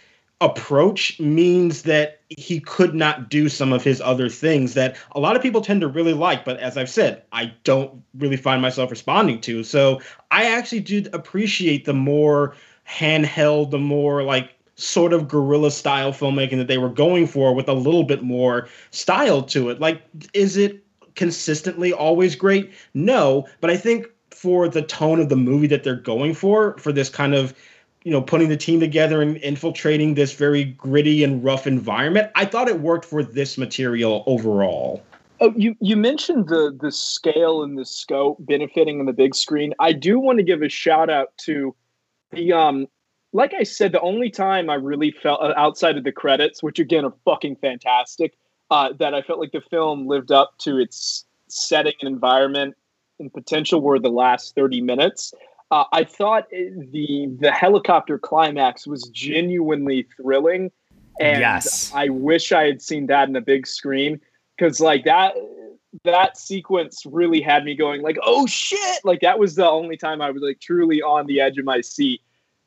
approach 0.42 1.18
means 1.18 1.82
that 1.82 2.19
he 2.30 2.60
could 2.60 2.94
not 2.94 3.28
do 3.28 3.48
some 3.48 3.72
of 3.72 3.82
his 3.82 4.00
other 4.00 4.28
things 4.28 4.74
that 4.74 4.96
a 5.12 5.20
lot 5.20 5.34
of 5.34 5.42
people 5.42 5.60
tend 5.60 5.80
to 5.80 5.88
really 5.88 6.12
like 6.12 6.44
but 6.44 6.56
as 6.58 6.76
i've 6.76 6.88
said 6.88 7.22
i 7.32 7.52
don't 7.64 8.02
really 8.18 8.36
find 8.36 8.62
myself 8.62 8.90
responding 8.90 9.40
to. 9.40 9.64
So 9.64 10.00
i 10.30 10.44
actually 10.44 10.80
do 10.80 11.04
appreciate 11.12 11.84
the 11.84 11.92
more 11.92 12.54
handheld 12.88 13.70
the 13.70 13.78
more 13.78 14.22
like 14.22 14.50
sort 14.76 15.12
of 15.12 15.28
guerrilla 15.28 15.70
style 15.70 16.12
filmmaking 16.12 16.56
that 16.56 16.68
they 16.68 16.78
were 16.78 16.88
going 16.88 17.26
for 17.26 17.52
with 17.54 17.68
a 17.68 17.74
little 17.74 18.04
bit 18.04 18.22
more 18.22 18.68
style 18.90 19.42
to 19.42 19.68
it. 19.68 19.80
Like 19.80 20.02
is 20.32 20.56
it 20.56 20.84
consistently 21.16 21.92
always 21.92 22.36
great? 22.36 22.72
No 22.94 23.46
but 23.60 23.70
i 23.70 23.76
think 23.76 24.06
for 24.30 24.68
the 24.68 24.82
tone 24.82 25.20
of 25.20 25.28
the 25.28 25.36
movie 25.36 25.66
that 25.66 25.82
they're 25.82 25.96
going 25.96 26.32
for 26.32 26.78
for 26.78 26.92
this 26.92 27.10
kind 27.10 27.34
of 27.34 27.52
you 28.04 28.10
know, 28.10 28.22
putting 28.22 28.48
the 28.48 28.56
team 28.56 28.80
together 28.80 29.20
and 29.20 29.36
infiltrating 29.38 30.14
this 30.14 30.32
very 30.32 30.64
gritty 30.64 31.22
and 31.22 31.44
rough 31.44 31.66
environment. 31.66 32.30
I 32.34 32.46
thought 32.46 32.68
it 32.68 32.80
worked 32.80 33.04
for 33.04 33.22
this 33.22 33.58
material 33.58 34.24
overall. 34.26 35.02
Oh, 35.40 35.52
you 35.56 35.74
you 35.80 35.96
mentioned 35.96 36.48
the 36.48 36.76
the 36.78 36.92
scale 36.92 37.62
and 37.62 37.78
the 37.78 37.84
scope 37.84 38.36
benefiting 38.40 39.00
on 39.00 39.06
the 39.06 39.12
big 39.12 39.34
screen. 39.34 39.74
I 39.78 39.92
do 39.92 40.18
want 40.18 40.38
to 40.38 40.42
give 40.42 40.62
a 40.62 40.68
shout 40.68 41.08
out 41.10 41.36
to 41.44 41.74
the 42.32 42.52
um 42.52 42.88
like 43.32 43.54
I 43.54 43.62
said, 43.62 43.92
the 43.92 44.00
only 44.00 44.28
time 44.28 44.68
I 44.68 44.74
really 44.74 45.12
felt 45.12 45.40
uh, 45.40 45.54
outside 45.56 45.96
of 45.96 46.04
the 46.04 46.12
credits, 46.12 46.62
which 46.62 46.78
again 46.78 47.04
are 47.04 47.14
fucking 47.24 47.56
fantastic, 47.56 48.34
uh, 48.70 48.92
that 48.98 49.14
I 49.14 49.22
felt 49.22 49.38
like 49.38 49.52
the 49.52 49.60
film 49.60 50.08
lived 50.08 50.32
up 50.32 50.58
to 50.58 50.78
its 50.78 51.24
setting 51.48 51.94
and 52.00 52.08
environment 52.08 52.76
and 53.18 53.32
potential 53.32 53.80
were 53.80 53.98
the 53.98 54.10
last 54.10 54.54
30 54.54 54.80
minutes. 54.80 55.32
Uh, 55.70 55.84
I 55.92 56.04
thought 56.04 56.48
the 56.50 57.28
the 57.38 57.52
helicopter 57.52 58.18
climax 58.18 58.86
was 58.86 59.04
genuinely 59.12 60.06
thrilling, 60.16 60.72
and 61.20 61.40
yes. 61.40 61.92
I 61.94 62.08
wish 62.08 62.50
I 62.50 62.66
had 62.66 62.82
seen 62.82 63.06
that 63.06 63.28
in 63.28 63.36
a 63.36 63.40
big 63.40 63.66
screen 63.66 64.20
because 64.56 64.80
like 64.80 65.04
that 65.04 65.34
that 66.04 66.36
sequence 66.36 67.04
really 67.04 67.40
had 67.40 67.64
me 67.64 67.74
going 67.74 68.00
like 68.00 68.16
oh 68.22 68.46
shit 68.46 69.04
like 69.04 69.20
that 69.20 69.40
was 69.40 69.56
the 69.56 69.68
only 69.68 69.96
time 69.96 70.22
I 70.22 70.30
was 70.30 70.40
like 70.40 70.60
truly 70.60 71.02
on 71.02 71.26
the 71.26 71.40
edge 71.40 71.58
of 71.58 71.64
my 71.64 71.80
seat. 71.80 72.20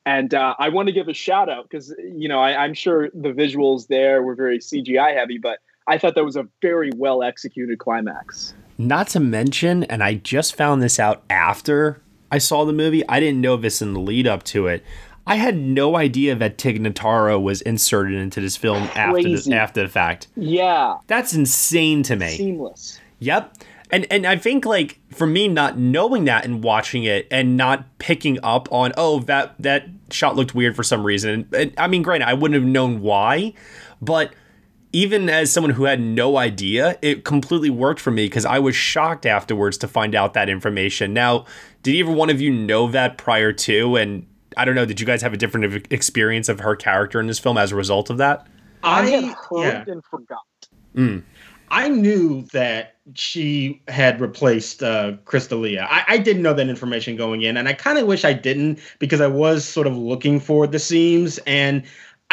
And 0.05 0.33
uh, 0.33 0.53
I 0.59 0.67
want 0.67 0.87
to 0.87 0.91
give 0.91 1.07
a 1.07 1.13
shout 1.13 1.49
out 1.49 1.69
because 1.69 1.93
you 1.99 2.27
know 2.27 2.39
I, 2.39 2.63
I'm 2.63 2.73
sure 2.73 3.09
the 3.13 3.29
visuals 3.29 3.87
there 3.87 4.21
were 4.21 4.35
very 4.35 4.59
CGI 4.59 5.13
heavy, 5.13 5.37
but 5.37 5.59
I 5.87 5.97
thought 5.97 6.15
that 6.15 6.25
was 6.25 6.35
a 6.35 6.47
very 6.61 6.91
well 6.95 7.23
executed 7.23 7.79
climax. 7.79 8.53
Not 8.77 9.07
to 9.09 9.19
mention, 9.19 9.83
and 9.85 10.03
I 10.03 10.15
just 10.15 10.55
found 10.55 10.81
this 10.81 10.99
out 10.99 11.23
after 11.29 12.01
I 12.33 12.39
saw 12.39 12.65
the 12.65 12.73
movie. 12.73 13.07
I 13.07 13.19
didn't 13.19 13.41
know 13.41 13.57
this 13.57 13.79
in 13.79 13.93
the 13.93 13.99
lead 13.99 14.25
up 14.25 14.41
to 14.45 14.65
it. 14.65 14.83
I 15.27 15.35
had 15.35 15.55
no 15.55 15.95
idea 15.95 16.33
that 16.33 16.57
Tig 16.57 16.81
Notaro 16.81 17.39
was 17.39 17.61
inserted 17.61 18.15
into 18.15 18.41
this 18.41 18.57
film 18.57 18.89
after 18.95 19.21
the, 19.21 19.53
after 19.53 19.83
the 19.83 19.87
fact. 19.87 20.29
Yeah, 20.35 20.97
that's 21.05 21.35
insane 21.35 22.01
to 22.03 22.15
me. 22.15 22.35
Seamless. 22.35 22.99
Yep. 23.19 23.55
And 23.91 24.07
and 24.09 24.25
I 24.25 24.37
think 24.37 24.65
like 24.65 24.99
for 25.11 25.27
me 25.27 25.47
not 25.47 25.77
knowing 25.77 26.25
that 26.25 26.43
and 26.43 26.63
watching 26.63 27.03
it 27.03 27.27
and 27.29 27.55
not 27.55 27.99
picking 27.99 28.39
up 28.41 28.67
on 28.71 28.93
oh 28.97 29.19
that 29.19 29.53
that 29.59 29.87
shot 30.09 30.35
looked 30.35 30.55
weird 30.55 30.75
for 30.75 30.81
some 30.81 31.03
reason. 31.03 31.29
And, 31.29 31.53
and 31.53 31.73
I 31.77 31.85
mean, 31.85 32.01
granted, 32.01 32.27
I 32.27 32.33
wouldn't 32.33 32.59
have 32.59 32.67
known 32.67 33.01
why, 33.01 33.53
but 34.01 34.33
even 34.93 35.27
as 35.27 35.51
someone 35.51 35.73
who 35.73 35.85
had 35.85 35.99
no 35.99 36.37
idea, 36.37 36.97
it 37.01 37.25
completely 37.25 37.71
worked 37.71 37.99
for 37.99 38.11
me 38.11 38.25
because 38.25 38.45
I 38.45 38.59
was 38.59 38.75
shocked 38.75 39.25
afterwards 39.25 39.77
to 39.79 39.87
find 39.87 40.13
out 40.13 40.35
that 40.35 40.49
information. 40.49 41.13
Now, 41.13 41.45
did 41.83 41.95
either 41.95 42.11
one 42.11 42.29
of 42.29 42.41
you 42.41 42.51
know 42.51 42.87
that 42.87 43.17
prior 43.17 43.53
to? 43.53 43.95
And 43.97 44.25
I 44.57 44.65
don't 44.65 44.75
know, 44.75 44.85
did 44.85 44.99
you 44.99 45.05
guys 45.05 45.21
have 45.21 45.33
a 45.33 45.37
different 45.37 45.87
experience 45.91 46.49
of 46.49 46.61
her 46.61 46.75
character 46.75 47.19
in 47.19 47.27
this 47.27 47.39
film 47.39 47.57
as 47.57 47.71
a 47.71 47.75
result 47.75 48.09
of 48.09 48.17
that? 48.17 48.47
I, 48.81 49.05
had 49.05 49.23
heard 49.25 49.87
yeah. 49.87 49.93
and 49.93 50.03
forgot. 50.03 50.39
Mm. 50.95 51.23
I 51.69 51.89
knew 51.89 52.43
that 52.53 52.95
she 53.15 53.81
had 53.87 54.21
replaced 54.21 54.83
uh, 54.83 55.13
Chris 55.25 55.47
D'Elia. 55.47 55.87
I, 55.89 56.03
I, 56.07 56.17
didn't 56.17 56.41
know 56.41 56.53
that 56.53 56.69
information 56.69 57.15
going 57.15 57.41
in, 57.41 57.57
and 57.57 57.67
I 57.67 57.73
kind 57.73 57.97
of 57.97 58.05
wish 58.05 58.23
I 58.23 58.33
didn't 58.33 58.79
because 58.99 59.21
I 59.21 59.27
was 59.27 59.65
sort 59.65 59.87
of 59.87 59.97
looking 59.97 60.39
for 60.39 60.67
the 60.67 60.79
seams. 60.79 61.39
And 61.47 61.83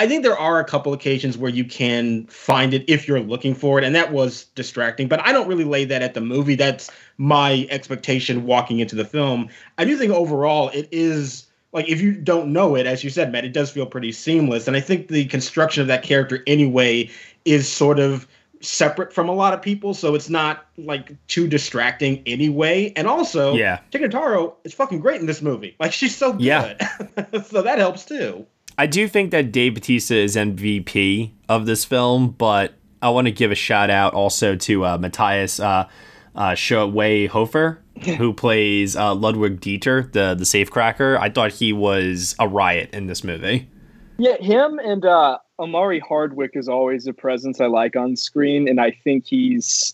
I 0.00 0.08
think 0.08 0.22
there 0.22 0.38
are 0.38 0.58
a 0.58 0.64
couple 0.64 0.94
occasions 0.94 1.36
where 1.36 1.50
you 1.50 1.62
can 1.62 2.24
find 2.28 2.72
it 2.72 2.86
if 2.88 3.06
you're 3.06 3.20
looking 3.20 3.54
for 3.54 3.78
it, 3.78 3.84
and 3.84 3.94
that 3.94 4.12
was 4.12 4.44
distracting. 4.54 5.08
But 5.08 5.20
I 5.26 5.30
don't 5.30 5.46
really 5.46 5.64
lay 5.64 5.84
that 5.84 6.00
at 6.00 6.14
the 6.14 6.22
movie. 6.22 6.54
That's 6.54 6.90
my 7.18 7.66
expectation 7.68 8.46
walking 8.46 8.78
into 8.78 8.96
the 8.96 9.04
film. 9.04 9.50
I 9.76 9.84
do 9.84 9.98
think 9.98 10.10
overall 10.10 10.70
it 10.70 10.88
is 10.90 11.48
like 11.72 11.86
if 11.86 12.00
you 12.00 12.12
don't 12.12 12.50
know 12.50 12.76
it, 12.76 12.86
as 12.86 13.04
you 13.04 13.10
said, 13.10 13.30
Matt, 13.30 13.44
it 13.44 13.52
does 13.52 13.70
feel 13.70 13.84
pretty 13.84 14.10
seamless. 14.10 14.66
And 14.66 14.74
I 14.74 14.80
think 14.80 15.08
the 15.08 15.26
construction 15.26 15.82
of 15.82 15.88
that 15.88 16.02
character 16.02 16.42
anyway 16.46 17.10
is 17.44 17.70
sort 17.70 17.98
of 17.98 18.26
separate 18.62 19.12
from 19.12 19.28
a 19.28 19.34
lot 19.34 19.52
of 19.52 19.60
people, 19.60 19.92
so 19.92 20.14
it's 20.14 20.30
not 20.30 20.64
like 20.78 21.14
too 21.26 21.46
distracting 21.46 22.22
anyway. 22.24 22.90
And 22.96 23.06
also, 23.06 23.52
Yeah. 23.54 23.80
Tig 23.90 24.00
Notaro 24.00 24.54
is 24.64 24.72
fucking 24.72 25.00
great 25.00 25.20
in 25.20 25.26
this 25.26 25.42
movie. 25.42 25.76
Like 25.78 25.92
she's 25.92 26.16
so 26.16 26.32
good, 26.32 26.40
Yeah. 26.40 26.74
so 27.44 27.60
that 27.60 27.76
helps 27.76 28.06
too. 28.06 28.46
I 28.80 28.86
do 28.86 29.08
think 29.08 29.30
that 29.32 29.52
Dave 29.52 29.74
Bautista 29.74 30.16
is 30.16 30.36
MVP 30.36 31.32
of 31.50 31.66
this 31.66 31.84
film, 31.84 32.30
but 32.30 32.72
I 33.02 33.10
want 33.10 33.26
to 33.26 33.30
give 33.30 33.50
a 33.50 33.54
shout 33.54 33.90
out 33.90 34.14
also 34.14 34.56
to 34.56 34.86
uh, 34.86 34.96
Matthias 34.96 35.60
uh, 35.60 35.86
uh, 36.34 36.56
Hofer, 36.56 37.82
who 38.16 38.32
plays 38.32 38.96
uh, 38.96 39.14
Ludwig 39.14 39.60
Dieter, 39.60 40.10
the 40.12 40.34
the 40.34 40.44
safecracker. 40.44 41.18
I 41.18 41.28
thought 41.28 41.52
he 41.52 41.74
was 41.74 42.34
a 42.38 42.48
riot 42.48 42.88
in 42.94 43.06
this 43.06 43.22
movie. 43.22 43.68
Yeah, 44.16 44.38
him 44.38 44.78
and 44.78 45.04
uh, 45.04 45.36
Omari 45.58 46.00
Hardwick 46.00 46.52
is 46.54 46.66
always 46.66 47.06
a 47.06 47.12
presence 47.12 47.60
I 47.60 47.66
like 47.66 47.96
on 47.96 48.16
screen, 48.16 48.66
and 48.66 48.80
I 48.80 48.92
think 49.04 49.26
he's 49.26 49.92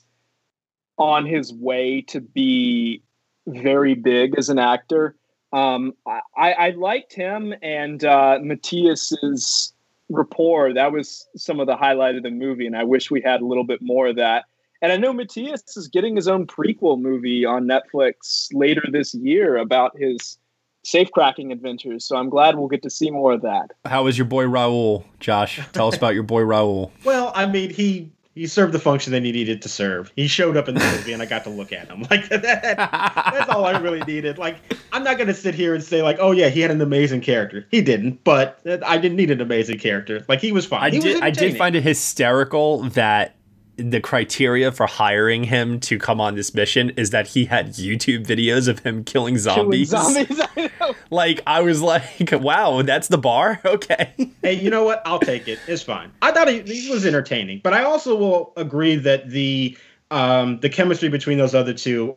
on 0.97 1.27
his 1.27 1.53
way 1.53 2.03
to 2.03 2.21
be 2.21 3.03
very 3.49 3.95
big 3.95 4.39
as 4.39 4.49
an 4.49 4.61
actor. 4.61 5.17
Um, 5.57 5.95
I, 6.07 6.53
I 6.53 6.71
liked 6.71 7.15
him 7.15 7.55
and 7.63 8.05
uh, 8.05 8.39
Matthias's 8.43 9.73
rapport. 10.11 10.75
That 10.75 10.93
was 10.93 11.27
some 11.35 11.61
of 11.61 11.67
the 11.67 11.77
highlight 11.77 12.15
of 12.17 12.23
the 12.25 12.31
movie, 12.31 12.67
and 12.67 12.77
I 12.77 12.85
wish 12.85 13.11
we 13.11 13.23
had 13.23 13.41
a 13.41 13.47
little 13.47 13.65
bit 13.65 13.81
more 13.81 14.09
of 14.09 14.17
that. 14.17 14.45
And 14.83 14.93
I 14.93 14.99
know 14.99 15.15
Matthias 15.15 15.77
is 15.79 15.89
getting 15.89 16.15
his 16.15 16.29
own 16.29 16.47
prequel 16.47 17.01
movie 17.01 17.47
on 17.47 17.67
Netflix 17.67 18.49
later 18.53 18.83
this 18.93 19.15
year 19.15 19.57
about 19.57 19.97
his 19.99 20.37
safecracking 20.85 21.51
adventures. 21.51 22.05
So 22.05 22.17
I'm 22.17 22.29
glad 22.29 22.57
we'll 22.57 22.69
get 22.69 22.83
to 22.83 22.91
see 22.91 23.11
more 23.11 23.33
of 23.33 23.41
that. 23.41 23.73
How 23.87 24.07
is 24.09 24.19
your 24.19 24.27
boy 24.27 24.45
Raul, 24.45 25.05
Josh? 25.21 25.59
Tell 25.73 25.89
us 25.89 25.97
about 25.97 26.13
your 26.13 26.23
boy 26.23 26.43
Raul. 26.43 26.91
Well, 27.05 27.33
I 27.35 27.47
mean, 27.47 27.71
he 27.71 28.13
he 28.37 28.47
served 28.47 28.75
the 28.75 28.79
function 28.79 29.13
that 29.13 29.25
he 29.25 29.33
needed 29.33 29.63
to 29.63 29.69
serve. 29.69 30.13
He 30.15 30.29
showed 30.29 30.59
up 30.59 30.69
in 30.69 30.75
the 30.75 30.85
movie, 30.85 31.15
and 31.15 31.23
I 31.23 31.25
got 31.25 31.45
to 31.45 31.51
look 31.51 31.73
at 31.73 31.89
him. 31.89 31.97
Like 32.11 32.29
that, 32.29 32.43
that's 32.43 33.49
all 33.51 33.65
I 33.65 33.79
really 33.79 34.01
needed. 34.03 34.39
Like 34.39 34.59
I'm 34.93 35.03
not 35.03 35.19
gonna 35.19 35.35
sit 35.35 35.55
here 35.55 35.75
and 35.75 35.83
say 35.83 36.03
like, 36.03 36.19
oh 36.21 36.31
yeah, 36.31 36.49
he 36.51 36.61
had 36.61 36.71
an 36.71 36.81
amazing 36.81 37.23
character. 37.23 37.67
He 37.71 37.81
didn't, 37.81 38.23
but 38.23 38.61
I 38.85 38.99
didn't 38.99 39.17
need 39.17 39.31
an 39.31 39.41
amazing 39.41 39.79
character. 39.79 40.25
Like 40.29 40.41
he 40.41 40.53
was 40.53 40.67
fine. 40.67 40.83
I 40.83 40.91
He 40.91 40.99
did. 40.99 41.23
I 41.23 41.31
did 41.31 41.57
find 41.57 41.75
it 41.75 41.83
hysterical 41.83 42.83
that 42.91 43.36
the 43.77 44.01
criteria 44.01 44.73
for 44.73 44.87
hiring 44.87 45.45
him 45.45 45.79
to 45.81 45.99
come 45.99 46.21
on 46.21 46.35
this 46.35 46.55
mission 46.55 46.91
is 46.91 47.11
that 47.11 47.29
he 47.29 47.45
had 47.45 47.69
YouTube 47.69 48.27
videos 48.27 48.69
of 48.69 48.81
him 48.81 49.05
killing 49.05 49.39
zombies. 49.39 49.91
Killing 49.91 50.27
zombies. 50.27 50.41
I 50.57 50.71
know. 50.81 50.95
Like 51.11 51.43
I 51.47 51.61
was 51.61 51.83
like, 51.83 52.05
wow, 52.33 52.83
that's 52.83 53.09
the 53.09 53.19
bar. 53.19 53.61
Okay. 53.77 54.13
hey, 54.43 54.55
you 54.55 54.71
know 54.71 54.85
what? 54.85 55.03
I'll 55.05 55.19
take 55.19 55.49
it. 55.49 55.59
It's 55.67 55.83
fine. 55.83 56.11
I 56.23 56.33
thought 56.33 56.49
it, 56.49 56.67
he 56.67 56.91
was 56.91 57.05
entertaining, 57.05 57.61
but 57.63 57.75
I 57.75 57.85
also 57.85 58.17
will 58.17 58.53
agree 58.57 58.97
that 58.97 59.29
the 59.29 59.77
um, 60.11 60.61
the 60.61 60.71
chemistry 60.71 61.09
between 61.11 61.37
those 61.37 61.55
other 61.55 61.75
two 61.75 62.17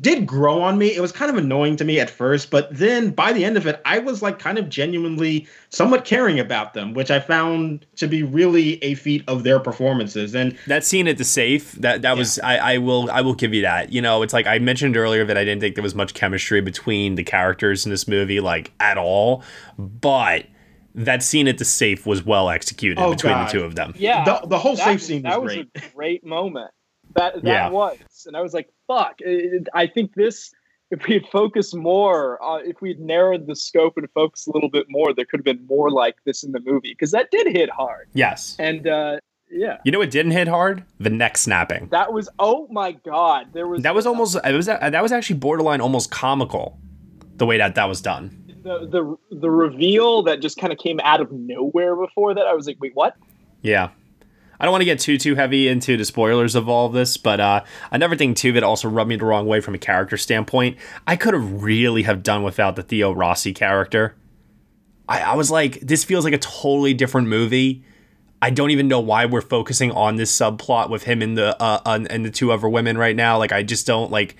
did 0.00 0.26
grow 0.26 0.60
on 0.62 0.76
me. 0.78 0.94
It 0.94 1.00
was 1.00 1.12
kind 1.12 1.30
of 1.30 1.36
annoying 1.36 1.76
to 1.76 1.84
me 1.84 1.98
at 2.00 2.10
first, 2.10 2.50
but 2.50 2.68
then 2.76 3.10
by 3.10 3.32
the 3.32 3.44
end 3.44 3.56
of 3.56 3.66
it, 3.66 3.80
I 3.84 3.98
was 3.98 4.20
like 4.22 4.38
kind 4.38 4.58
of 4.58 4.68
genuinely 4.68 5.46
somewhat 5.70 6.04
caring 6.04 6.38
about 6.38 6.74
them, 6.74 6.92
which 6.92 7.10
I 7.10 7.18
found 7.20 7.86
to 7.96 8.06
be 8.06 8.22
really 8.22 8.82
a 8.84 8.94
feat 8.94 9.24
of 9.26 9.42
their 9.42 9.58
performances. 9.58 10.34
And 10.34 10.56
that 10.66 10.84
scene 10.84 11.08
at 11.08 11.16
the 11.18 11.24
safe 11.24 11.72
that 11.72 12.02
that 12.02 12.16
was 12.16 12.38
I, 12.40 12.74
I 12.74 12.78
will 12.78 13.10
I 13.10 13.20
will 13.22 13.34
give 13.34 13.54
you 13.54 13.62
that 13.62 13.92
you 13.92 14.02
know 14.02 14.22
it's 14.22 14.32
like 14.34 14.46
I 14.46 14.58
mentioned 14.58 14.96
earlier 14.96 15.24
that 15.24 15.36
I 15.38 15.44
didn't 15.44 15.60
think 15.60 15.74
there 15.76 15.82
was 15.82 15.94
much 15.94 16.12
chemistry 16.14 16.60
between 16.60 17.14
the 17.14 17.24
characters 17.24 17.84
in 17.86 17.90
this 17.90 18.06
movie 18.06 18.40
like 18.40 18.72
at 18.80 18.98
all 18.98 19.42
but 19.78 20.46
that 20.94 21.22
scene 21.22 21.46
at 21.48 21.56
the 21.58 21.64
safe 21.64 22.04
was 22.04 22.24
well 22.24 22.50
executed 22.50 23.00
Oh, 23.00 23.12
between 23.12 23.32
God. 23.32 23.48
the 23.48 23.52
two 23.52 23.64
of 23.64 23.76
them 23.76 23.94
Yeah, 23.96 24.24
The- 24.24 24.46
the 24.48 24.58
whole 24.58 24.74
that- 24.76 24.84
safe 24.84 25.02
scene 25.02 25.22
was 25.22 25.32
that 25.32 25.42
was 25.42 25.54
great. 25.54 25.68
a 25.76 25.82
great 25.94 26.26
moment. 26.26 26.70
That 27.14 27.34
that 27.34 27.44
Yeah. 27.44 27.68
was, 27.70 27.98
and 28.26 28.36
I 28.36 28.40
was 28.40 28.54
like, 28.54 28.68
"Fuck!" 28.86 29.16
It- 29.20 29.68
I 29.74 29.86
think 29.86 30.14
this, 30.14 30.52
if 30.90 31.06
we 31.06 31.14
had 31.14 31.26
focused 31.26 31.74
more, 31.74 32.42
uh, 32.42 32.58
if 32.58 32.80
we'd 32.80 33.00
narrowed 33.00 33.46
the 33.46 33.56
scope 33.56 33.96
and 33.96 34.08
focused 34.12 34.48
a 34.48 34.52
little 34.52 34.70
bit 34.70 34.86
more, 34.88 35.12
there 35.12 35.24
could 35.24 35.40
have 35.40 35.44
been 35.44 35.66
more 35.68 35.90
like 35.90 36.16
this 36.24 36.42
in 36.42 36.52
the 36.52 36.60
movie 36.60 36.90
because 36.90 37.10
that 37.12 37.30
did 37.30 37.46
hit 37.48 37.70
hard. 37.70 38.08
yes 38.14 38.56
And 38.58 38.86
uh, 38.86 39.18
yeah, 39.50 39.78
you 39.84 39.90
know 39.92 39.98
what 39.98 40.10
didn't 40.10 40.32
hit 40.32 40.46
hard 40.48 40.84
the 41.00 41.10
neck 41.10 41.36
snapping 41.36 41.88
that 41.90 42.12
was. 42.12 42.28
Oh 42.38 42.68
my 42.70 42.92
god, 42.92 43.48
there 43.52 43.66
was 43.66 43.82
that 43.82 43.94
was 43.94 44.06
almost 44.06 44.36
it 44.44 44.54
was 44.54 44.66
that 44.66 45.02
was 45.02 45.10
actually 45.12 45.36
borderline 45.40 45.80
almost 45.80 46.10
comical 46.12 46.78
the 47.36 47.46
way 47.46 47.56
that 47.58 47.74
that 47.74 47.86
was 47.88 48.00
done 48.00 48.36
the 48.62 48.86
the 49.30 49.36
the 49.40 49.50
reveal 49.50 50.22
that 50.22 50.40
just 50.42 50.58
kind 50.58 50.72
of 50.72 50.78
came 50.78 51.00
out 51.02 51.20
of 51.20 51.32
nowhere. 51.32 51.96
Before 51.96 52.34
that, 52.34 52.46
I 52.46 52.52
was 52.54 52.66
like, 52.66 52.76
"Wait, 52.78 52.94
what?" 52.94 53.16
Yeah. 53.62 53.88
I 54.60 54.64
don't 54.64 54.72
want 54.72 54.82
to 54.82 54.86
get 54.86 55.00
too 55.00 55.16
too 55.16 55.34
heavy 55.36 55.68
into 55.68 55.96
the 55.96 56.04
spoilers 56.04 56.54
of 56.54 56.68
all 56.68 56.86
of 56.86 56.92
this, 56.92 57.16
but 57.16 57.40
uh, 57.40 57.64
another 57.90 58.14
thing 58.14 58.34
too 58.34 58.52
that 58.52 58.62
also 58.62 58.88
rubbed 58.88 59.08
me 59.08 59.16
the 59.16 59.24
wrong 59.24 59.46
way 59.46 59.60
from 59.62 59.74
a 59.74 59.78
character 59.78 60.18
standpoint, 60.18 60.76
I 61.06 61.16
could 61.16 61.32
have 61.32 61.62
really 61.62 62.02
have 62.02 62.22
done 62.22 62.42
without 62.42 62.76
the 62.76 62.82
Theo 62.82 63.10
Rossi 63.12 63.54
character. 63.54 64.14
I, 65.08 65.22
I 65.22 65.34
was 65.34 65.50
like, 65.50 65.80
this 65.80 66.04
feels 66.04 66.24
like 66.24 66.34
a 66.34 66.38
totally 66.38 66.92
different 66.92 67.28
movie. 67.28 67.84
I 68.42 68.50
don't 68.50 68.70
even 68.70 68.86
know 68.86 69.00
why 69.00 69.26
we're 69.26 69.40
focusing 69.40 69.90
on 69.92 70.16
this 70.16 70.34
subplot 70.34 70.90
with 70.90 71.04
him 71.04 71.22
and 71.22 71.36
the 71.36 71.60
uh, 71.60 71.80
and 71.86 72.24
the 72.24 72.30
two 72.30 72.52
other 72.52 72.68
women 72.68 72.98
right 72.98 73.16
now. 73.16 73.38
Like, 73.38 73.52
I 73.52 73.62
just 73.62 73.86
don't 73.86 74.10
like. 74.10 74.36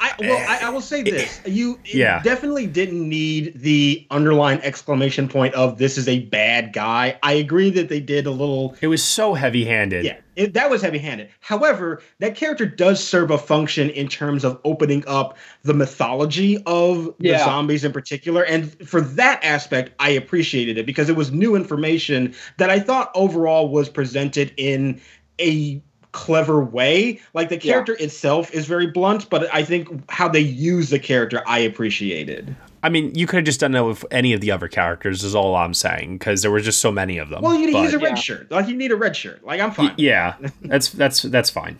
I 0.00 0.14
well, 0.18 0.46
I, 0.48 0.66
I 0.66 0.70
will 0.70 0.80
say 0.80 1.00
eh. 1.00 1.10
this: 1.10 1.40
you 1.46 1.78
Yeah. 1.84 2.22
definitely 2.22 2.66
didn't 2.66 3.06
need 3.06 3.52
the 3.60 4.06
underline 4.10 4.58
exclamation 4.62 5.28
point 5.28 5.54
of 5.54 5.78
"this 5.78 5.98
is 5.98 6.08
a 6.08 6.20
bad 6.20 6.72
guy." 6.72 7.18
I 7.22 7.34
agree 7.34 7.70
that 7.70 7.88
they 7.88 8.00
did 8.00 8.26
a 8.26 8.30
little. 8.30 8.74
It 8.80 8.86
was 8.86 9.02
so 9.04 9.34
heavy 9.34 9.64
handed. 9.64 10.04
Yeah, 10.04 10.16
it, 10.36 10.54
that 10.54 10.70
was 10.70 10.80
heavy-handed. 10.80 11.28
However, 11.40 12.00
that 12.20 12.34
character 12.34 12.64
does 12.64 13.02
serve 13.02 13.30
a 13.30 13.36
function 13.36 13.90
in 13.90 14.08
terms 14.08 14.42
of 14.42 14.58
opening 14.64 15.04
up 15.06 15.36
the 15.64 15.74
mythology 15.74 16.62
of 16.64 17.14
the 17.18 17.36
zombies 17.38 17.84
in 17.84 17.92
particular, 17.92 18.42
and 18.44 18.72
for 18.88 19.02
that 19.02 19.44
aspect, 19.44 19.92
I 19.98 20.10
appreciated 20.10 20.78
it 20.78 20.86
because 20.86 21.10
it 21.10 21.16
was 21.16 21.30
new 21.30 21.56
information 21.56 22.34
that 22.56 22.70
I 22.70 22.80
thought 22.80 23.10
overall 23.14 23.68
was 23.68 23.90
presented 23.90 24.54
in 24.56 25.00
a 25.38 25.82
clever 26.12 26.62
way. 26.62 27.20
Like 27.34 27.48
the 27.48 27.56
character 27.56 27.94
itself 27.94 28.52
is 28.52 28.66
very 28.66 28.86
blunt, 28.86 29.30
but 29.30 29.52
I 29.54 29.62
think 29.62 29.88
how 30.10 30.28
they 30.28 30.40
use 30.40 30.90
the 30.90 30.98
character, 30.98 31.42
I 31.46 31.60
appreciated. 31.60 32.54
I 32.82 32.88
mean, 32.88 33.14
you 33.14 33.26
could 33.26 33.36
have 33.36 33.44
just 33.44 33.60
done 33.60 33.72
that 33.72 33.84
with 33.84 34.04
any 34.10 34.32
of 34.32 34.40
the 34.40 34.50
other 34.50 34.68
characters. 34.68 35.22
Is 35.22 35.34
all 35.34 35.54
I'm 35.54 35.74
saying 35.74 36.18
because 36.18 36.42
there 36.42 36.50
were 36.50 36.60
just 36.60 36.80
so 36.80 36.90
many 36.90 37.18
of 37.18 37.28
them. 37.28 37.42
Well, 37.42 37.54
you, 37.54 37.72
but- 37.72 37.82
he's 37.82 37.94
a 37.94 37.98
red 37.98 38.18
shirt. 38.18 38.50
Like 38.50 38.68
you 38.68 38.76
need 38.76 38.90
a 38.90 38.96
red 38.96 39.16
shirt. 39.16 39.44
Like 39.44 39.60
I'm 39.60 39.70
fine. 39.70 39.94
Yeah, 39.96 40.36
that's 40.62 40.88
that's 40.90 41.22
that's 41.22 41.50
fine. 41.50 41.78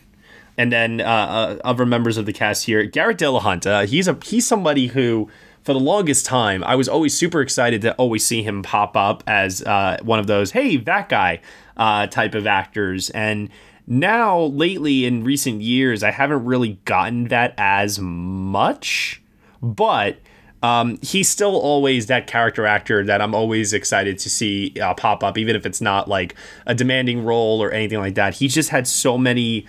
And 0.59 0.71
then 0.71 1.01
uh, 1.01 1.05
uh, 1.05 1.59
other 1.65 1.87
members 1.87 2.19
of 2.19 2.27
the 2.27 2.35
cast 2.35 2.67
here, 2.67 2.85
Garrett 2.85 3.17
Dillahunt. 3.19 3.65
Uh, 3.67 3.87
he's 3.87 4.09
a 4.09 4.19
he's 4.23 4.47
somebody 4.47 4.89
who, 4.89 5.31
for 5.63 5.73
the 5.73 5.81
longest 5.81 6.27
time, 6.27 6.63
I 6.65 6.75
was 6.75 6.87
always 6.87 7.17
super 7.17 7.41
excited 7.41 7.81
to 7.83 7.95
always 7.95 8.27
see 8.27 8.43
him 8.43 8.63
pop 8.63 8.95
up 8.95 9.23
as 9.27 9.63
uh, 9.63 9.97
one 10.03 10.19
of 10.19 10.27
those 10.27 10.51
hey 10.51 10.77
that 10.77 11.09
guy 11.09 11.41
uh, 11.79 12.09
type 12.09 12.35
of 12.35 12.47
actors. 12.47 13.09
And 13.11 13.49
now 13.91 14.41
lately 14.41 15.05
in 15.05 15.25
recent 15.25 15.61
years, 15.61 16.03
I 16.03 16.13
haven't 16.13 16.45
really 16.45 16.79
gotten 16.87 17.25
that 17.25 17.55
as 17.59 17.99
much, 17.99 19.23
but. 19.61 20.19
Um, 20.63 20.99
he's 21.01 21.27
still 21.27 21.57
always 21.57 22.09
that 22.09 22.27
character 22.27 22.67
actor 22.67 23.03
that 23.07 23.23
I'm 23.23 23.35
always 23.35 23.73
excited 23.73 24.19
to 24.19 24.29
see 24.29 24.75
uh, 24.79 24.93
pop 24.93 25.25
up, 25.25 25.39
even 25.39 25.57
if 25.57 25.65
it's 25.65 25.81
not 25.81 26.07
like 26.07 26.35
a 26.67 26.75
demanding 26.75 27.25
role 27.25 27.63
or 27.63 27.71
anything 27.71 27.99
like 27.99 28.15
that. 28.17 28.35
He's 28.35 28.53
just 28.53 28.69
had 28.69 28.87
so 28.87 29.17
many 29.17 29.67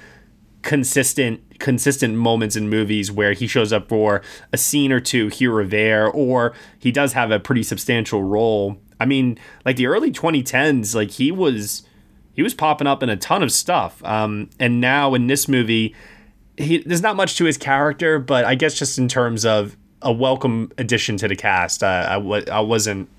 consistent 0.64 1.42
consistent 1.60 2.16
moments 2.16 2.56
in 2.56 2.68
movies 2.70 3.12
where 3.12 3.34
he 3.34 3.48
shows 3.48 3.72
up 3.72 3.88
for 3.88 4.22
a 4.52 4.58
scene 4.58 4.92
or 4.92 5.00
two 5.00 5.28
here 5.28 5.56
or 5.56 5.64
there 5.64 6.08
or 6.08 6.54
he 6.80 6.92
does 6.92 7.14
have 7.14 7.32
a 7.32 7.40
pretty 7.40 7.64
substantial 7.64 8.24
role. 8.24 8.78
I 9.00 9.06
mean, 9.06 9.38
like 9.64 9.78
the 9.78 9.88
early 9.88 10.12
2010s, 10.12 10.94
like 10.94 11.12
he 11.12 11.32
was 11.32 11.84
he 12.34 12.42
was 12.44 12.54
popping 12.54 12.88
up 12.88 13.04
in 13.04 13.10
a 13.10 13.18
ton 13.18 13.44
of 13.44 13.52
stuff. 13.52 14.04
Um, 14.06 14.50
and 14.60 14.80
now 14.82 15.14
in 15.14 15.28
this 15.28 15.48
movie, 15.48 15.96
he, 16.58 16.78
there's 16.80 17.02
not 17.02 17.16
much 17.16 17.36
to 17.38 17.46
his 17.46 17.58
character, 17.58 18.20
but 18.20 18.46
I 18.46 18.56
guess 18.56 18.78
just 18.78 18.98
in 18.98 19.08
terms 19.08 19.46
of 19.46 19.76
a 20.02 20.12
welcome 20.12 20.72
addition 20.78 21.18
to 21.18 21.28
the 21.28 21.36
cast, 21.36 21.84
uh, 21.84 22.06
I 22.10 22.14
w- 22.16 22.46
I 22.52 22.60
wasn't, 22.60 23.10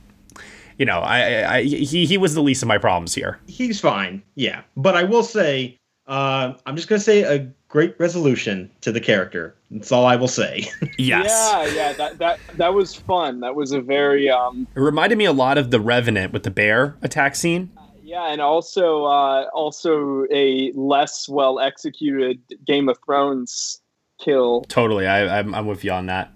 you 0.79 0.87
know, 0.87 1.01
I, 1.01 1.21
I, 1.43 1.55
I 1.57 1.63
he 1.63 2.07
he 2.07 2.19
was 2.19 2.35
the 2.35 2.43
least 2.43 2.63
of 2.63 2.69
my 2.69 2.79
problems 2.79 3.15
here. 3.15 3.39
he's 3.47 3.81
fine. 3.81 4.23
Yeah, 4.35 4.63
but 4.77 4.97
I 4.97 5.03
will 5.05 5.23
say, 5.23 5.79
uh, 6.07 6.55
I'm 6.67 6.77
just 6.77 6.89
gonna 6.89 6.99
say 7.01 7.23
a 7.23 7.49
great 7.69 7.95
resolution 7.99 8.71
to 8.83 8.93
the 8.93 9.01
character. 9.01 9.55
That's 9.71 9.93
all 9.93 10.05
I 10.07 10.17
will 10.17 10.29
say. 10.29 10.69
Yes. 10.99 11.27
Yeah, 11.29 11.67
yeah. 11.75 11.93
That 11.95 12.19
that 12.19 12.39
that 12.57 12.75
was 12.75 12.95
fun. 12.95 13.41
That 13.41 13.55
was 13.55 13.73
a 13.73 13.81
very 13.81 14.29
um. 14.31 14.67
It 14.75 14.81
reminded 14.81 15.19
me 15.19 15.25
a 15.25 15.33
lot 15.33 15.59
of 15.59 15.71
the 15.71 15.81
Revenant 15.81 16.33
with 16.33 16.43
the 16.43 16.51
bear 16.51 16.97
attack 17.03 17.35
scene. 17.37 17.71
Yeah, 18.03 18.33
and 18.33 18.41
also 18.41 19.05
uh, 19.05 19.49
also 19.55 20.27
a 20.31 20.73
less 20.75 21.29
well 21.29 21.61
executed 21.61 22.41
Game 22.67 22.89
of 22.89 22.99
Thrones 23.05 23.81
kill. 24.21 24.63
Totally, 24.63 25.07
I, 25.07 25.39
I'm, 25.39 25.55
I'm 25.55 25.67
with 25.67 25.85
you 25.85 25.93
on 25.93 26.07
that. 26.07 26.33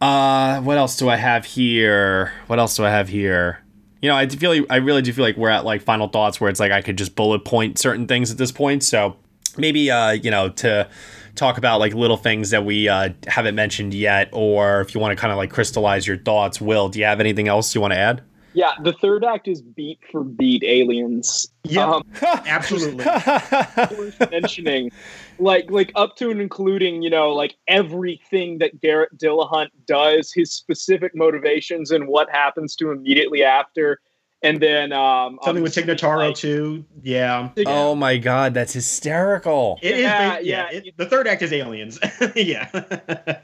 Uh, 0.00 0.60
what 0.60 0.78
else 0.78 0.96
do 0.96 1.08
I 1.08 1.16
have 1.16 1.44
here? 1.44 2.32
What 2.46 2.58
else 2.58 2.76
do 2.76 2.84
I 2.84 2.90
have 2.90 3.08
here? 3.08 3.60
you 4.00 4.08
know, 4.08 4.16
I 4.16 4.28
feel 4.28 4.64
I 4.70 4.76
really 4.76 5.02
do 5.02 5.12
feel 5.12 5.24
like 5.24 5.36
we're 5.36 5.48
at 5.48 5.64
like 5.64 5.82
final 5.82 6.08
thoughts 6.08 6.40
where 6.40 6.50
it's 6.50 6.60
like 6.60 6.72
I 6.72 6.82
could 6.82 6.96
just 6.96 7.16
bullet 7.16 7.44
point 7.44 7.78
certain 7.78 8.06
things 8.06 8.30
at 8.30 8.38
this 8.38 8.52
point. 8.52 8.84
So 8.84 9.16
maybe 9.56 9.90
uh, 9.90 10.12
you 10.12 10.30
know, 10.30 10.50
to 10.50 10.88
talk 11.34 11.58
about 11.58 11.80
like 11.80 11.94
little 11.94 12.16
things 12.16 12.50
that 12.50 12.64
we 12.64 12.88
uh, 12.88 13.10
haven't 13.26 13.54
mentioned 13.54 13.94
yet, 13.94 14.28
or 14.32 14.80
if 14.80 14.94
you 14.94 15.00
want 15.00 15.16
to 15.16 15.20
kind 15.20 15.32
of 15.32 15.36
like 15.36 15.50
crystallize 15.50 16.06
your 16.06 16.16
thoughts, 16.18 16.60
Will, 16.60 16.88
do 16.88 16.98
you 16.98 17.04
have 17.06 17.20
anything 17.20 17.48
else 17.48 17.74
you 17.74 17.80
want 17.80 17.92
to 17.92 17.98
add? 17.98 18.22
Yeah, 18.54 18.72
the 18.82 18.92
third 18.94 19.24
act 19.24 19.46
is 19.46 19.60
beat 19.62 19.98
for 20.10 20.24
beat 20.24 20.64
aliens. 20.64 21.46
Yeah, 21.64 21.84
Um, 21.90 22.02
absolutely. 22.22 23.04
worth 23.96 24.30
mentioning, 24.30 24.90
like 25.38 25.70
like 25.70 25.92
up 25.94 26.16
to 26.16 26.30
and 26.30 26.40
including, 26.40 27.02
you 27.02 27.10
know, 27.10 27.30
like 27.32 27.56
everything 27.68 28.58
that 28.58 28.80
Garrett 28.80 29.16
Dillahunt 29.18 29.68
does, 29.86 30.32
his 30.32 30.50
specific 30.52 31.14
motivations, 31.14 31.90
and 31.90 32.08
what 32.08 32.30
happens 32.30 32.74
to 32.76 32.90
him 32.90 32.98
immediately 32.98 33.44
after, 33.44 34.00
and 34.42 34.60
then 34.60 34.92
um, 34.92 35.38
Something 35.42 35.62
with 35.62 35.74
Tig 35.74 35.84
obviously, 35.90 36.08
Notaro 36.08 36.26
like, 36.28 36.36
too. 36.36 36.84
Yeah. 37.02 37.50
Oh 37.66 37.94
my 37.94 38.16
god, 38.16 38.54
that's 38.54 38.72
hysterical. 38.72 39.78
It 39.82 39.94
is 39.96 40.00
Yeah, 40.02 40.36
ba- 40.38 40.44
yeah. 40.44 40.68
yeah. 40.72 40.78
it- 40.78 40.96
the 40.96 41.06
third 41.06 41.28
act 41.28 41.42
is 41.42 41.52
aliens. 41.52 41.98
yeah. 42.34 43.40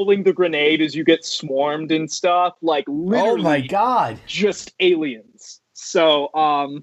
Pulling 0.00 0.22
the 0.22 0.32
grenade 0.32 0.80
as 0.80 0.94
you 0.94 1.04
get 1.04 1.24
swarmed 1.24 1.92
and 1.92 2.10
stuff. 2.10 2.54
Like 2.62 2.84
literally, 2.88 3.40
Oh 3.40 3.42
my 3.42 3.60
god. 3.60 4.18
just 4.26 4.72
aliens. 4.80 5.60
So, 5.74 6.32
um, 6.34 6.82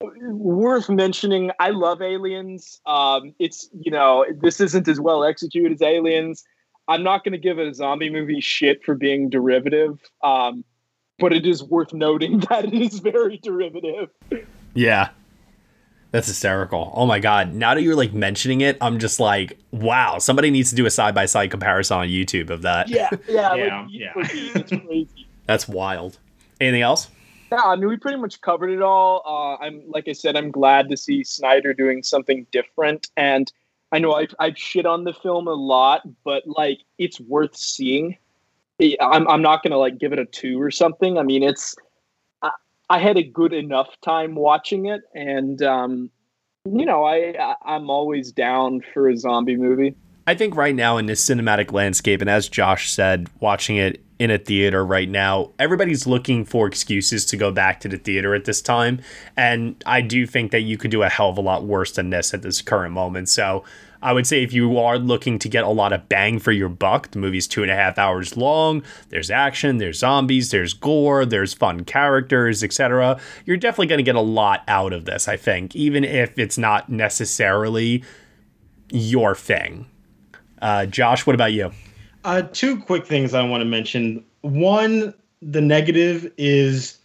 worth 0.00 0.90
mentioning. 0.90 1.50
I 1.60 1.70
love 1.70 2.02
aliens. 2.02 2.80
Um, 2.84 3.34
it's 3.38 3.70
you 3.80 3.90
know 3.90 4.26
this 4.42 4.60
isn't 4.60 4.86
as 4.86 5.00
well 5.00 5.24
executed 5.24 5.72
as 5.72 5.80
aliens. 5.82 6.44
I'm 6.88 7.02
not 7.02 7.24
going 7.24 7.32
to 7.32 7.38
give 7.38 7.58
a 7.58 7.72
zombie 7.72 8.10
movie 8.10 8.40
shit 8.40 8.84
for 8.84 8.94
being 8.94 9.30
derivative. 9.30 9.98
Um, 10.22 10.64
but 11.18 11.32
it 11.32 11.46
is 11.46 11.62
worth 11.62 11.94
noting 11.94 12.40
that 12.50 12.66
it 12.66 12.74
is 12.74 12.98
very 12.98 13.38
derivative. 13.38 14.10
Yeah. 14.74 15.10
That's 16.12 16.26
hysterical. 16.28 16.92
Oh 16.94 17.06
my 17.06 17.18
god. 17.18 17.54
Now 17.54 17.74
that 17.74 17.82
you're 17.82 17.96
like 17.96 18.12
mentioning 18.12 18.60
it, 18.60 18.76
I'm 18.82 18.98
just 18.98 19.18
like, 19.18 19.58
wow, 19.70 20.18
somebody 20.18 20.50
needs 20.50 20.68
to 20.70 20.76
do 20.76 20.84
a 20.84 20.90
side 20.90 21.14
by 21.14 21.24
side 21.24 21.50
comparison 21.50 21.96
on 21.96 22.08
YouTube 22.08 22.50
of 22.50 22.62
that. 22.62 22.88
Yeah, 22.88 23.08
yeah, 23.26 23.54
Yeah, 23.54 23.82
like, 23.82 23.90
yeah. 23.90 24.12
It's 24.54 24.70
crazy. 24.70 25.26
That's 25.46 25.66
wild. 25.66 26.18
Anything 26.60 26.82
else? 26.82 27.08
Yeah, 27.50 27.62
I 27.64 27.76
mean, 27.76 27.88
we 27.88 27.96
pretty 27.96 28.18
much 28.18 28.40
covered 28.42 28.70
it 28.70 28.82
all. 28.82 29.22
Uh, 29.26 29.64
I'm 29.64 29.82
like 29.88 30.06
I 30.06 30.12
said, 30.12 30.36
I'm 30.36 30.50
glad 30.50 30.90
to 30.90 30.98
see 30.98 31.24
Snyder 31.24 31.72
doing 31.72 32.02
something 32.02 32.46
different, 32.52 33.08
and 33.16 33.50
I 33.90 33.98
know 33.98 34.12
I've, 34.12 34.34
I've 34.38 34.56
shit 34.56 34.86
on 34.86 35.04
the 35.04 35.12
film 35.14 35.48
a 35.48 35.54
lot, 35.54 36.02
but 36.24 36.42
like 36.46 36.80
it's 36.98 37.20
worth 37.20 37.56
seeing. 37.56 38.16
I'm 39.00 39.28
I'm 39.28 39.42
not 39.42 39.62
gonna 39.62 39.78
like 39.78 39.98
give 39.98 40.12
it 40.12 40.18
a 40.18 40.24
two 40.26 40.60
or 40.60 40.70
something. 40.70 41.18
I 41.18 41.22
mean, 41.22 41.42
it's 41.42 41.74
I, 42.92 42.98
had 42.98 43.16
a 43.16 43.22
good 43.22 43.52
enough 43.52 43.88
time 44.04 44.34
watching 44.34 44.86
it, 44.86 45.02
and 45.14 45.60
um, 45.62 46.10
you 46.64 46.84
know, 46.86 47.04
I, 47.04 47.34
I 47.38 47.54
I'm 47.64 47.90
always 47.90 48.32
down 48.32 48.82
for 48.92 49.08
a 49.08 49.16
zombie 49.16 49.56
movie. 49.56 49.94
I 50.26 50.34
think 50.34 50.54
right 50.54 50.74
now 50.74 50.98
in 50.98 51.06
this 51.06 51.24
cinematic 51.26 51.72
landscape, 51.72 52.20
and 52.20 52.30
as 52.30 52.48
Josh 52.48 52.92
said, 52.92 53.28
watching 53.40 53.76
it 53.76 54.04
in 54.18 54.30
a 54.30 54.38
theater 54.38 54.86
right 54.86 55.08
now, 55.08 55.50
everybody's 55.58 56.06
looking 56.06 56.44
for 56.44 56.68
excuses 56.68 57.24
to 57.26 57.36
go 57.36 57.50
back 57.50 57.80
to 57.80 57.88
the 57.88 57.96
theater 57.96 58.34
at 58.36 58.44
this 58.44 58.62
time. 58.62 59.00
And 59.36 59.82
I 59.84 60.00
do 60.00 60.26
think 60.26 60.52
that 60.52 60.60
you 60.60 60.78
could 60.78 60.92
do 60.92 61.02
a 61.02 61.08
hell 61.08 61.30
of 61.30 61.38
a 61.38 61.40
lot 61.40 61.64
worse 61.64 61.90
than 61.92 62.10
this 62.10 62.32
at 62.32 62.42
this 62.42 62.62
current 62.62 62.94
moment. 62.94 63.28
So 63.28 63.64
I 64.02 64.12
would 64.12 64.26
say 64.26 64.42
if 64.42 64.52
you 64.52 64.78
are 64.78 64.98
looking 64.98 65.38
to 65.38 65.48
get 65.48 65.64
a 65.64 65.68
lot 65.68 65.92
of 65.92 66.08
bang 66.08 66.38
for 66.38 66.52
your 66.52 66.68
buck, 66.68 67.12
the 67.12 67.18
movie's 67.18 67.46
two 67.46 67.62
and 67.62 67.70
a 67.70 67.76
half 67.76 67.98
hours 67.98 68.36
long. 68.36 68.82
There's 69.10 69.30
action, 69.30 69.78
there's 69.78 70.00
zombies, 70.00 70.50
there's 70.50 70.74
gore, 70.74 71.24
there's 71.24 71.54
fun 71.54 71.84
characters, 71.84 72.64
etc. 72.64 73.20
You're 73.46 73.56
definitely 73.56 73.86
going 73.86 73.98
to 73.98 74.04
get 74.04 74.16
a 74.16 74.20
lot 74.20 74.64
out 74.66 74.92
of 74.92 75.04
this, 75.04 75.28
I 75.28 75.36
think, 75.36 75.76
even 75.76 76.04
if 76.04 76.36
it's 76.38 76.58
not 76.58 76.88
necessarily 76.88 78.02
your 78.90 79.34
thing. 79.34 79.86
Uh, 80.60 80.86
Josh, 80.86 81.26
what 81.26 81.34
about 81.34 81.52
you? 81.52 81.70
Uh, 82.24 82.42
two 82.52 82.78
quick 82.80 83.06
things 83.06 83.34
I 83.34 83.42
want 83.42 83.60
to 83.62 83.64
mention. 83.64 84.24
One, 84.42 85.14
the 85.40 85.60
negative 85.60 86.32
is 86.36 86.98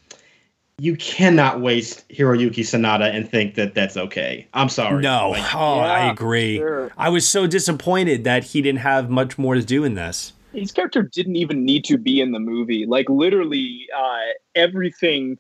you 0.80 0.96
cannot 0.96 1.60
waste 1.60 2.08
Hiroyuki 2.10 2.60
Sanada 2.60 3.14
and 3.14 3.28
think 3.28 3.56
that 3.56 3.74
that's 3.74 3.98
okay. 3.98 4.48
I'm 4.54 4.70
sorry. 4.70 5.02
No, 5.02 5.32
Like, 5.32 5.56
oh, 5.56 5.80
I 5.80 6.12
agree. 6.12 6.58
sure. 6.58 6.92
I 6.98 7.10
was 7.10 7.28
so 7.28 7.48
disappointed 7.48 8.24
that 8.26 8.44
he 8.44 8.62
didn't 8.62 8.82
have 8.82 9.10
much 9.10 9.40
more 9.40 9.56
to 9.56 9.64
do 9.64 9.84
in 9.84 9.96
this. 9.96 10.34
his 10.54 10.72
character 10.72 11.02
didn't 11.02 11.36
even 11.36 11.66
need 11.66 11.84
to 11.86 11.98
be 11.98 12.22
in 12.22 12.32
the 12.32 12.40
movie. 12.40 12.86
Like 12.86 13.10
literally, 13.10 13.88
uh, 13.96 14.34
everything 14.54 15.40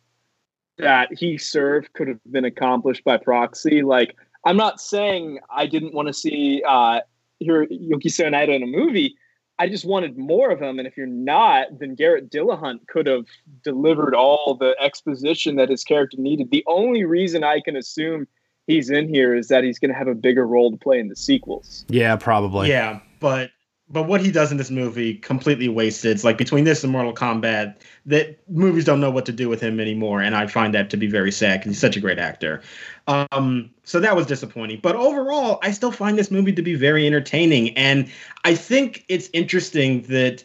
that 0.79 1.09
he 1.13 1.37
served 1.37 1.93
could 1.93 2.07
have 2.07 2.19
been 2.31 2.45
accomplished 2.45 3.03
by 3.03 3.17
proxy. 3.17 3.83
Like 3.83 4.15
I'm 4.43 4.57
not 4.57 4.81
saying 4.81 5.39
I 5.55 5.67
didn't 5.67 5.93
want 5.93 6.07
to 6.07 6.13
see 6.13 6.63
uh, 6.67 7.01
Hiroyuki 7.43 8.05
Sanada 8.07 8.55
in 8.55 8.63
a 8.63 8.67
movie. 8.67 9.15
I 9.59 9.67
just 9.67 9.85
wanted 9.85 10.17
more 10.17 10.51
of 10.51 10.61
him. 10.61 10.77
And 10.79 10.87
if 10.87 10.95
you're 10.97 11.07
not, 11.07 11.79
then 11.79 11.95
Garrett 11.95 12.29
Dillahunt 12.29 12.87
could 12.87 13.07
have 13.07 13.25
delivered 13.63 14.13
all 14.13 14.55
the 14.59 14.75
exposition 14.79 15.55
that 15.55 15.69
his 15.69 15.83
character 15.83 16.17
needed. 16.19 16.51
The 16.51 16.63
only 16.67 17.03
reason 17.03 17.43
I 17.43 17.61
can 17.61 17.75
assume 17.75 18.27
he's 18.67 18.89
in 18.89 19.09
here 19.09 19.33
is 19.35 19.47
that 19.47 19.63
he's 19.63 19.79
going 19.79 19.91
to 19.91 19.97
have 19.97 20.07
a 20.07 20.15
bigger 20.15 20.45
role 20.45 20.71
to 20.71 20.77
play 20.77 20.99
in 20.99 21.07
the 21.07 21.15
sequels. 21.15 21.85
Yeah, 21.89 22.15
probably. 22.17 22.69
yeah, 22.69 22.99
but 23.19 23.49
but 23.89 24.03
what 24.03 24.21
he 24.21 24.31
does 24.31 24.51
in 24.51 24.57
this 24.57 24.69
movie 24.69 25.15
completely 25.15 25.69
wasted. 25.69 26.11
It's 26.11 26.23
like 26.23 26.37
between 26.37 26.65
this 26.65 26.83
and 26.83 26.91
Mortal 26.91 27.13
Kombat, 27.13 27.75
that 28.05 28.37
movies 28.49 28.83
don't 28.83 28.99
know 28.99 29.11
what 29.11 29.25
to 29.27 29.31
do 29.31 29.47
with 29.47 29.61
him 29.61 29.79
anymore, 29.79 30.21
and 30.21 30.35
I 30.35 30.47
find 30.47 30.73
that 30.73 30.89
to 30.89 30.97
be 30.97 31.07
very 31.07 31.31
sad 31.31 31.59
because 31.59 31.71
he's 31.71 31.79
such 31.79 31.95
a 31.95 32.01
great 32.01 32.19
actor. 32.19 32.61
Um, 33.07 33.69
so 33.83 33.99
that 34.01 34.15
was 34.15 34.25
disappointing. 34.25 34.79
But 34.83 34.97
overall, 34.97 35.59
I 35.63 35.71
still 35.71 35.91
find 35.91 36.17
this 36.17 36.31
movie 36.31 36.53
to 36.53 36.61
be 36.61 36.75
very 36.75 37.07
entertaining, 37.07 37.77
and 37.77 38.11
I 38.43 38.55
think 38.55 39.05
it's 39.07 39.29
interesting 39.31 40.01
that 40.03 40.43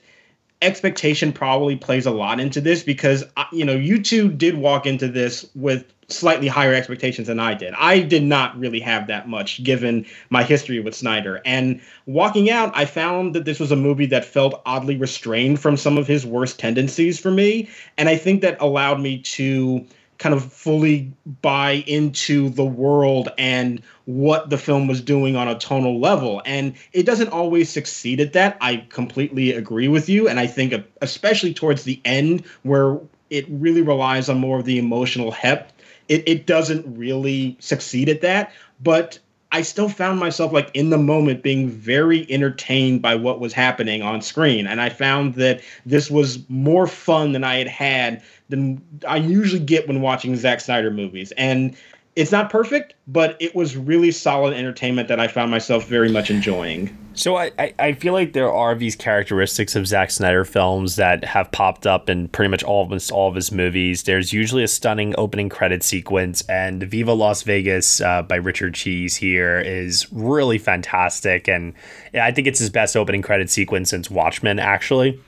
expectation 0.61 1.33
probably 1.33 1.75
plays 1.75 2.07
a 2.07 2.13
lot 2.13 2.39
into 2.39 2.61
this 2.61 2.85
because 2.85 3.25
uh, 3.37 3.45
you 3.53 3.65
know 3.65 3.75
you 3.75 4.01
two 4.01 4.31
did 4.31 4.57
walk 4.57 4.87
into 4.87 5.09
this 5.09 5.45
with 5.57 5.93
slightly 6.15 6.49
higher 6.49 6.75
expectations 6.75 7.29
than 7.29 7.41
I 7.41 7.55
did. 7.55 7.75
I 7.75 8.01
did 8.01 8.23
not 8.23 8.59
really 8.59 8.81
have 8.81 9.07
that 9.07 9.29
much 9.29 9.63
given 9.63 10.07
my 10.31 10.43
history 10.43 10.81
with 10.81 10.95
Snyder. 10.95 11.41
And 11.45 11.81
walking 12.07 12.51
out, 12.51 12.73
I 12.75 12.85
found 12.85 13.35
that 13.35 13.45
this 13.45 13.61
was 13.61 13.73
a 13.73 13.77
movie 13.77 14.07
that 14.07 14.25
felt 14.25 14.63
oddly 14.67 14.97
restrained 14.97 15.61
from 15.61 15.77
some 15.77 15.99
of 15.99 16.07
his 16.07 16.25
worst 16.27 16.59
tendencies 16.59 17.19
for 17.19 17.31
me, 17.31 17.69
and 17.99 18.09
I 18.09 18.17
think 18.17 18.43
that 18.43 18.61
allowed 18.61 19.01
me 19.01 19.19
to 19.19 19.87
kind 20.19 20.35
of 20.37 20.53
fully 20.53 21.13
buy 21.43 21.83
into 21.89 22.49
the 22.51 22.65
world 22.65 23.29
and 23.39 23.83
what 24.05 24.51
the 24.51 24.59
film 24.59 24.87
was 24.87 25.01
doing 25.01 25.35
on 25.35 25.49
a 25.49 25.59
tonal 25.59 25.99
level. 25.99 26.41
And 26.47 26.75
it 26.93 27.07
doesn't 27.07 27.31
always 27.31 27.69
succeed 27.69 28.21
at 28.21 28.33
that. 28.35 28.57
I 28.61 28.87
completely 28.89 29.51
agree 29.51 29.89
with 29.89 30.09
you. 30.09 30.29
And 30.29 30.39
I 30.39 30.47
think, 30.47 30.75
especially 31.01 31.53
towards 31.53 31.83
the 31.83 32.01
end, 32.05 32.45
where 32.63 33.01
it 33.31 33.47
really 33.49 33.83
relies 33.83 34.29
on 34.29 34.39
more 34.39 34.61
of 34.61 34.65
the 34.65 34.79
emotional 34.79 35.33
heft, 35.33 35.73
it, 36.13 36.29
it 36.29 36.47
doesn't 36.47 36.85
really 36.97 37.57
succeed 37.59 38.11
at 38.11 38.21
that. 38.21 38.53
But 38.83 39.19
I 39.51 39.63
still 39.63 39.89
found 39.89 40.21
myself 40.21 40.53
like 40.53 40.71
in 40.75 40.91
the 40.91 40.99
moment 40.99 41.43
being 41.43 41.71
very 41.71 42.31
entertained 42.31 43.01
by 43.01 43.15
what 43.15 43.41
was 43.41 43.55
happening 43.55 44.03
on 44.03 44.21
screen. 44.21 44.67
And 44.67 44.81
I 44.81 44.91
found 44.91 45.35
that 45.35 45.63
this 45.87 46.11
was 46.11 46.39
more 46.51 46.87
fun 46.87 47.33
than 47.33 47.45
I 47.45 47.57
had 47.57 47.69
had 47.69 48.23
than 48.51 48.83
I 49.09 49.17
usually 49.17 49.65
get 49.65 49.89
when 49.89 50.03
watching 50.03 50.37
Zack 50.37 50.61
Snyder 50.61 50.91
movies. 50.91 51.33
And 51.39 51.75
it's 52.15 52.31
not 52.31 52.51
perfect, 52.51 52.95
but 53.07 53.37
it 53.41 53.55
was 53.55 53.75
really 53.75 54.11
solid 54.11 54.53
entertainment 54.53 55.09
that 55.09 55.19
I 55.19 55.29
found 55.29 55.51
myself 55.51 55.87
very 55.87 56.11
much 56.11 56.31
enjoying. 56.31 56.97
So 57.15 57.37
I, 57.37 57.75
I, 57.79 57.93
feel 57.93 58.13
like 58.13 58.33
there 58.33 58.53
are 58.53 58.75
these 58.75 58.97
characteristics 58.97 59.77
of 59.77 59.87
Zack 59.87 60.11
Snyder 60.11 60.45
films 60.45 60.97
that 60.97 61.25
have 61.25 61.51
popped 61.53 61.87
up 61.87 62.11
in 62.11 62.29
pretty 62.29 62.51
much 62.51 62.65
his 62.93 63.11
all 63.11 63.29
of 63.29 63.35
his 63.35 63.51
movies. 63.51 64.03
There's 64.03 64.33
usually 64.33 64.63
a 64.63 64.69
stunning 64.69 65.15
opening 65.17 65.49
credit 65.49 65.83
sequence, 65.83 66.43
and 66.49 66.83
Viva 66.83 67.13
Las 67.13 67.43
Vegas 67.43 68.01
uh, 68.01 68.23
by 68.23 68.37
Richard 68.37 68.75
Cheese 68.75 69.17
here 69.17 69.59
is 69.59 70.11
really 70.13 70.59
fantastic, 70.59 71.49
and 71.49 71.75
I 72.15 72.31
think 72.31 72.47
it's 72.47 72.59
his 72.59 72.71
best 72.71 72.97
opening 72.97 73.23
credit 73.23 73.51
sequence 73.51 73.91
since 73.91 74.11
Watchmen, 74.11 74.59
actually. 74.59 75.21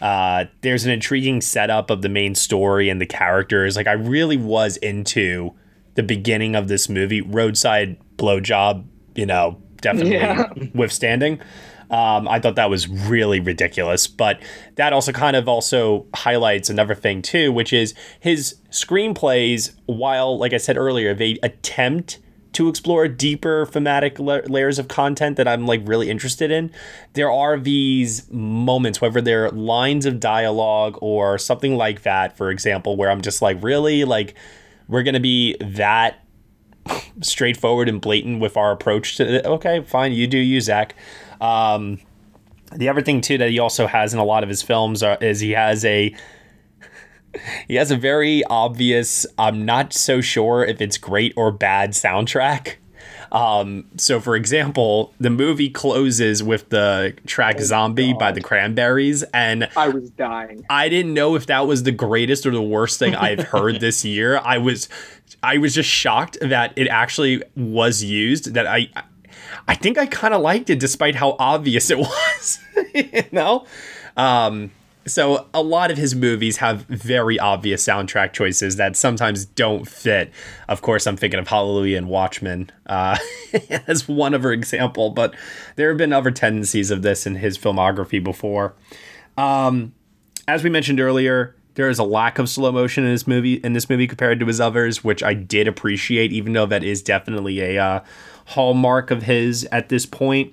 Uh, 0.00 0.44
there's 0.60 0.84
an 0.84 0.92
intriguing 0.92 1.40
setup 1.40 1.90
of 1.90 2.02
the 2.02 2.08
main 2.08 2.34
story 2.34 2.88
and 2.88 3.00
the 3.00 3.06
characters. 3.06 3.76
Like 3.76 3.86
I 3.86 3.92
really 3.92 4.36
was 4.36 4.76
into 4.78 5.54
the 5.98 6.02
beginning 6.04 6.54
of 6.54 6.68
this 6.68 6.88
movie. 6.88 7.20
Roadside 7.20 7.96
blowjob, 8.16 8.84
you 9.16 9.26
know, 9.26 9.60
definitely 9.80 10.12
Yeah. 10.12 10.46
withstanding. 10.72 11.40
Um, 11.90 12.28
I 12.28 12.38
thought 12.38 12.54
that 12.54 12.70
was 12.70 12.86
really 12.86 13.40
ridiculous, 13.40 14.06
but 14.06 14.38
that 14.76 14.92
also 14.92 15.10
kind 15.10 15.34
of 15.34 15.48
also 15.48 16.06
highlights 16.14 16.70
another 16.70 16.94
thing 16.94 17.20
too, 17.20 17.50
which 17.50 17.72
is 17.72 17.94
his 18.20 18.56
screenplays. 18.70 19.74
While, 19.86 20.38
like 20.38 20.52
I 20.52 20.58
said 20.58 20.76
earlier, 20.76 21.14
they 21.14 21.36
attempt 21.42 22.20
to 22.52 22.68
explore 22.68 23.08
deeper 23.08 23.66
thematic 23.66 24.18
la- 24.20 24.40
layers 24.46 24.78
of 24.78 24.86
content 24.86 25.36
that 25.36 25.48
I'm 25.48 25.66
like 25.66 25.80
really 25.84 26.10
interested 26.10 26.50
in, 26.52 26.70
there 27.14 27.30
are 27.30 27.58
these 27.58 28.30
moments, 28.30 29.00
whether 29.00 29.20
they're 29.20 29.50
lines 29.50 30.06
of 30.06 30.20
dialogue 30.20 30.96
or 31.00 31.38
something 31.38 31.76
like 31.76 32.02
that, 32.02 32.36
for 32.36 32.50
example, 32.50 32.96
where 32.96 33.10
I'm 33.10 33.20
just 33.20 33.42
like, 33.42 33.58
really, 33.62 34.04
like, 34.04 34.34
we're 34.88 35.02
gonna 35.02 35.20
be 35.20 35.56
that 35.60 36.24
straightforward 37.20 37.88
and 37.88 38.00
blatant 38.00 38.40
with 38.40 38.56
our 38.56 38.72
approach 38.72 39.16
to 39.16 39.36
it. 39.36 39.46
Okay, 39.46 39.82
fine, 39.82 40.12
you 40.12 40.26
do 40.26 40.38
you, 40.38 40.60
Zack. 40.60 40.94
Um, 41.40 42.00
the 42.72 42.88
other 42.88 43.02
thing 43.02 43.20
too 43.20 43.38
that 43.38 43.50
he 43.50 43.58
also 43.58 43.86
has 43.86 44.12
in 44.12 44.20
a 44.20 44.24
lot 44.24 44.42
of 44.42 44.48
his 44.48 44.62
films 44.62 45.02
are, 45.02 45.18
is 45.20 45.40
he 45.40 45.52
has 45.52 45.84
a 45.84 46.14
he 47.66 47.74
has 47.74 47.90
a 47.90 47.96
very 47.96 48.42
obvious 48.44 49.26
i'm 49.36 49.64
not 49.64 49.92
so 49.92 50.20
sure 50.20 50.64
if 50.64 50.80
it's 50.80 50.98
great 50.98 51.32
or 51.36 51.52
bad 51.52 51.92
soundtrack 51.92 52.76
um, 53.32 53.84
so 53.96 54.20
for 54.20 54.36
example 54.36 55.12
the 55.20 55.30
movie 55.30 55.68
closes 55.70 56.42
with 56.42 56.68
the 56.70 57.14
track 57.26 57.60
zombie 57.60 58.12
by 58.12 58.32
the 58.32 58.40
cranberries 58.40 59.22
and 59.34 59.68
I 59.76 59.88
was 59.88 60.10
dying. 60.10 60.64
i 60.70 60.88
didn't 60.88 61.14
know 61.14 61.34
if 61.34 61.46
that 61.46 61.66
was 61.66 61.82
the 61.82 61.92
greatest 61.92 62.46
or 62.46 62.50
the 62.50 62.62
worst 62.62 62.98
thing 62.98 63.14
i've 63.14 63.44
heard 63.48 63.80
this 63.80 64.04
year. 64.04 64.38
I 64.44 64.58
was 64.58 64.88
i 65.42 65.58
was 65.58 65.74
just 65.74 65.88
shocked 65.88 66.38
that 66.40 66.72
it 66.76 66.88
actually 66.88 67.42
was 67.56 68.02
used 68.02 68.54
that 68.54 68.66
i 68.66 68.88
i 69.66 69.74
think 69.74 69.98
i 69.98 70.06
kind 70.06 70.32
of 70.34 70.40
liked 70.40 70.70
it 70.70 70.80
despite 70.80 71.14
how 71.14 71.36
obvious 71.38 71.90
it 71.90 71.98
was 72.08 72.58
you 72.94 73.24
know? 73.32 73.66
Um 74.16 74.70
so 75.08 75.48
a 75.52 75.62
lot 75.62 75.90
of 75.90 75.96
his 75.96 76.14
movies 76.14 76.58
have 76.58 76.82
very 76.82 77.38
obvious 77.38 77.84
soundtrack 77.84 78.32
choices 78.32 78.76
that 78.76 78.96
sometimes 78.96 79.44
don't 79.44 79.88
fit. 79.88 80.30
Of 80.68 80.82
course, 80.82 81.06
I'm 81.06 81.16
thinking 81.16 81.40
of 81.40 81.48
Hallelujah 81.48 81.98
and 81.98 82.08
Watchmen 82.08 82.70
uh, 82.86 83.18
as 83.86 84.06
one 84.06 84.34
other 84.34 84.52
example, 84.52 85.10
but 85.10 85.34
there 85.76 85.88
have 85.88 85.98
been 85.98 86.12
other 86.12 86.30
tendencies 86.30 86.90
of 86.90 87.02
this 87.02 87.26
in 87.26 87.36
his 87.36 87.58
filmography 87.58 88.22
before. 88.22 88.74
Um, 89.36 89.94
as 90.46 90.62
we 90.62 90.70
mentioned 90.70 91.00
earlier, 91.00 91.56
there 91.74 91.88
is 91.88 91.98
a 91.98 92.04
lack 92.04 92.38
of 92.38 92.48
slow 92.48 92.72
motion 92.72 93.04
in 93.04 93.10
this 93.12 93.26
movie 93.26 93.54
in 93.54 93.72
this 93.72 93.88
movie 93.88 94.08
compared 94.08 94.40
to 94.40 94.46
his 94.46 94.60
others, 94.60 95.04
which 95.04 95.22
I 95.22 95.32
did 95.32 95.68
appreciate, 95.68 96.32
even 96.32 96.52
though 96.52 96.66
that 96.66 96.82
is 96.82 97.02
definitely 97.02 97.60
a 97.60 97.78
uh, 97.82 98.04
hallmark 98.46 99.10
of 99.10 99.22
his 99.22 99.64
at 99.66 99.88
this 99.88 100.04
point. 100.04 100.52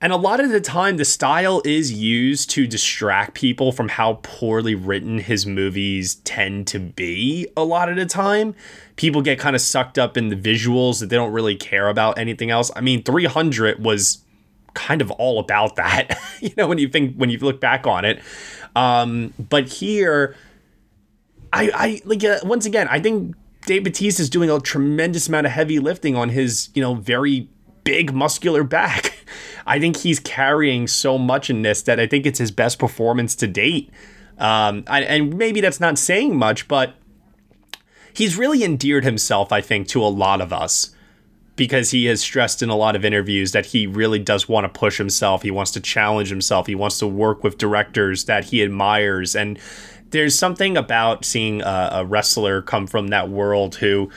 And 0.00 0.12
a 0.12 0.16
lot 0.16 0.38
of 0.38 0.50
the 0.50 0.60
time, 0.60 0.96
the 0.96 1.04
style 1.04 1.60
is 1.64 1.92
used 1.92 2.50
to 2.50 2.68
distract 2.68 3.34
people 3.34 3.72
from 3.72 3.88
how 3.88 4.20
poorly 4.22 4.76
written 4.76 5.18
his 5.18 5.44
movies 5.44 6.16
tend 6.16 6.68
to 6.68 6.78
be. 6.78 7.48
A 7.56 7.64
lot 7.64 7.88
of 7.88 7.96
the 7.96 8.06
time, 8.06 8.54
people 8.94 9.22
get 9.22 9.40
kind 9.40 9.56
of 9.56 9.62
sucked 9.62 9.98
up 9.98 10.16
in 10.16 10.28
the 10.28 10.36
visuals 10.36 11.00
that 11.00 11.08
they 11.08 11.16
don't 11.16 11.32
really 11.32 11.56
care 11.56 11.88
about 11.88 12.16
anything 12.16 12.50
else. 12.50 12.70
I 12.76 12.80
mean, 12.80 13.02
300 13.02 13.84
was 13.84 14.24
kind 14.74 15.02
of 15.02 15.10
all 15.12 15.40
about 15.40 15.74
that, 15.76 16.16
you 16.40 16.52
know, 16.56 16.68
when 16.68 16.78
you 16.78 16.88
think, 16.88 17.16
when 17.16 17.30
you 17.30 17.38
look 17.38 17.60
back 17.60 17.84
on 17.84 18.04
it. 18.04 18.22
Um, 18.76 19.34
but 19.38 19.68
here, 19.68 20.36
I, 21.52 21.70
I 21.74 22.02
like, 22.04 22.22
uh, 22.22 22.38
once 22.44 22.66
again, 22.66 22.86
I 22.88 23.00
think 23.00 23.34
Dave 23.66 23.82
Bautista 23.82 24.22
is 24.22 24.30
doing 24.30 24.48
a 24.48 24.60
tremendous 24.60 25.28
amount 25.28 25.46
of 25.46 25.52
heavy 25.52 25.80
lifting 25.80 26.14
on 26.14 26.28
his, 26.28 26.68
you 26.74 26.82
know, 26.82 26.94
very 26.94 27.48
big 27.82 28.14
muscular 28.14 28.62
back. 28.62 29.14
I 29.66 29.78
think 29.78 29.98
he's 29.98 30.20
carrying 30.20 30.86
so 30.86 31.18
much 31.18 31.50
in 31.50 31.62
this 31.62 31.82
that 31.82 32.00
I 32.00 32.06
think 32.06 32.26
it's 32.26 32.38
his 32.38 32.50
best 32.50 32.78
performance 32.78 33.34
to 33.36 33.46
date. 33.46 33.90
Um, 34.38 34.84
I, 34.86 35.02
and 35.02 35.36
maybe 35.36 35.60
that's 35.60 35.80
not 35.80 35.98
saying 35.98 36.36
much, 36.36 36.68
but 36.68 36.94
he's 38.12 38.36
really 38.36 38.64
endeared 38.64 39.04
himself, 39.04 39.52
I 39.52 39.60
think, 39.60 39.88
to 39.88 40.02
a 40.02 40.06
lot 40.06 40.40
of 40.40 40.52
us 40.52 40.94
because 41.58 41.90
he 41.90 42.04
has 42.04 42.20
stressed 42.20 42.62
in 42.62 42.70
a 42.70 42.76
lot 42.76 42.94
of 42.94 43.04
interviews 43.04 43.50
that 43.50 43.66
he 43.66 43.86
really 43.86 44.20
does 44.20 44.48
want 44.48 44.64
to 44.64 44.78
push 44.78 44.96
himself. 44.96 45.42
He 45.42 45.50
wants 45.50 45.72
to 45.72 45.80
challenge 45.80 46.28
himself. 46.28 46.68
He 46.68 46.76
wants 46.76 47.00
to 47.00 47.06
work 47.06 47.42
with 47.42 47.58
directors 47.58 48.26
that 48.26 48.44
he 48.44 48.62
admires. 48.62 49.34
And 49.34 49.58
there's 50.10 50.38
something 50.38 50.76
about 50.76 51.24
seeing 51.24 51.60
a, 51.62 51.90
a 51.94 52.04
wrestler 52.04 52.62
come 52.62 52.86
from 52.86 53.08
that 53.08 53.28
world 53.28 53.74
who 53.74 54.08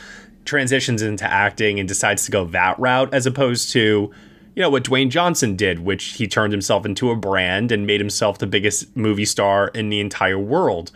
transitions 0.46 1.02
into 1.02 1.26
acting 1.26 1.80
and 1.80 1.88
decides 1.88 2.26
to 2.26 2.32
go 2.32 2.46
that 2.46 2.80
route 2.80 3.14
as 3.14 3.26
opposed 3.26 3.72
to 3.72 4.12
you 4.56 4.62
know 4.62 4.70
what 4.70 4.84
Dwayne 4.84 5.10
Johnson 5.10 5.56
did, 5.56 5.80
which 5.80 6.04
he 6.14 6.28
turned 6.28 6.54
himself 6.54 6.86
into 6.86 7.10
a 7.10 7.16
brand 7.16 7.72
and 7.72 7.88
made 7.88 8.02
himself 8.02 8.38
the 8.38 8.48
biggest 8.48 8.96
movie 8.98 9.26
star 9.26 9.70
in 9.70 9.90
the 9.90 10.00
entire 10.00 10.40
world. 10.40 10.92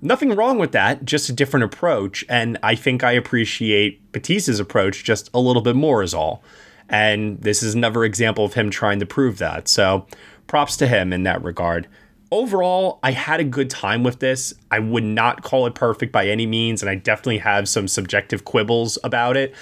Nothing 0.00 0.36
wrong 0.36 0.58
with 0.58 0.72
that, 0.72 1.04
just 1.04 1.28
a 1.28 1.32
different 1.32 1.64
approach. 1.64 2.24
And 2.28 2.58
I 2.62 2.74
think 2.74 3.02
I 3.02 3.12
appreciate 3.12 4.12
Bautista's 4.12 4.60
approach 4.60 5.02
just 5.02 5.30
a 5.32 5.40
little 5.40 5.62
bit 5.62 5.76
more, 5.76 6.02
is 6.02 6.14
all. 6.14 6.42
And 6.88 7.40
this 7.40 7.62
is 7.62 7.74
another 7.74 8.04
example 8.04 8.44
of 8.44 8.54
him 8.54 8.70
trying 8.70 9.00
to 9.00 9.06
prove 9.06 9.38
that. 9.38 9.66
So 9.66 10.06
props 10.46 10.76
to 10.76 10.86
him 10.86 11.12
in 11.12 11.22
that 11.22 11.42
regard. 11.42 11.88
Overall, 12.30 12.98
I 13.02 13.12
had 13.12 13.40
a 13.40 13.44
good 13.44 13.70
time 13.70 14.02
with 14.02 14.20
this. 14.20 14.54
I 14.70 14.78
would 14.78 15.04
not 15.04 15.42
call 15.42 15.66
it 15.66 15.74
perfect 15.74 16.12
by 16.12 16.26
any 16.26 16.46
means, 16.46 16.82
and 16.82 16.90
I 16.90 16.96
definitely 16.96 17.38
have 17.38 17.68
some 17.68 17.88
subjective 17.88 18.44
quibbles 18.44 18.98
about 19.04 19.36
it. 19.36 19.54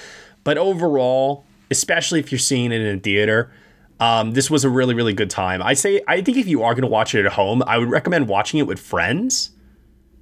But 0.42 0.58
overall, 0.58 1.44
especially 1.72 2.20
if 2.20 2.30
you're 2.30 2.38
seeing 2.38 2.70
it 2.70 2.80
in 2.80 2.98
a 2.98 3.00
theater, 3.00 3.52
um, 3.98 4.32
this 4.32 4.48
was 4.48 4.64
a 4.64 4.70
really, 4.70 4.94
really 4.94 5.12
good 5.12 5.30
time. 5.30 5.60
I 5.62 5.74
say, 5.74 6.00
I 6.06 6.22
think 6.22 6.36
if 6.36 6.46
you 6.46 6.62
are 6.62 6.74
going 6.74 6.82
to 6.82 6.88
watch 6.88 7.14
it 7.14 7.26
at 7.26 7.32
home, 7.32 7.62
I 7.66 7.78
would 7.78 7.90
recommend 7.90 8.28
watching 8.28 8.60
it 8.60 8.66
with 8.66 8.78
friends. 8.78 9.50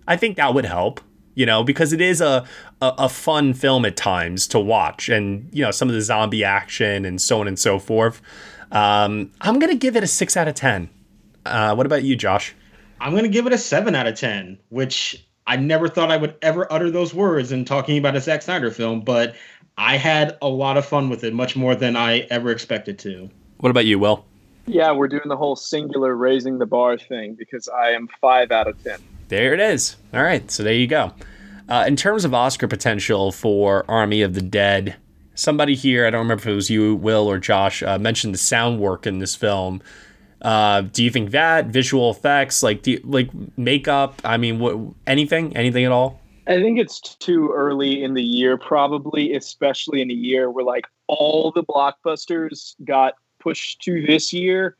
I 0.09 0.17
think 0.17 0.37
that 0.39 0.55
would 0.55 0.65
help, 0.65 1.01
you 1.35 1.45
know, 1.45 1.63
because 1.63 1.93
it 1.93 2.01
is 2.01 2.23
a, 2.23 2.47
a, 2.81 2.95
a 2.99 3.09
fun 3.09 3.53
film 3.53 3.85
at 3.85 3.97
times 3.97 4.49
to 4.49 4.59
watch, 4.59 5.09
and 5.09 5.49
you 5.53 5.63
know 5.63 5.71
some 5.71 5.89
of 5.89 5.95
the 5.95 6.01
zombie 6.01 6.43
action 6.43 7.05
and 7.05 7.21
so 7.21 7.41
on 7.41 7.47
and 7.47 7.59
so 7.59 7.79
forth. 7.79 8.23
Um, 8.73 9.31
I'm 9.41 9.59
gonna 9.59 9.75
give 9.75 9.97
it 9.97 10.03
a 10.03 10.07
six 10.07 10.37
out 10.37 10.49
of 10.49 10.55
ten. 10.55 10.89
Uh, 11.45 11.75
what 11.75 11.87
about 11.87 12.03
you, 12.03 12.17
Josh? 12.17 12.55
I'm 13.01 13.13
going 13.13 13.25
to 13.25 13.31
give 13.31 13.47
it 13.47 13.53
a 13.53 13.59
7 13.59 13.95
out 13.95 14.07
of 14.07 14.15
10, 14.15 14.59
which 14.69 15.27
I 15.47 15.57
never 15.57 15.89
thought 15.89 16.11
I 16.11 16.17
would 16.17 16.37
ever 16.43 16.71
utter 16.71 16.91
those 16.91 17.15
words 17.15 17.51
in 17.51 17.65
talking 17.65 17.99
about 17.99 18.15
a 18.15 18.21
Zack 18.21 18.43
Snyder 18.43 18.71
film, 18.71 19.01
but 19.01 19.35
I 19.81 19.97
had 19.97 20.37
a 20.43 20.49
lot 20.49 20.77
of 20.77 20.85
fun 20.85 21.09
with 21.09 21.25
it, 21.25 21.33
much 21.33 21.57
more 21.57 21.75
than 21.75 21.97
I 21.97 22.19
ever 22.31 22.51
expected 22.51 22.99
to. 22.99 23.31
What 23.61 23.71
about 23.71 23.87
you, 23.87 23.99
Will? 23.99 24.27
Yeah, 24.67 24.93
we're 24.93 25.09
doing 25.09 25.27
the 25.27 25.39
whole 25.39 25.57
singular 25.57 26.15
raising 26.15 26.59
the 26.59 26.67
bar 26.67 26.99
thing 26.99 27.35
because 27.35 27.67
I 27.67 27.93
am 27.93 28.07
5 28.21 28.53
out 28.53 28.69
of 28.69 28.85
10. 28.85 29.01
There 29.29 29.55
it 29.55 29.59
is. 29.59 29.97
All 30.13 30.23
right, 30.23 30.49
so 30.51 30.63
there 30.63 30.75
you 30.75 30.87
go. 30.87 31.15
Uh, 31.67 31.85
in 31.89 31.97
terms 31.97 32.27
of 32.27 32.35
Oscar 32.35 32.69
potential 32.69 33.33
for 33.33 33.87
Army 33.89 34.21
of 34.21 34.35
the 34.35 34.43
Dead, 34.43 34.97
somebody 35.35 35.75
here, 35.75 36.07
I 36.07 36.11
don't 36.11 36.21
remember 36.21 36.43
if 36.43 36.47
it 36.47 36.55
was 36.55 36.69
you, 36.69 36.95
Will, 36.97 37.27
or 37.27 37.39
Josh, 37.39 37.83
uh, 37.83 37.99
mentioned 37.99 38.35
the 38.35 38.39
sound 38.39 38.81
work 38.81 39.07
in 39.07 39.19
this 39.19 39.35
film. 39.35 39.81
Uh, 40.43 40.83
do 40.83 41.03
you 41.03 41.11
think 41.11 41.31
that 41.31 41.67
visual 41.67 42.11
effects, 42.11 42.63
like 42.63 42.83
do 42.83 42.91
you, 42.91 43.01
like 43.03 43.31
makeup? 43.57 44.21
I 44.25 44.37
mean, 44.37 44.59
what 44.59 44.77
anything, 45.07 45.57
anything 45.57 45.87
at 45.87 45.93
all? 45.93 46.20
I 46.47 46.61
think 46.61 46.79
it's 46.79 47.01
too 47.01 47.53
early 47.55 48.03
in 48.03 48.15
the 48.15 48.23
year, 48.23 48.57
probably, 48.57 49.35
especially 49.35 50.01
in 50.01 50.11
a 50.11 50.15
year 50.15 50.51
where 50.51 50.65
like 50.65 50.87
all 51.07 51.53
the 51.53 51.63
blockbusters 51.63 52.75
got 52.85 53.15
pushed 53.39 53.83
to 53.83 54.05
this 54.07 54.33
year. 54.33 54.77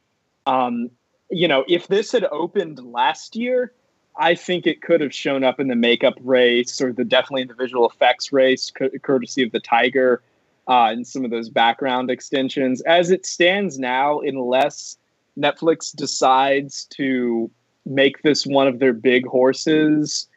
Um, 0.47 0.91
you 1.31 1.47
know, 1.47 1.65
if 1.69 1.89
this 1.89 2.13
had 2.13 2.25
opened 2.25 2.79
last 2.85 3.37
year, 3.37 3.73
I 4.17 4.35
think 4.35 4.67
it 4.67 4.83
could 4.83 5.01
have 5.01 5.15
shown 5.15 5.45
up 5.45 5.61
in 5.61 5.69
the 5.69 5.77
makeup 5.77 6.15
race 6.21 6.81
or 6.81 6.93
the 6.93 7.05
definitely 7.05 7.43
in 7.43 7.49
the 7.49 7.55
visual 7.55 7.89
effects 7.89 8.33
race, 8.33 8.73
courtesy 9.03 9.43
of 9.43 9.53
the 9.53 9.61
Tiger 9.61 10.23
uh, 10.69 10.89
and 10.91 11.07
some 11.07 11.25
of 11.25 11.31
those 11.31 11.49
background 11.49 12.11
extensions. 12.11 12.81
As 12.83 13.11
it 13.11 13.25
stands 13.27 13.79
now, 13.79 14.21
unless 14.21 14.97
Netflix 15.39 15.95
decides 15.95 16.85
to 16.87 17.51
make 17.87 18.23
this 18.23 18.47
one 18.47 18.67
of 18.67 18.79
their 18.79 18.93
big 18.93 19.27
horses 19.27 20.29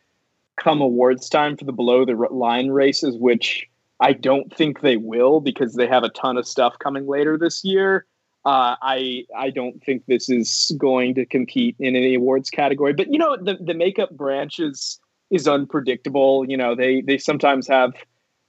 come 0.58 0.82
awards 0.82 1.30
time 1.30 1.58
for 1.58 1.66
the 1.66 1.72
below 1.72 2.06
the 2.06 2.14
line 2.14 2.70
races, 2.70 3.18
which 3.18 3.68
I 3.99 4.14
don't 4.14 4.54
think 4.56 4.82
they 4.82 4.97
will 4.97 5.39
because 5.39 5.76
they 5.76 5.88
have 5.88 6.04
a 6.04 6.10
ton 6.10 6.38
of 6.38 6.47
stuff 6.47 6.78
coming 6.80 7.08
later 7.08 7.38
this 7.38 7.64
year. 7.64 8.06
Uh, 8.45 8.76
I 8.82 9.24
I 9.38 9.49
don't 9.49 9.82
think 9.84 10.06
this 10.06 10.30
is 10.30 10.76
going 10.78 11.16
to 11.16 11.26
compete 11.26 11.78
in 11.80 11.95
any 11.95 12.16
awards 12.16 12.49
category. 12.49 12.93
But 12.93 13.12
you 13.12 13.18
know, 13.18 13.38
the 13.38 13.58
the 13.62 13.74
makeup 13.74 14.12
branch 14.12 14.60
is 14.60 14.99
is 15.32 15.47
unpredictable. 15.47 16.45
You 16.47 16.58
know, 16.58 16.76
they 16.76 17.01
they 17.01 17.18
sometimes 17.18 17.68
have 17.68 17.93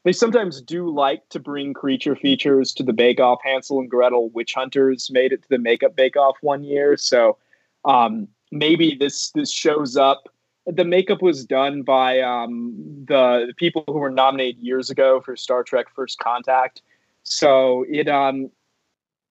they 0.05 0.13
sometimes 0.13 0.61
do 0.61 0.93
like 0.93 1.29
to 1.31 1.39
bring 1.39 1.73
creature 1.73 2.17
features 2.17 2.73
to 2.75 2.83
the 2.83 2.93
Bake 2.93 3.21
Off. 3.21 3.39
Hansel 3.45 3.79
and 3.79 3.89
Gretel 3.89 4.31
Witch 4.31 4.55
Hunters 4.55 5.11
made 5.13 5.33
it 5.33 5.43
to 5.43 5.49
the 5.49 5.59
Makeup 5.59 5.95
Bake 5.95 6.17
Off 6.17 6.37
one 6.41 6.65
year, 6.65 6.97
so 6.97 7.39
um, 7.85 8.27
maybe 8.51 8.97
this 8.99 9.31
this 9.31 9.53
shows 9.53 9.97
up. 9.97 10.29
The 10.67 10.85
makeup 10.85 11.21
was 11.21 11.45
done 11.45 11.83
by 11.83 12.21
um, 12.21 12.75
the, 13.07 13.45
the 13.49 13.55
people 13.55 13.85
who 13.87 13.99
were 13.99 14.11
nominated 14.11 14.63
years 14.63 14.89
ago 14.91 15.21
for 15.21 15.37
Star 15.37 15.63
Trek: 15.63 15.87
First 15.95 16.19
Contact, 16.19 16.81
so 17.23 17.85
it 17.89 18.09
um, 18.09 18.51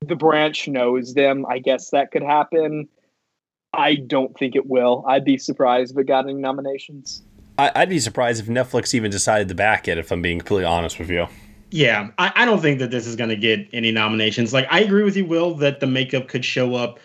the 0.01 0.15
branch 0.15 0.67
knows 0.67 1.13
them. 1.13 1.45
I 1.47 1.59
guess 1.59 1.89
that 1.89 2.11
could 2.11 2.23
happen. 2.23 2.87
I 3.73 3.95
don't 3.95 4.37
think 4.37 4.55
it 4.55 4.67
will. 4.67 5.03
I'd 5.07 5.25
be 5.25 5.37
surprised 5.37 5.93
if 5.93 5.97
it 5.97 6.05
got 6.05 6.25
any 6.25 6.35
nominations. 6.35 7.23
I, 7.57 7.71
would 7.79 7.89
be 7.89 7.99
surprised 7.99 8.41
if 8.41 8.47
Netflix 8.47 8.93
even 8.93 9.11
decided 9.11 9.47
to 9.47 9.55
back 9.55 9.87
it. 9.87 9.97
If 9.97 10.11
I'm 10.11 10.21
being 10.21 10.39
completely 10.39 10.65
honest 10.65 10.99
with 10.99 11.09
you. 11.09 11.27
Yeah, 11.71 12.11
I, 12.19 12.31
I 12.35 12.45
don't 12.45 12.61
think 12.61 12.77
that 12.79 12.91
this 12.91 13.07
is 13.07 13.15
going 13.15 13.31
to 13.31 13.35
get 13.35 13.67
any 13.73 13.91
nominations. 13.91 14.53
Like, 14.53 14.67
I 14.69 14.81
agree 14.81 15.03
with 15.03 15.17
you, 15.17 15.25
Will, 15.25 15.55
that 15.55 15.79
the 15.79 15.87
makeup 15.87 16.27
could 16.27 16.45
show 16.45 16.75
up 16.75 16.99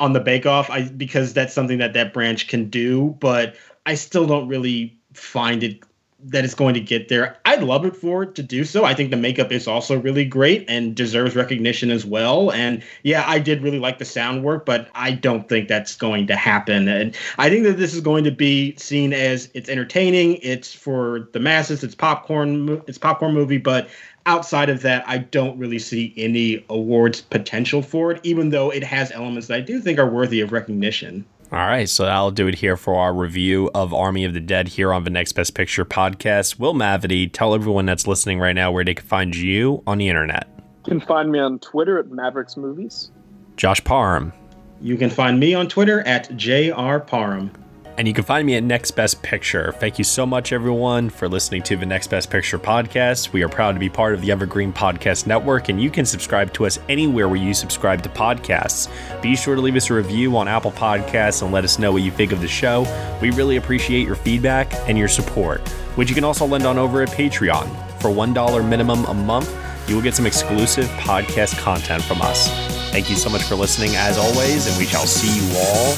on 0.00 0.12
the 0.12 0.20
Bake 0.20 0.46
Off, 0.46 0.70
I 0.70 0.88
because 0.88 1.32
that's 1.34 1.54
something 1.54 1.78
that 1.78 1.92
that 1.94 2.12
branch 2.12 2.48
can 2.48 2.68
do. 2.68 3.16
But 3.20 3.56
I 3.86 3.94
still 3.94 4.26
don't 4.26 4.48
really 4.48 4.98
find 5.12 5.62
it 5.62 5.82
that 6.26 6.44
it's 6.44 6.54
going 6.54 6.74
to 6.74 6.80
get 6.80 7.08
there. 7.08 7.36
I'd 7.44 7.62
love 7.62 7.84
it 7.84 7.94
for 7.94 8.22
it 8.22 8.34
to 8.36 8.42
do 8.42 8.64
so. 8.64 8.84
I 8.84 8.94
think 8.94 9.10
the 9.10 9.16
makeup 9.16 9.52
is 9.52 9.68
also 9.68 10.00
really 10.00 10.24
great 10.24 10.64
and 10.68 10.94
deserves 10.94 11.36
recognition 11.36 11.90
as 11.90 12.06
well. 12.06 12.50
And 12.50 12.82
yeah, 13.02 13.24
I 13.26 13.38
did 13.38 13.62
really 13.62 13.78
like 13.78 13.98
the 13.98 14.06
sound 14.06 14.42
work, 14.42 14.64
but 14.64 14.88
I 14.94 15.10
don't 15.10 15.48
think 15.48 15.68
that's 15.68 15.96
going 15.96 16.26
to 16.28 16.36
happen. 16.36 16.88
And 16.88 17.14
I 17.36 17.50
think 17.50 17.64
that 17.64 17.76
this 17.76 17.92
is 17.92 18.00
going 18.00 18.24
to 18.24 18.30
be 18.30 18.74
seen 18.76 19.12
as 19.12 19.50
it's 19.52 19.68
entertaining, 19.68 20.36
it's 20.36 20.72
for 20.72 21.28
the 21.32 21.40
masses, 21.40 21.84
it's 21.84 21.94
popcorn, 21.94 22.82
it's 22.86 22.98
popcorn 22.98 23.34
movie, 23.34 23.58
but 23.58 23.88
outside 24.26 24.70
of 24.70 24.82
that, 24.82 25.04
I 25.08 25.18
don't 25.18 25.58
really 25.58 25.78
see 25.78 26.14
any 26.16 26.64
awards 26.68 27.20
potential 27.20 27.82
for 27.82 28.12
it, 28.12 28.20
even 28.22 28.50
though 28.50 28.70
it 28.70 28.82
has 28.84 29.12
elements 29.12 29.48
that 29.48 29.56
I 29.56 29.60
do 29.60 29.80
think 29.80 29.98
are 29.98 30.08
worthy 30.08 30.40
of 30.40 30.52
recognition. 30.52 31.24
All 31.52 31.58
right, 31.58 31.88
so 31.88 32.06
I'll 32.06 32.30
do 32.30 32.48
it 32.48 32.56
here 32.56 32.76
for 32.76 32.96
our 32.96 33.14
review 33.14 33.70
of 33.74 33.94
Army 33.94 34.24
of 34.24 34.34
the 34.34 34.40
Dead 34.40 34.66
here 34.66 34.92
on 34.92 35.04
the 35.04 35.10
Next 35.10 35.32
Best 35.34 35.54
Picture 35.54 35.84
podcast. 35.84 36.58
Will 36.58 36.74
Mavity, 36.74 37.30
tell 37.32 37.54
everyone 37.54 37.86
that's 37.86 38.06
listening 38.06 38.40
right 38.40 38.54
now 38.54 38.72
where 38.72 38.84
they 38.84 38.94
can 38.94 39.06
find 39.06 39.36
you 39.36 39.82
on 39.86 39.98
the 39.98 40.08
internet. 40.08 40.48
You 40.86 40.98
can 40.98 41.00
find 41.00 41.30
me 41.30 41.38
on 41.38 41.58
Twitter 41.60 41.98
at 41.98 42.10
Mavericks 42.10 42.56
Movies. 42.56 43.10
Josh 43.56 43.82
Parham. 43.84 44.32
You 44.80 44.96
can 44.96 45.10
find 45.10 45.38
me 45.38 45.54
on 45.54 45.68
Twitter 45.68 46.00
at 46.00 46.34
JR 46.36 46.98
Parham. 46.98 47.50
And 47.96 48.08
you 48.08 48.14
can 48.14 48.24
find 48.24 48.44
me 48.44 48.56
at 48.56 48.64
Next 48.64 48.90
Best 48.90 49.22
Picture. 49.22 49.72
Thank 49.78 49.98
you 49.98 50.04
so 50.04 50.26
much, 50.26 50.52
everyone, 50.52 51.10
for 51.10 51.28
listening 51.28 51.62
to 51.62 51.76
the 51.76 51.86
Next 51.86 52.08
Best 52.08 52.28
Picture 52.28 52.58
podcast. 52.58 53.32
We 53.32 53.44
are 53.44 53.48
proud 53.48 53.72
to 53.72 53.78
be 53.78 53.88
part 53.88 54.14
of 54.14 54.20
the 54.20 54.32
Evergreen 54.32 54.72
Podcast 54.72 55.28
Network, 55.28 55.68
and 55.68 55.80
you 55.80 55.90
can 55.90 56.04
subscribe 56.04 56.52
to 56.54 56.66
us 56.66 56.80
anywhere 56.88 57.28
where 57.28 57.40
you 57.40 57.54
subscribe 57.54 58.02
to 58.02 58.08
podcasts. 58.08 58.90
Be 59.22 59.36
sure 59.36 59.54
to 59.54 59.60
leave 59.60 59.76
us 59.76 59.90
a 59.90 59.94
review 59.94 60.36
on 60.36 60.48
Apple 60.48 60.72
Podcasts 60.72 61.42
and 61.42 61.52
let 61.52 61.62
us 61.62 61.78
know 61.78 61.92
what 61.92 62.02
you 62.02 62.10
think 62.10 62.32
of 62.32 62.40
the 62.40 62.48
show. 62.48 62.82
We 63.22 63.30
really 63.30 63.58
appreciate 63.58 64.04
your 64.04 64.16
feedback 64.16 64.72
and 64.88 64.98
your 64.98 65.08
support, 65.08 65.66
which 65.94 66.08
you 66.08 66.16
can 66.16 66.24
also 66.24 66.46
lend 66.46 66.66
on 66.66 66.78
over 66.78 67.00
at 67.00 67.10
Patreon. 67.10 67.68
For 68.00 68.08
$1 68.08 68.68
minimum 68.68 69.04
a 69.04 69.14
month, 69.14 69.54
you 69.88 69.94
will 69.94 70.02
get 70.02 70.14
some 70.14 70.26
exclusive 70.26 70.86
podcast 70.98 71.58
content 71.58 72.02
from 72.02 72.22
us. 72.22 72.48
Thank 72.90 73.08
you 73.08 73.16
so 73.16 73.30
much 73.30 73.42
for 73.42 73.54
listening, 73.54 73.90
as 73.94 74.18
always, 74.18 74.66
and 74.66 74.76
we 74.78 74.84
shall 74.84 75.06
see 75.06 75.36
you 75.36 75.56
all 75.56 75.94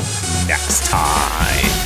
next 0.46 0.90
time. 0.90 1.85